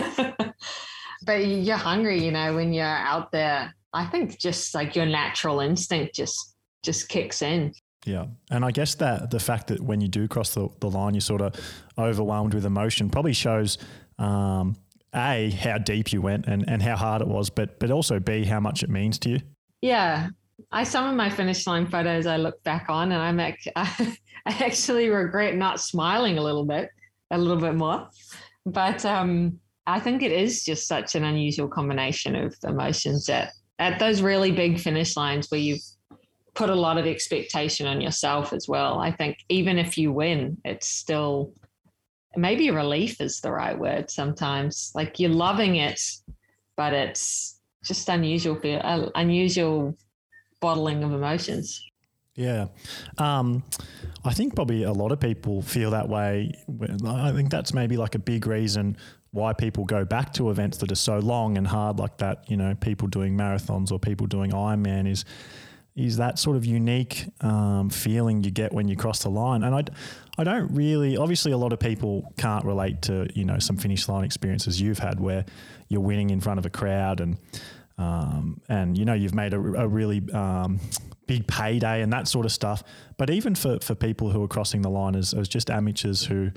but 1.24 1.46
you're 1.46 1.76
hungry, 1.76 2.24
you 2.24 2.30
know, 2.30 2.54
when 2.54 2.72
you're 2.72 2.84
out 2.84 3.32
there. 3.32 3.74
I 3.92 4.06
think 4.06 4.38
just 4.38 4.74
like 4.74 4.96
your 4.96 5.06
natural 5.06 5.60
instinct 5.60 6.14
just 6.14 6.56
just 6.82 7.08
kicks 7.08 7.42
in. 7.42 7.72
Yeah. 8.04 8.26
And 8.50 8.64
I 8.64 8.70
guess 8.70 8.96
that 8.96 9.30
the 9.30 9.40
fact 9.40 9.68
that 9.68 9.80
when 9.80 10.00
you 10.00 10.08
do 10.08 10.28
cross 10.28 10.54
the, 10.54 10.68
the 10.80 10.90
line, 10.90 11.14
you're 11.14 11.20
sort 11.22 11.40
of 11.40 11.54
overwhelmed 11.96 12.52
with 12.52 12.66
emotion 12.66 13.08
probably 13.08 13.32
shows 13.32 13.78
um, 14.18 14.76
A, 15.14 15.50
how 15.50 15.78
deep 15.78 16.12
you 16.12 16.20
went 16.20 16.46
and, 16.46 16.68
and 16.68 16.82
how 16.82 16.96
hard 16.96 17.22
it 17.22 17.28
was, 17.28 17.50
but 17.50 17.78
but 17.78 17.90
also 17.90 18.20
B, 18.20 18.44
how 18.44 18.60
much 18.60 18.82
it 18.82 18.90
means 18.90 19.18
to 19.20 19.30
you. 19.30 19.40
Yeah. 19.80 20.28
I 20.72 20.84
some 20.84 21.08
of 21.08 21.14
my 21.14 21.30
finish 21.30 21.66
line 21.66 21.86
photos 21.86 22.26
I 22.26 22.36
look 22.36 22.62
back 22.64 22.86
on 22.88 23.12
and 23.12 23.22
I'm 23.22 23.40
ac- 23.40 23.72
I, 23.76 24.18
actually 24.46 25.08
regret 25.08 25.56
not 25.56 25.80
smiling 25.80 26.38
a 26.38 26.42
little 26.42 26.64
bit, 26.64 26.90
a 27.30 27.38
little 27.38 27.60
bit 27.60 27.74
more. 27.74 28.08
But 28.66 29.04
um, 29.04 29.58
I 29.86 30.00
think 30.00 30.22
it 30.22 30.32
is 30.32 30.64
just 30.64 30.88
such 30.88 31.14
an 31.14 31.24
unusual 31.24 31.68
combination 31.68 32.34
of 32.36 32.54
emotions 32.64 33.26
that 33.26 33.52
at 33.78 33.98
those 33.98 34.22
really 34.22 34.52
big 34.52 34.78
finish 34.78 35.16
lines 35.16 35.50
where 35.50 35.60
you've 35.60 35.82
put 36.54 36.70
a 36.70 36.74
lot 36.74 36.98
of 36.98 37.06
expectation 37.06 37.86
on 37.86 38.00
yourself 38.00 38.52
as 38.52 38.68
well. 38.68 38.98
I 38.98 39.10
think 39.10 39.38
even 39.48 39.78
if 39.78 39.98
you 39.98 40.12
win, 40.12 40.58
it's 40.64 40.88
still 40.88 41.52
maybe 42.36 42.70
relief 42.70 43.20
is 43.20 43.40
the 43.40 43.52
right 43.52 43.78
word 43.78 44.10
sometimes. 44.10 44.92
Like 44.94 45.18
you're 45.18 45.30
loving 45.30 45.76
it, 45.76 46.00
but 46.76 46.92
it's 46.92 47.60
just 47.84 48.08
unusual 48.08 48.58
uh, 48.64 49.10
unusual 49.14 49.96
bottling 50.64 51.04
of 51.04 51.12
emotions. 51.12 51.66
Yeah. 52.36 52.66
Um, 53.18 53.62
I 54.24 54.32
think 54.32 54.56
probably 54.56 54.82
a 54.82 54.92
lot 54.92 55.12
of 55.12 55.20
people 55.20 55.62
feel 55.62 55.90
that 55.90 56.08
way. 56.08 56.52
I 57.06 57.32
think 57.32 57.50
that's 57.50 57.72
maybe 57.72 57.96
like 57.96 58.14
a 58.14 58.18
big 58.18 58.46
reason 58.46 58.96
why 59.30 59.52
people 59.52 59.84
go 59.84 60.04
back 60.04 60.32
to 60.34 60.50
events 60.50 60.78
that 60.78 60.90
are 60.90 60.96
so 61.10 61.18
long 61.18 61.58
and 61.58 61.66
hard 61.66 61.98
like 61.98 62.16
that. 62.18 62.50
You 62.50 62.56
know, 62.56 62.74
people 62.74 63.08
doing 63.08 63.36
marathons 63.36 63.92
or 63.92 63.98
people 63.98 64.26
doing 64.26 64.52
Ironman 64.52 65.06
is 65.06 65.24
is 65.96 66.16
that 66.16 66.40
sort 66.40 66.56
of 66.56 66.64
unique 66.64 67.26
um, 67.40 67.88
feeling 67.88 68.42
you 68.42 68.50
get 68.50 68.72
when 68.72 68.88
you 68.88 68.96
cross 68.96 69.22
the 69.22 69.28
line. 69.28 69.62
And 69.62 69.72
I, 69.76 69.84
I 70.36 70.42
don't 70.42 70.68
really, 70.74 71.16
obviously, 71.16 71.52
a 71.52 71.56
lot 71.56 71.72
of 71.72 71.78
people 71.78 72.32
can't 72.36 72.64
relate 72.64 73.00
to, 73.02 73.28
you 73.32 73.44
know, 73.44 73.60
some 73.60 73.76
finish 73.76 74.08
line 74.08 74.24
experiences 74.24 74.80
you've 74.80 74.98
had 74.98 75.20
where 75.20 75.44
you're 75.88 76.00
winning 76.00 76.30
in 76.30 76.40
front 76.40 76.58
of 76.58 76.66
a 76.66 76.70
crowd 76.70 77.20
and, 77.20 77.36
um, 77.98 78.60
and 78.68 78.96
you 78.98 79.04
know, 79.04 79.14
you've 79.14 79.34
made 79.34 79.54
a, 79.54 79.58
a 79.58 79.88
really 79.88 80.22
um, 80.32 80.80
big 81.26 81.46
payday 81.46 82.02
and 82.02 82.12
that 82.12 82.28
sort 82.28 82.46
of 82.46 82.52
stuff. 82.52 82.82
But 83.16 83.30
even 83.30 83.54
for, 83.54 83.78
for 83.80 83.94
people 83.94 84.30
who 84.30 84.42
are 84.42 84.48
crossing 84.48 84.82
the 84.82 84.90
line 84.90 85.14
as, 85.14 85.32
as 85.34 85.48
just 85.48 85.70
amateurs 85.70 86.24
who, 86.24 86.50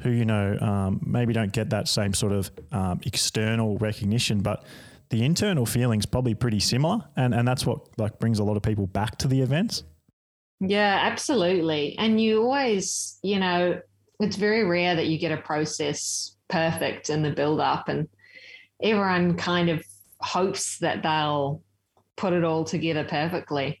who, 0.00 0.10
you 0.10 0.24
know, 0.24 0.58
um, 0.60 1.00
maybe 1.04 1.32
don't 1.32 1.52
get 1.52 1.70
that 1.70 1.88
same 1.88 2.14
sort 2.14 2.32
of 2.32 2.50
um, 2.72 3.00
external 3.04 3.76
recognition, 3.78 4.40
but 4.40 4.64
the 5.10 5.24
internal 5.24 5.66
feeling's 5.66 6.06
probably 6.06 6.34
pretty 6.34 6.60
similar, 6.60 7.00
and 7.16 7.34
and 7.34 7.46
that's 7.46 7.66
what 7.66 7.80
like 7.98 8.18
brings 8.20 8.38
a 8.38 8.44
lot 8.44 8.56
of 8.56 8.62
people 8.62 8.86
back 8.86 9.18
to 9.18 9.28
the 9.28 9.42
events. 9.42 9.82
Yeah, 10.60 11.00
absolutely. 11.02 11.96
And 11.98 12.20
you 12.20 12.42
always, 12.42 13.18
you 13.22 13.40
know, 13.40 13.80
it's 14.20 14.36
very 14.36 14.64
rare 14.64 14.94
that 14.94 15.06
you 15.06 15.18
get 15.18 15.32
a 15.32 15.36
process 15.36 16.36
perfect 16.48 17.10
in 17.10 17.22
the 17.22 17.30
build 17.30 17.60
up, 17.60 17.88
and 17.88 18.08
everyone 18.82 19.36
kind 19.36 19.68
of 19.68 19.84
hopes 20.20 20.78
that 20.78 21.02
they'll 21.02 21.62
put 22.16 22.32
it 22.32 22.44
all 22.44 22.64
together 22.64 23.04
perfectly. 23.04 23.80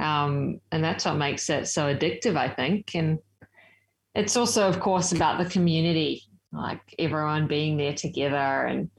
Um, 0.00 0.60
and 0.72 0.84
that's 0.84 1.04
what 1.04 1.14
makes 1.14 1.48
it 1.48 1.68
so 1.68 1.94
addictive, 1.94 2.36
I 2.36 2.48
think. 2.48 2.94
And 2.94 3.18
it's 4.14 4.36
also, 4.36 4.68
of 4.68 4.80
course, 4.80 5.12
about 5.12 5.38
the 5.38 5.48
community, 5.50 6.22
like 6.52 6.80
everyone 6.98 7.46
being 7.46 7.76
there 7.76 7.94
together 7.94 8.36
and 8.36 8.90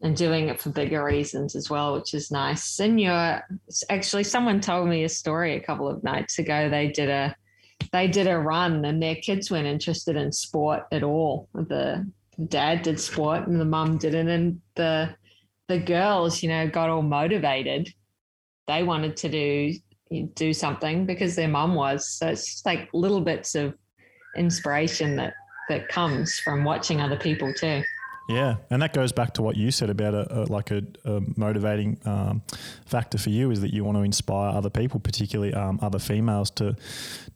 and 0.00 0.16
doing 0.16 0.48
it 0.48 0.60
for 0.60 0.70
bigger 0.70 1.02
reasons 1.02 1.56
as 1.56 1.68
well, 1.68 1.94
which 1.94 2.14
is 2.14 2.30
nice. 2.30 2.78
And 2.78 3.00
you're 3.00 3.42
actually 3.90 4.24
someone 4.24 4.60
told 4.60 4.88
me 4.88 5.02
a 5.02 5.08
story 5.08 5.56
a 5.56 5.60
couple 5.60 5.88
of 5.88 6.04
nights 6.04 6.38
ago. 6.38 6.68
They 6.68 6.88
did 6.88 7.08
a 7.08 7.34
they 7.92 8.06
did 8.06 8.26
a 8.26 8.38
run 8.38 8.84
and 8.84 9.02
their 9.02 9.16
kids 9.16 9.50
weren't 9.50 9.66
interested 9.66 10.16
in 10.16 10.30
sport 10.30 10.84
at 10.92 11.02
all. 11.02 11.48
The 11.54 12.08
dad 12.46 12.82
did 12.82 13.00
sport 13.00 13.48
and 13.48 13.60
the 13.60 13.64
mum 13.64 13.98
didn't, 13.98 14.28
and 14.28 14.60
the 14.76 15.16
the 15.68 15.78
girls, 15.78 16.42
you 16.42 16.48
know, 16.48 16.66
got 16.66 16.90
all 16.90 17.02
motivated. 17.02 17.92
They 18.66 18.82
wanted 18.82 19.16
to 19.18 19.28
do 19.28 19.74
do 20.34 20.54
something 20.54 21.04
because 21.04 21.36
their 21.36 21.48
mum 21.48 21.74
was. 21.74 22.08
So 22.08 22.28
it's 22.28 22.46
just 22.46 22.66
like 22.66 22.88
little 22.94 23.20
bits 23.20 23.54
of 23.54 23.74
inspiration 24.36 25.16
that 25.16 25.34
that 25.68 25.88
comes 25.88 26.38
from 26.38 26.64
watching 26.64 27.00
other 27.00 27.16
people 27.16 27.52
too. 27.52 27.82
Yeah, 28.28 28.56
and 28.70 28.82
that 28.82 28.92
goes 28.92 29.10
back 29.10 29.32
to 29.34 29.42
what 29.42 29.56
you 29.56 29.70
said 29.70 29.88
about 29.88 30.12
a, 30.12 30.40
a 30.40 30.42
like 30.44 30.70
a, 30.70 30.82
a 31.06 31.22
motivating 31.36 31.98
um, 32.04 32.42
factor 32.84 33.16
for 33.16 33.30
you 33.30 33.50
is 33.50 33.62
that 33.62 33.72
you 33.72 33.84
want 33.84 33.96
to 33.96 34.02
inspire 34.02 34.54
other 34.54 34.68
people, 34.68 35.00
particularly 35.00 35.54
um, 35.54 35.78
other 35.80 35.98
females, 35.98 36.50
to 36.52 36.76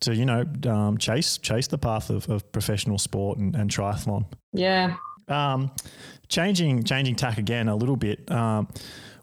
to 0.01 0.15
you 0.15 0.27
know 0.27 0.45
um, 0.67 0.99
chase 0.99 1.39
chase 1.39 1.67
the 1.67 1.79
path 1.79 2.11
of, 2.11 2.29
of 2.29 2.51
professional 2.53 2.99
sport 2.99 3.39
and, 3.39 3.55
and 3.55 3.71
triathlon. 3.71 4.27
Yeah. 4.53 4.97
Um, 5.33 5.73
changing 6.29 6.85
changing 6.85 7.17
tack 7.17 7.39
again 7.39 7.69
a 7.69 7.77
little 7.77 7.97
bit. 7.97 8.31
Um, 8.31 8.69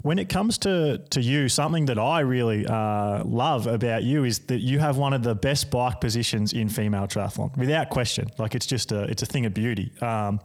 when 0.02 0.18
it 0.18 0.30
comes 0.30 0.58
to, 0.60 1.00
to 1.10 1.22
you, 1.22 1.50
something 1.50 1.86
that 1.88 2.00
I 2.00 2.22
really 2.22 2.66
uh, 2.66 3.24
love 3.26 3.68
about 3.68 4.04
you 4.04 4.24
is 4.24 4.40
that 4.48 4.60
you 4.60 4.80
have 4.80 4.98
one 4.98 5.12
of 5.12 5.24
the 5.24 5.36
best 5.36 5.70
bike 5.70 6.00
positions 6.00 6.54
in 6.54 6.70
female 6.70 7.06
triathlon, 7.06 7.56
without 7.58 7.90
question. 7.90 8.30
Like 8.38 8.56
it's 8.56 8.66
just 8.66 8.92
a 8.92 9.04
it's 9.04 9.24
a 9.24 9.26
thing 9.26 9.46
of 9.46 9.54
beauty. 9.54 9.92
Um, 10.02 10.40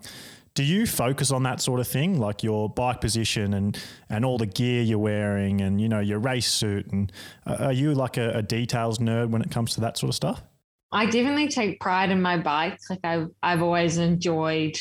do 0.54 0.62
you 0.62 0.86
focus 0.86 1.32
on 1.32 1.42
that 1.44 1.60
sort 1.60 1.80
of 1.80 1.88
thing, 1.88 2.18
like 2.18 2.42
your 2.42 2.68
bike 2.68 3.00
position 3.00 3.54
and 3.54 3.78
and 4.08 4.24
all 4.24 4.38
the 4.38 4.46
gear 4.46 4.82
you're 4.82 4.98
wearing, 4.98 5.60
and 5.60 5.80
you 5.80 5.88
know 5.88 6.00
your 6.00 6.18
race 6.18 6.50
suit, 6.50 6.86
and 6.92 7.12
uh, 7.46 7.56
are 7.60 7.72
you 7.72 7.94
like 7.94 8.16
a, 8.16 8.30
a 8.30 8.42
details 8.42 8.98
nerd 8.98 9.30
when 9.30 9.42
it 9.42 9.50
comes 9.50 9.74
to 9.74 9.80
that 9.82 9.98
sort 9.98 10.10
of 10.10 10.14
stuff? 10.14 10.42
I 10.90 11.06
definitely 11.06 11.48
take 11.48 11.80
pride 11.80 12.10
in 12.10 12.22
my 12.22 12.38
bike. 12.38 12.78
Like 12.88 13.00
I've 13.04 13.28
I've 13.42 13.62
always 13.62 13.98
enjoyed. 13.98 14.76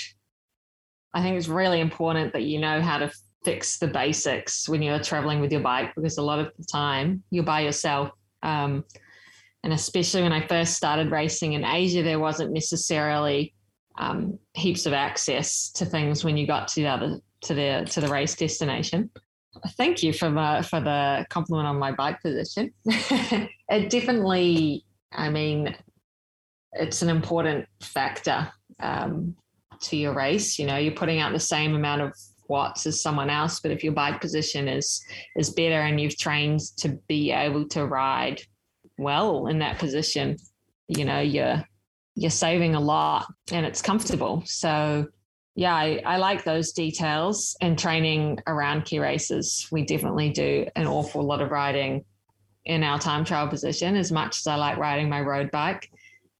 I 1.13 1.21
think 1.21 1.37
it's 1.37 1.47
really 1.47 1.79
important 1.79 2.33
that 2.33 2.43
you 2.43 2.59
know 2.59 2.81
how 2.81 2.97
to 2.97 3.11
fix 3.43 3.77
the 3.77 3.87
basics 3.87 4.67
when 4.69 4.81
you're 4.81 4.99
traveling 4.99 5.39
with 5.39 5.51
your 5.51 5.61
bike 5.61 5.93
because 5.95 6.17
a 6.17 6.21
lot 6.21 6.39
of 6.39 6.51
the 6.57 6.65
time 6.65 7.23
you're 7.29 7.43
by 7.43 7.61
yourself. 7.61 8.11
Um, 8.41 8.83
and 9.63 9.73
especially 9.73 10.23
when 10.23 10.33
I 10.33 10.45
first 10.47 10.75
started 10.75 11.11
racing 11.11 11.53
in 11.53 11.63
Asia, 11.63 12.03
there 12.03 12.19
wasn't 12.19 12.51
necessarily 12.51 13.53
um, 13.97 14.39
heaps 14.53 14.85
of 14.85 14.93
access 14.93 15.71
to 15.73 15.85
things 15.85 16.23
when 16.23 16.35
you 16.35 16.47
got 16.47 16.67
to 16.69 16.81
the 16.81 16.87
other 16.87 17.19
to 17.41 17.53
the 17.53 17.87
to 17.91 18.01
the 18.01 18.07
race 18.07 18.35
destination. 18.35 19.09
Thank 19.77 20.03
you 20.03 20.11
for 20.13 20.29
the 20.29 20.67
for 20.69 20.81
the 20.81 21.25
compliment 21.29 21.67
on 21.67 21.77
my 21.77 21.91
bike 21.91 22.21
position. 22.21 22.73
it 22.85 23.89
definitely, 23.89 24.83
I 25.11 25.29
mean, 25.29 25.75
it's 26.73 27.01
an 27.01 27.09
important 27.09 27.67
factor 27.81 28.51
um, 28.79 29.35
to 29.83 29.97
your 29.97 30.13
race. 30.13 30.57
You 30.57 30.65
know, 30.65 30.77
you're 30.77 30.93
putting 30.93 31.19
out 31.19 31.31
the 31.31 31.39
same 31.39 31.75
amount 31.75 32.01
of 32.01 32.13
watts 32.47 32.85
as 32.85 33.01
someone 33.01 33.29
else 33.29 33.59
but 33.59 33.71
if 33.71 33.83
your 33.83 33.93
bike 33.93 34.19
position 34.19 34.67
is 34.67 35.03
is 35.37 35.49
better 35.51 35.81
and 35.81 35.99
you've 35.99 36.17
trained 36.17 36.59
to 36.77 36.89
be 37.07 37.31
able 37.31 37.67
to 37.67 37.85
ride 37.85 38.41
well 38.97 39.47
in 39.47 39.59
that 39.59 39.79
position 39.79 40.37
you 40.87 41.05
know 41.05 41.19
you're 41.19 41.63
you're 42.15 42.29
saving 42.29 42.75
a 42.75 42.79
lot 42.79 43.25
and 43.51 43.65
it's 43.65 43.81
comfortable 43.81 44.43
so 44.45 45.07
yeah 45.55 45.73
I, 45.73 46.01
I 46.05 46.17
like 46.17 46.43
those 46.43 46.73
details 46.73 47.55
and 47.61 47.77
training 47.77 48.39
around 48.47 48.85
key 48.85 48.99
races 48.99 49.67
we 49.71 49.85
definitely 49.85 50.29
do 50.29 50.67
an 50.75 50.87
awful 50.87 51.23
lot 51.23 51.41
of 51.41 51.49
riding 51.49 52.03
in 52.65 52.83
our 52.83 52.99
time 52.99 53.25
trial 53.25 53.47
position 53.47 53.95
as 53.95 54.11
much 54.11 54.37
as 54.37 54.47
i 54.47 54.55
like 54.55 54.77
riding 54.77 55.09
my 55.09 55.21
road 55.21 55.49
bike 55.51 55.89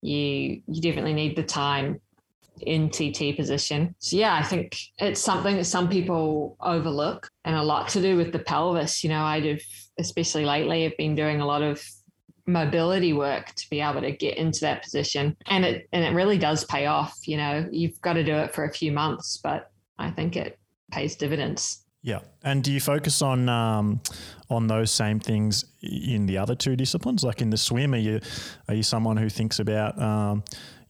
you 0.01 0.61
you 0.67 0.81
definitely 0.81 1.13
need 1.13 1.35
the 1.35 1.43
time 1.43 1.99
in 2.61 2.89
TT 2.89 3.35
position. 3.35 3.95
So 3.99 4.17
yeah, 4.17 4.35
I 4.35 4.43
think 4.43 4.77
it's 4.99 5.21
something 5.21 5.57
that 5.57 5.65
some 5.65 5.89
people 5.89 6.57
overlook 6.61 7.29
and 7.45 7.55
a 7.55 7.63
lot 7.63 7.89
to 7.89 8.01
do 8.01 8.15
with 8.17 8.31
the 8.31 8.39
pelvis. 8.39 9.03
You 9.03 9.09
know, 9.09 9.23
I 9.23 9.39
do, 9.39 9.57
especially 9.99 10.45
lately, 10.45 10.85
I've 10.85 10.97
been 10.97 11.15
doing 11.15 11.41
a 11.41 11.45
lot 11.45 11.61
of 11.61 11.83
mobility 12.45 13.13
work 13.13 13.53
to 13.55 13.69
be 13.69 13.79
able 13.79 14.01
to 14.01 14.11
get 14.11 14.37
into 14.37 14.61
that 14.61 14.83
position. 14.83 15.35
And 15.47 15.65
it 15.65 15.87
and 15.91 16.03
it 16.03 16.13
really 16.13 16.37
does 16.37 16.65
pay 16.65 16.85
off. 16.85 17.17
You 17.27 17.37
know, 17.37 17.67
you've 17.71 17.99
got 18.01 18.13
to 18.13 18.23
do 18.23 18.35
it 18.35 18.53
for 18.53 18.65
a 18.65 18.71
few 18.71 18.91
months, 18.91 19.39
but 19.43 19.71
I 19.97 20.11
think 20.11 20.35
it 20.35 20.59
pays 20.91 21.15
dividends. 21.15 21.83
Yeah, 22.05 22.19
and 22.43 22.61
do 22.61 22.71
you 22.71 22.81
focus 22.81 23.21
on 23.21 23.47
um, 23.47 24.01
on 24.49 24.67
those 24.67 24.91
same 24.91 25.21
things 25.21 25.63
in 25.81 26.25
the 26.25 26.37
other 26.37 26.53
two 26.53 26.75
disciplines? 26.75 27.23
Like 27.23 27.41
in 27.41 27.49
the 27.49 27.57
swim, 27.57 27.93
are 27.93 27.97
you 27.97 28.19
are 28.67 28.75
you 28.75 28.83
someone 28.83 29.15
who 29.15 29.29
thinks 29.29 29.59
about 29.59 29.99
um, 30.01 30.43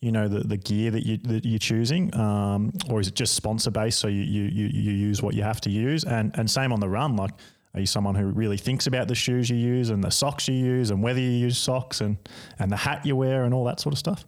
you 0.04 0.12
know 0.12 0.28
the, 0.28 0.42
the 0.42 0.58
gear 0.58 0.92
that 0.92 1.06
you 1.06 1.18
that 1.18 1.46
you're 1.46 1.60
choosing, 1.60 2.14
um, 2.16 2.74
or 2.90 3.00
is 3.00 3.08
it 3.08 3.16
just 3.16 3.36
sponsor 3.36 3.72
based? 3.72 4.00
So 4.00 4.08
you, 4.08 4.22
you 4.22 4.68
you 4.68 4.92
use 4.92 5.22
what 5.22 5.34
you 5.34 5.44
have 5.44 5.62
to 5.62 5.70
use, 5.70 6.04
and 6.04 6.32
and 6.38 6.50
same 6.50 6.74
on 6.74 6.80
the 6.80 6.90
run. 6.90 7.16
Like, 7.16 7.32
are 7.74 7.80
you 7.80 7.86
someone 7.86 8.16
who 8.16 8.26
really 8.26 8.58
thinks 8.58 8.86
about 8.86 9.08
the 9.08 9.16
shoes 9.16 9.50
you 9.50 9.56
use 9.56 9.90
and 9.90 10.04
the 10.04 10.12
socks 10.12 10.48
you 10.48 10.56
use 10.56 10.92
and 10.92 11.02
whether 11.02 11.20
you 11.20 11.30
use 11.30 11.58
socks 11.58 12.02
and 12.02 12.18
and 12.60 12.72
the 12.72 12.76
hat 12.76 13.06
you 13.06 13.16
wear 13.16 13.46
and 13.46 13.54
all 13.54 13.64
that 13.66 13.80
sort 13.80 13.94
of 13.94 14.00
stuff? 14.00 14.26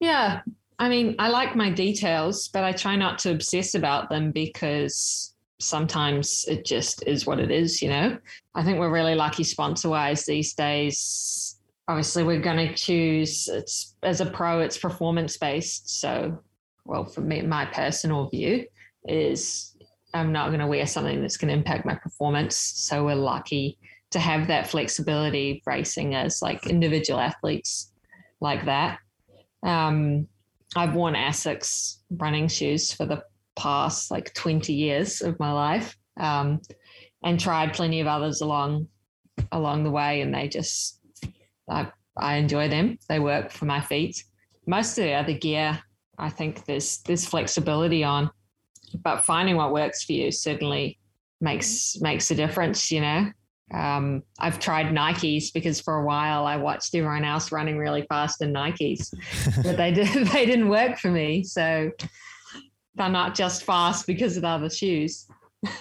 Yeah, 0.00 0.40
I 0.78 0.88
mean, 0.88 1.14
I 1.20 1.28
like 1.28 1.54
my 1.54 1.70
details, 1.70 2.48
but 2.48 2.64
I 2.64 2.72
try 2.72 2.96
not 2.96 3.18
to 3.20 3.30
obsess 3.30 3.76
about 3.76 4.10
them 4.10 4.32
because 4.32 5.32
sometimes 5.60 6.44
it 6.48 6.66
just 6.66 7.06
is 7.06 7.24
what 7.24 7.38
it 7.38 7.52
is. 7.52 7.80
You 7.80 7.90
know, 7.90 8.18
I 8.56 8.64
think 8.64 8.80
we're 8.80 8.90
really 8.90 9.14
lucky 9.14 9.44
sponsor 9.44 9.88
wise 9.88 10.24
these 10.26 10.54
days 10.54 11.51
obviously 11.88 12.22
we're 12.22 12.40
going 12.40 12.68
to 12.68 12.74
choose 12.74 13.48
it's 13.48 13.96
as 14.02 14.20
a 14.20 14.26
pro 14.26 14.60
it's 14.60 14.78
performance 14.78 15.36
based 15.36 16.00
so 16.00 16.38
well 16.84 17.04
for 17.04 17.20
me 17.20 17.42
my 17.42 17.64
personal 17.66 18.28
view 18.28 18.64
is 19.08 19.72
i'm 20.14 20.32
not 20.32 20.48
going 20.48 20.60
to 20.60 20.66
wear 20.66 20.86
something 20.86 21.20
that's 21.20 21.36
going 21.36 21.48
to 21.48 21.54
impact 21.54 21.86
my 21.86 21.94
performance. 21.94 22.56
So 22.56 23.04
we're 23.04 23.14
lucky 23.14 23.78
to 24.10 24.18
have 24.18 24.48
that 24.48 24.66
flexibility 24.66 25.62
racing 25.66 26.14
as 26.14 26.42
like 26.42 26.66
individual 26.66 27.18
athletes 27.18 27.92
like 28.40 28.64
that. 28.66 28.98
Um, 29.62 30.26
i've 30.74 30.94
worn 30.94 31.14
asics 31.14 31.98
running 32.10 32.48
shoes 32.48 32.92
for 32.92 33.04
the 33.04 33.22
past 33.56 34.10
like 34.10 34.32
20 34.32 34.72
years 34.72 35.20
of 35.20 35.38
my 35.38 35.52
life 35.52 35.96
um, 36.18 36.60
and 37.22 37.38
tried 37.38 37.74
plenty 37.74 38.00
of 38.00 38.06
others 38.06 38.40
along 38.40 38.88
along 39.52 39.84
the 39.84 39.90
way 39.90 40.22
and 40.22 40.34
they 40.34 40.48
just 40.48 40.98
I, 41.72 41.90
I 42.16 42.34
enjoy 42.36 42.68
them. 42.68 42.98
They 43.08 43.18
work 43.18 43.50
for 43.50 43.64
my 43.64 43.80
feet. 43.80 44.22
Most 44.66 44.98
of 44.98 45.04
the 45.04 45.14
other 45.14 45.32
gear, 45.32 45.80
I 46.18 46.28
think 46.28 46.64
there's 46.66 46.98
there's 46.98 47.26
flexibility 47.26 48.04
on, 48.04 48.30
but 49.02 49.24
finding 49.24 49.56
what 49.56 49.72
works 49.72 50.04
for 50.04 50.12
you 50.12 50.30
certainly 50.30 50.98
makes 51.40 51.98
makes 52.00 52.30
a 52.30 52.34
difference. 52.34 52.92
You 52.92 53.00
know, 53.00 53.32
um, 53.74 54.22
I've 54.38 54.60
tried 54.60 54.86
Nikes 54.86 55.52
because 55.52 55.80
for 55.80 55.96
a 55.96 56.04
while 56.04 56.46
I 56.46 56.56
watched 56.56 56.94
everyone 56.94 57.24
else 57.24 57.50
running 57.50 57.78
really 57.78 58.06
fast 58.08 58.42
in 58.42 58.52
Nikes, 58.52 59.08
but 59.64 59.76
they 59.76 59.90
did 59.90 60.26
they 60.32 60.46
didn't 60.46 60.68
work 60.68 60.98
for 60.98 61.10
me. 61.10 61.42
So 61.42 61.90
they're 62.94 63.08
not 63.08 63.34
just 63.34 63.64
fast 63.64 64.06
because 64.06 64.36
of 64.36 64.42
the 64.42 64.48
other 64.48 64.70
shoes 64.70 65.26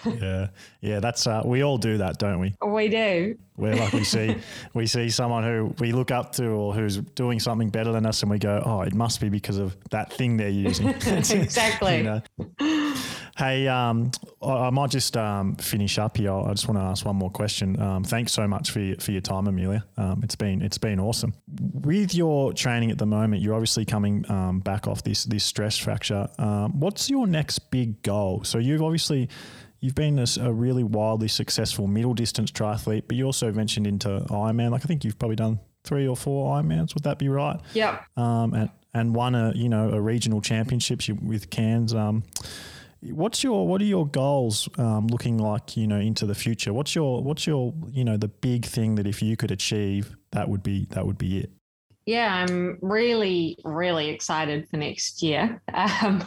yeah, 0.06 0.48
yeah, 0.82 1.00
that's 1.00 1.26
uh, 1.26 1.42
we 1.44 1.64
all 1.64 1.78
do 1.78 1.98
that, 1.98 2.20
don't 2.20 2.40
we? 2.40 2.54
We 2.66 2.88
do. 2.90 3.38
Where 3.56 3.76
like 3.76 3.94
we 3.94 4.04
see 4.04 4.36
we 4.74 4.86
see 4.86 5.10
someone 5.10 5.44
who 5.44 5.74
we 5.80 5.92
look 5.92 6.12
up 6.12 6.34
to 6.34 6.48
or 6.48 6.74
who's 6.74 6.98
doing 6.98 7.40
something 7.40 7.70
better 7.70 7.92
than 7.92 8.06
us, 8.06 8.22
and 8.22 8.30
we 8.30 8.40
go, 8.40 8.62
"Oh, 8.66 8.82
it 8.82 8.94
must 8.94 9.20
be 9.20 9.30
because 9.30 9.58
of 9.58 9.76
that 9.90 10.14
thing 10.14 10.38
they're 10.38 10.50
using." 10.50 10.88
exactly. 11.06 11.98
you 11.98 12.04
know? 12.04 12.22
Hey, 13.38 13.68
um, 13.68 14.12
I, 14.42 14.70
might 14.70 14.92
just 14.92 15.18
um, 15.18 15.56
finish 15.56 15.98
up 15.98 16.18
here. 16.18 16.32
I 16.32 16.52
just 16.52 16.68
want 16.68 16.80
to 16.80 16.84
ask 16.84 17.06
one 17.06 17.16
more 17.16 17.30
question. 17.30 17.80
Um, 17.82 18.04
thanks 18.04 18.34
so 18.34 18.48
much 18.48 18.72
for 18.72 18.80
your, 18.80 18.98
for 18.98 19.12
your 19.12 19.22
time, 19.22 19.48
Amelia. 19.48 19.84
Um, 19.98 20.22
it's 20.24 20.36
been 20.36 20.62
it's 20.62 20.78
been 20.78 21.00
awesome. 21.00 21.34
With 21.74 22.14
your 22.14 22.54
training 22.54 22.92
at 22.92 22.98
the 22.98 23.06
moment, 23.06 23.42
you're 23.42 23.56
obviously 23.56 23.86
coming 23.86 24.30
um, 24.30 24.60
back 24.60 24.88
off 24.88 25.04
this 25.04 25.24
this 25.24 25.44
stress 25.44 25.78
fracture. 25.78 26.28
Um, 26.38 26.80
what's 26.80 27.10
your 27.10 27.26
next 27.26 27.72
big 27.72 28.02
goal? 28.04 28.44
So 28.44 28.58
you've 28.58 28.84
obviously 28.84 29.30
you've 29.82 29.96
been 29.96 30.20
a, 30.20 30.26
a, 30.40 30.54
really 30.54 30.84
wildly 30.84 31.28
successful 31.28 31.88
middle 31.88 32.14
distance 32.14 32.52
triathlete, 32.52 33.04
but 33.08 33.18
you 33.18 33.26
also 33.26 33.52
ventured 33.52 33.86
into 33.86 34.08
Ironman. 34.30 34.72
Like 34.72 34.84
I 34.84 34.88
think 34.88 35.04
you've 35.04 35.20
probably 35.20 35.36
done 35.36 35.60
three 35.84 36.08
or 36.08 36.16
four 36.16 36.56
Ironmans. 36.56 36.94
Would 36.94 37.04
that 37.04 37.20
be 37.20 37.28
right? 37.28 37.60
Yeah. 37.74 38.04
Um, 38.16 38.54
and 38.54 38.70
and 38.94 39.16
won 39.16 39.36
a 39.36 39.52
you 39.56 39.70
know 39.70 39.90
a 39.90 40.00
regional 40.00 40.42
championships 40.42 41.10
with 41.10 41.50
Cairns. 41.50 41.94
Um, 41.94 42.24
what's 43.02 43.44
your 43.44 43.68
what 43.68 43.82
are 43.82 43.86
your 43.86 44.08
goals 44.08 44.70
um, 44.78 45.08
looking 45.08 45.38
like 45.38 45.76
you 45.76 45.88
know 45.88 46.00
into 46.00 46.26
the 46.26 46.36
future? 46.36 46.74
What's 46.74 46.96
your 46.96 47.24
what's 47.24 47.48
your 47.48 47.74
you 47.90 48.06
know 48.06 48.18
the 48.18 48.28
big 48.28 48.66
thing 48.66 48.96
that 48.96 49.08
if 49.08 49.22
you 49.22 49.36
could 49.36 49.52
achieve 49.52 50.16
that 50.32 50.48
would 50.48 50.64
be 50.64 50.86
that 50.92 51.06
would 51.06 51.18
be 51.18 51.40
it. 51.40 51.52
yeah, 52.06 52.34
I'm 52.34 52.78
really, 52.82 53.58
really 53.64 54.10
excited 54.10 54.68
for 54.70 54.78
next 54.78 55.22
year. 55.24 55.62
Um, 55.74 56.24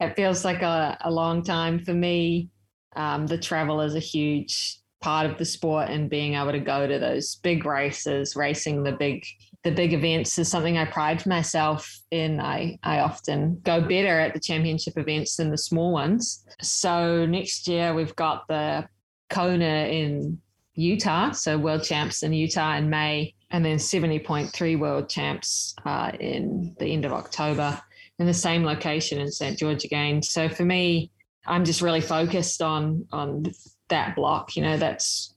it 0.00 0.16
feels 0.16 0.44
like 0.44 0.62
a, 0.62 0.96
a 1.02 1.10
long 1.10 1.42
time 1.42 1.78
for 1.78 1.92
me. 1.92 2.48
Um, 2.96 3.26
the 3.26 3.38
travel 3.38 3.80
is 3.80 3.94
a 3.94 4.00
huge 4.00 4.78
part 5.00 5.30
of 5.30 5.36
the 5.36 5.44
sport, 5.44 5.90
and 5.90 6.08
being 6.08 6.34
able 6.34 6.52
to 6.52 6.60
go 6.60 6.86
to 6.86 6.98
those 6.98 7.36
big 7.36 7.66
races, 7.66 8.36
racing 8.36 8.82
the 8.82 8.92
big 8.92 9.24
the 9.64 9.70
big 9.70 9.94
events 9.94 10.38
is 10.38 10.50
something 10.50 10.76
I 10.76 10.84
pride 10.84 11.24
myself 11.26 12.00
in. 12.10 12.38
I, 12.38 12.78
I 12.82 13.00
often 13.00 13.60
go 13.64 13.80
better 13.80 14.20
at 14.20 14.34
the 14.34 14.40
championship 14.40 14.98
events 14.98 15.36
than 15.36 15.50
the 15.50 15.58
small 15.58 15.90
ones. 15.90 16.44
So 16.60 17.24
next 17.24 17.66
year 17.66 17.94
we've 17.94 18.14
got 18.14 18.46
the 18.46 18.86
Kona 19.30 19.86
in 19.86 20.38
Utah, 20.74 21.32
so 21.32 21.56
world 21.56 21.82
champs 21.82 22.22
in 22.22 22.34
Utah 22.34 22.76
in 22.76 22.90
May, 22.90 23.34
and 23.50 23.64
then 23.64 23.78
70.3 23.78 24.78
world 24.78 25.08
champs 25.08 25.74
uh, 25.86 26.12
in 26.20 26.76
the 26.78 26.92
end 26.92 27.06
of 27.06 27.12
October 27.12 27.80
in 28.18 28.26
the 28.26 28.34
same 28.34 28.64
location 28.64 29.18
in 29.18 29.30
St. 29.30 29.58
George 29.58 29.84
again. 29.84 30.22
So 30.22 30.48
for 30.48 30.64
me, 30.64 31.10
I'm 31.46 31.64
just 31.64 31.82
really 31.82 32.00
focused 32.00 32.62
on 32.62 33.06
on 33.12 33.44
that 33.88 34.16
block. 34.16 34.56
You 34.56 34.62
know, 34.62 34.76
that's 34.76 35.34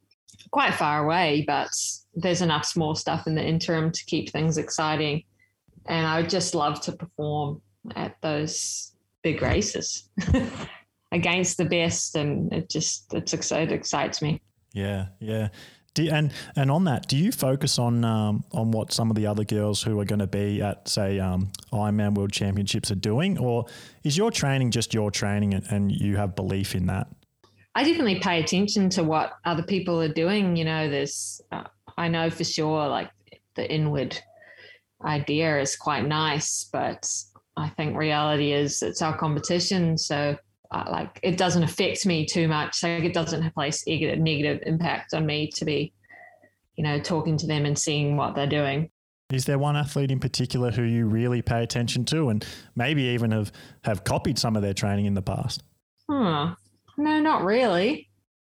quite 0.52 0.74
far 0.74 1.04
away, 1.04 1.44
but 1.46 1.70
there's 2.16 2.42
enough 2.42 2.66
small 2.66 2.96
stuff 2.96 3.28
in 3.28 3.36
the 3.36 3.46
interim 3.46 3.92
to 3.92 4.06
keep 4.06 4.30
things 4.30 4.58
exciting. 4.58 5.24
And 5.88 6.06
I 6.06 6.22
would 6.22 6.30
just 6.30 6.56
love 6.56 6.82
to 6.82 6.92
perform 6.92 7.62
at 7.96 8.16
those 8.22 8.94
big 9.24 9.42
races 9.42 10.10
against 11.12 11.58
the 11.58 11.66
best. 11.66 12.16
And 12.16 12.52
it 12.52 12.70
just, 12.70 13.14
it's, 13.14 13.52
it 13.52 13.72
excites 13.72 14.22
me. 14.22 14.42
Yeah. 14.74 15.08
Yeah. 15.20 15.50
Do, 15.98 16.08
and 16.12 16.32
and 16.56 16.70
on 16.70 16.84
that, 16.84 17.08
do 17.08 17.18
you 17.18 17.32
focus 17.32 17.80
on 17.80 18.06
um, 18.06 18.44
on 18.52 18.70
what 18.70 18.94
some 18.94 19.10
of 19.10 19.16
the 19.16 19.26
other 19.26 19.44
girls 19.44 19.82
who 19.82 20.00
are 20.00 20.06
going 20.06 20.20
to 20.20 20.28
be 20.28 20.62
at 20.62 20.88
say 20.88 21.20
um, 21.20 21.50
Ironman 21.74 22.14
World 22.14 22.32
Championships 22.32 22.92
are 22.92 22.96
doing, 22.96 23.40
or 23.40 23.66
is 24.04 24.16
your 24.16 24.30
training 24.30 24.70
just 24.70 24.94
your 24.94 25.10
training 25.10 25.56
and, 25.56 25.66
and 25.72 25.92
you 25.92 26.16
have 26.18 26.36
belief 26.36 26.76
in 26.76 26.86
that? 26.86 27.08
I 27.74 27.84
definitely 27.84 28.20
pay 28.20 28.40
attention 28.44 28.90
to 28.92 29.04
what 29.04 29.34
other 29.44 29.64
people 29.64 30.00
are 30.00 30.14
doing. 30.14 30.56
You 30.56 30.66
know, 30.66 30.88
there's 30.88 31.42
uh, 31.52 31.64
I 31.98 32.10
know 32.10 32.30
for 32.30 32.44
sure 32.44 32.88
like 32.88 33.10
the 33.56 33.68
inward 33.68 34.20
idea 35.04 35.60
is 35.60 35.76
quite 35.76 36.06
nice, 36.06 36.70
but 36.72 37.10
I 37.56 37.70
think 37.70 37.98
reality 37.98 38.54
is 38.54 38.84
it's 38.84 39.02
our 39.02 39.18
competition, 39.18 39.98
so 39.98 40.38
like 40.72 41.20
it 41.24 41.38
doesn't 41.38 41.64
affect 41.64 42.06
me 42.06 42.26
too 42.26 42.48
much. 42.48 42.84
Like 42.84 43.04
it 43.04 43.14
doesn't 43.14 43.54
place 43.54 43.84
a 43.88 44.16
negative 44.16 44.62
impact 44.66 45.14
on 45.14 45.26
me 45.26 45.50
to 45.56 45.66
be, 45.66 45.94
you 46.76 46.84
know, 46.84 47.00
talking 47.00 47.38
to 47.38 47.48
them 47.48 47.66
and 47.66 47.78
seeing 47.78 48.18
what 48.18 48.36
they're 48.36 48.48
doing. 48.48 48.90
Is 49.32 49.46
there 49.46 49.60
one 49.60 49.76
athlete 49.76 50.10
in 50.10 50.20
particular 50.20 50.72
who 50.72 50.84
you 50.84 51.06
really 51.06 51.42
pay 51.42 51.62
attention 51.62 52.06
to, 52.06 52.30
and 52.30 52.46
maybe 52.76 53.04
even 53.04 53.32
have 53.32 53.52
have 53.84 54.04
copied 54.04 54.40
some 54.40 54.56
of 54.56 54.62
their 54.62 54.74
training 54.74 55.06
in 55.06 55.14
the 55.14 55.22
past? 55.22 55.64
Huh. 56.10 56.56
No, 56.98 57.20
not 57.20 57.44
really. 57.44 58.10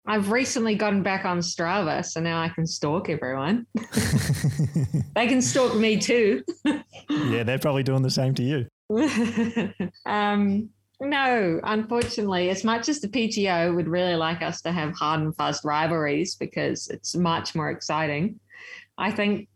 I've 0.06 0.30
recently 0.30 0.74
gotten 0.74 1.02
back 1.02 1.24
on 1.24 1.38
Strava, 1.38 2.04
so 2.04 2.20
now 2.20 2.42
I 2.42 2.50
can 2.50 2.66
stalk 2.66 3.08
everyone. 3.08 3.66
they 5.14 5.26
can 5.26 5.40
stalk 5.40 5.74
me 5.76 5.96
too. 5.98 6.42
yeah, 7.08 7.42
they're 7.42 7.58
probably 7.58 7.84
doing 7.84 8.02
the 8.02 8.10
same 8.10 8.34
to 8.34 8.42
you. 8.42 8.66
um, 10.06 10.68
no, 11.00 11.60
unfortunately, 11.64 12.50
as 12.50 12.64
much 12.64 12.88
as 12.88 13.00
the 13.00 13.08
PTO 13.08 13.74
would 13.74 13.88
really 13.88 14.16
like 14.16 14.42
us 14.42 14.62
to 14.62 14.72
have 14.72 14.94
hard 14.94 15.20
and 15.20 15.36
fast 15.36 15.64
rivalries 15.64 16.36
because 16.36 16.88
it's 16.88 17.16
much 17.16 17.54
more 17.54 17.70
exciting, 17.70 18.38
I 18.96 19.10
think, 19.10 19.48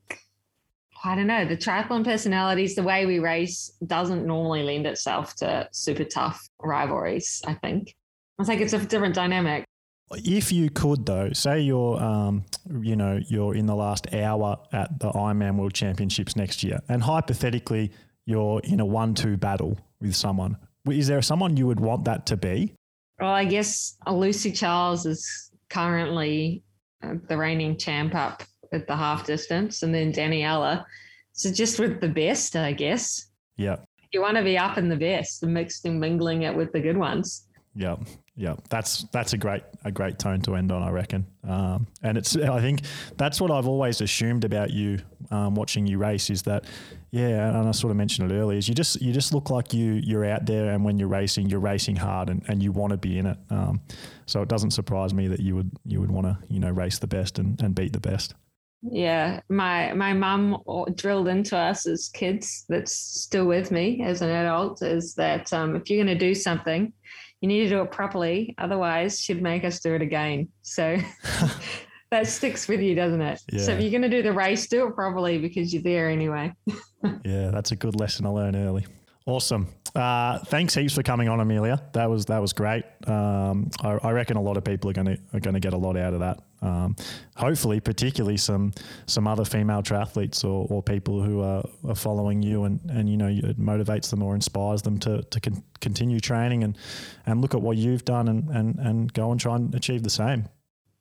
I 1.04 1.14
don't 1.14 1.28
know, 1.28 1.44
the 1.44 1.56
triathlon 1.56 2.04
personalities, 2.04 2.74
the 2.74 2.82
way 2.82 3.06
we 3.06 3.20
race 3.20 3.72
doesn't 3.86 4.26
normally 4.26 4.64
lend 4.64 4.86
itself 4.86 5.36
to 5.36 5.68
super 5.70 6.04
tough 6.04 6.48
rivalries, 6.60 7.40
I 7.46 7.54
think. 7.54 7.94
I 8.40 8.44
think 8.44 8.60
it's 8.60 8.72
a 8.72 8.84
different 8.84 9.14
dynamic. 9.14 9.64
If 10.10 10.52
you 10.52 10.70
could, 10.70 11.06
though, 11.06 11.30
say 11.32 11.60
you're, 11.60 12.02
um, 12.02 12.44
you 12.80 12.96
know, 12.96 13.20
you're 13.28 13.54
in 13.54 13.66
the 13.66 13.76
last 13.76 14.12
hour 14.12 14.56
at 14.72 14.98
the 14.98 15.10
Ironman 15.10 15.56
World 15.56 15.74
Championships 15.74 16.34
next 16.34 16.64
year, 16.64 16.80
and 16.88 17.02
hypothetically, 17.02 17.92
you're 18.24 18.60
in 18.64 18.80
a 18.80 18.86
one-two 18.86 19.36
battle 19.36 19.78
with 20.00 20.16
someone 20.16 20.56
is 20.90 21.06
there 21.06 21.22
someone 21.22 21.56
you 21.56 21.66
would 21.66 21.80
want 21.80 22.04
that 22.04 22.26
to 22.26 22.36
be? 22.36 22.74
Well, 23.20 23.32
I 23.32 23.44
guess 23.44 23.96
Lucy 24.06 24.52
Charles 24.52 25.06
is 25.06 25.50
currently 25.70 26.62
uh, 27.02 27.14
the 27.28 27.36
reigning 27.36 27.76
champ 27.76 28.14
up 28.14 28.42
at 28.72 28.86
the 28.86 28.96
half 28.96 29.26
distance, 29.26 29.82
and 29.82 29.94
then 29.94 30.12
Daniela. 30.12 30.84
So 31.32 31.52
just 31.52 31.78
with 31.78 32.00
the 32.00 32.08
best, 32.08 32.56
I 32.56 32.72
guess. 32.72 33.30
Yeah. 33.56 33.76
You 34.12 34.20
want 34.20 34.36
to 34.36 34.44
be 34.44 34.56
up 34.56 34.78
in 34.78 34.88
the 34.88 34.96
best, 34.96 35.44
mixed 35.44 35.84
and 35.84 36.00
mingling 36.00 36.42
it 36.42 36.56
with 36.56 36.72
the 36.72 36.80
good 36.80 36.96
ones. 36.96 37.47
Yeah, 37.74 37.96
yeah, 38.34 38.56
that's 38.70 39.04
that's 39.12 39.32
a 39.32 39.36
great 39.36 39.62
a 39.84 39.92
great 39.92 40.18
tone 40.18 40.40
to 40.42 40.54
end 40.54 40.72
on, 40.72 40.82
I 40.82 40.90
reckon. 40.90 41.26
Um, 41.46 41.86
and 42.02 42.18
it's 42.18 42.36
I 42.36 42.60
think 42.60 42.80
that's 43.16 43.40
what 43.40 43.50
I've 43.50 43.68
always 43.68 44.00
assumed 44.00 44.44
about 44.44 44.70
you 44.70 44.98
um, 45.30 45.54
watching 45.54 45.86
you 45.86 45.98
race 45.98 46.30
is 46.30 46.42
that 46.42 46.64
yeah, 47.10 47.48
and 47.48 47.68
I 47.68 47.70
sort 47.72 47.90
of 47.90 47.96
mentioned 47.96 48.30
it 48.30 48.34
earlier 48.34 48.58
is 48.58 48.68
you 48.68 48.74
just 48.74 49.00
you 49.00 49.12
just 49.12 49.32
look 49.32 49.50
like 49.50 49.72
you 49.72 49.94
you're 49.94 50.24
out 50.24 50.46
there, 50.46 50.72
and 50.72 50.84
when 50.84 50.98
you're 50.98 51.08
racing, 51.08 51.48
you're 51.48 51.60
racing 51.60 51.96
hard, 51.96 52.28
and, 52.30 52.44
and 52.48 52.62
you 52.62 52.70
want 52.72 52.90
to 52.92 52.96
be 52.96 53.18
in 53.18 53.26
it. 53.26 53.38
Um, 53.50 53.80
so 54.26 54.42
it 54.42 54.48
doesn't 54.48 54.72
surprise 54.72 55.14
me 55.14 55.26
that 55.28 55.40
you 55.40 55.54
would 55.56 55.70
you 55.84 56.00
would 56.00 56.10
want 56.10 56.26
to 56.26 56.38
you 56.48 56.60
know 56.60 56.70
race 56.70 56.98
the 56.98 57.06
best 57.06 57.38
and, 57.38 57.60
and 57.62 57.74
beat 57.74 57.92
the 57.92 58.00
best. 58.00 58.34
Yeah, 58.82 59.40
my 59.48 59.92
my 59.94 60.12
mum 60.12 60.62
drilled 60.94 61.28
into 61.28 61.56
us 61.56 61.86
as 61.86 62.08
kids. 62.08 62.64
That's 62.68 62.92
still 62.92 63.46
with 63.46 63.70
me 63.70 64.02
as 64.04 64.22
an 64.22 64.30
adult. 64.30 64.82
Is 64.82 65.14
that 65.14 65.52
um, 65.52 65.74
if 65.76 65.90
you're 65.90 66.04
going 66.04 66.18
to 66.18 66.26
do 66.26 66.34
something, 66.34 66.92
you 67.40 67.48
need 67.48 67.64
to 67.64 67.68
do 67.68 67.82
it 67.82 67.90
properly. 67.90 68.54
Otherwise, 68.58 69.20
she'd 69.20 69.42
make 69.42 69.64
us 69.64 69.80
do 69.80 69.94
it 69.94 70.02
again. 70.02 70.48
So 70.62 70.96
that 72.10 72.26
sticks 72.26 72.68
with 72.68 72.80
you, 72.80 72.94
doesn't 72.94 73.20
it? 73.20 73.40
Yeah. 73.52 73.62
So 73.62 73.72
if 73.72 73.80
you're 73.80 73.90
going 73.90 74.02
to 74.02 74.08
do 74.08 74.22
the 74.22 74.32
race, 74.32 74.66
do 74.68 74.86
it 74.86 74.94
properly 74.94 75.38
because 75.38 75.72
you're 75.72 75.82
there 75.82 76.08
anyway. 76.08 76.52
yeah, 77.24 77.50
that's 77.50 77.72
a 77.72 77.76
good 77.76 77.98
lesson 77.98 78.24
to 78.24 78.32
learn 78.32 78.56
early. 78.56 78.86
Awesome. 79.28 79.68
Uh, 79.94 80.38
thanks 80.38 80.74
heaps 80.74 80.94
for 80.94 81.02
coming 81.02 81.28
on, 81.28 81.38
Amelia. 81.38 81.82
That 81.92 82.08
was 82.08 82.24
that 82.26 82.38
was 82.38 82.54
great. 82.54 82.84
Um, 83.06 83.70
I, 83.82 83.98
I, 84.02 84.12
reckon 84.12 84.38
a 84.38 84.40
lot 84.40 84.56
of 84.56 84.64
people 84.64 84.88
are 84.88 84.94
going 84.94 85.06
to 85.06 85.18
are 85.34 85.40
going 85.40 85.52
to 85.52 85.60
get 85.60 85.74
a 85.74 85.76
lot 85.76 85.98
out 85.98 86.14
of 86.14 86.20
that. 86.20 86.40
Um, 86.62 86.96
hopefully, 87.36 87.78
particularly 87.78 88.38
some 88.38 88.72
some 89.04 89.28
other 89.28 89.44
female 89.44 89.82
triathletes 89.82 90.44
or, 90.44 90.66
or 90.70 90.82
people 90.82 91.22
who 91.22 91.42
are, 91.42 91.62
are 91.86 91.94
following 91.94 92.40
you 92.42 92.64
and, 92.64 92.80
and 92.88 93.10
you 93.10 93.18
know 93.18 93.26
it 93.26 93.60
motivates 93.60 94.08
them 94.08 94.22
or 94.22 94.34
inspires 94.34 94.80
them 94.80 94.98
to 95.00 95.20
to 95.24 95.40
con- 95.40 95.62
continue 95.82 96.20
training 96.20 96.64
and 96.64 96.78
and 97.26 97.42
look 97.42 97.54
at 97.54 97.60
what 97.60 97.76
you've 97.76 98.06
done 98.06 98.28
and, 98.28 98.48
and 98.48 98.78
and 98.78 99.12
go 99.12 99.30
and 99.30 99.38
try 99.38 99.56
and 99.56 99.74
achieve 99.74 100.04
the 100.04 100.10
same. 100.10 100.48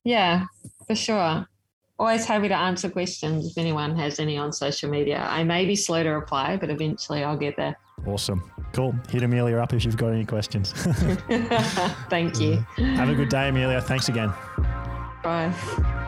Yeah, 0.04 0.48
for 0.86 0.96
sure. 0.96 1.48
Always 2.00 2.26
happy 2.26 2.48
to 2.48 2.56
answer 2.56 2.90
questions 2.90 3.48
if 3.48 3.58
anyone 3.58 3.96
has 3.98 4.20
any 4.20 4.38
on 4.38 4.54
social 4.54 4.90
media. 4.90 5.26
I 5.30 5.44
may 5.44 5.66
be 5.66 5.76
slow 5.76 6.04
to 6.04 6.10
reply, 6.10 6.56
but 6.56 6.70
eventually 6.70 7.24
I'll 7.24 7.38
get 7.38 7.58
there. 7.58 7.76
Awesome. 8.06 8.52
Cool. 8.74 8.94
Hit 9.10 9.24
Amelia 9.24 9.58
up 9.58 9.74
if 9.74 9.84
you've 9.84 9.98
got 9.98 10.10
any 10.10 10.26
questions. 10.26 10.72
Thank 12.10 12.40
you. 12.40 12.64
Have 12.78 13.10
a 13.10 13.16
good 13.16 13.30
day, 13.30 13.50
Amelia. 13.50 13.82
Thanks 13.82 14.10
again. 14.10 14.32
Bye. 15.24 16.04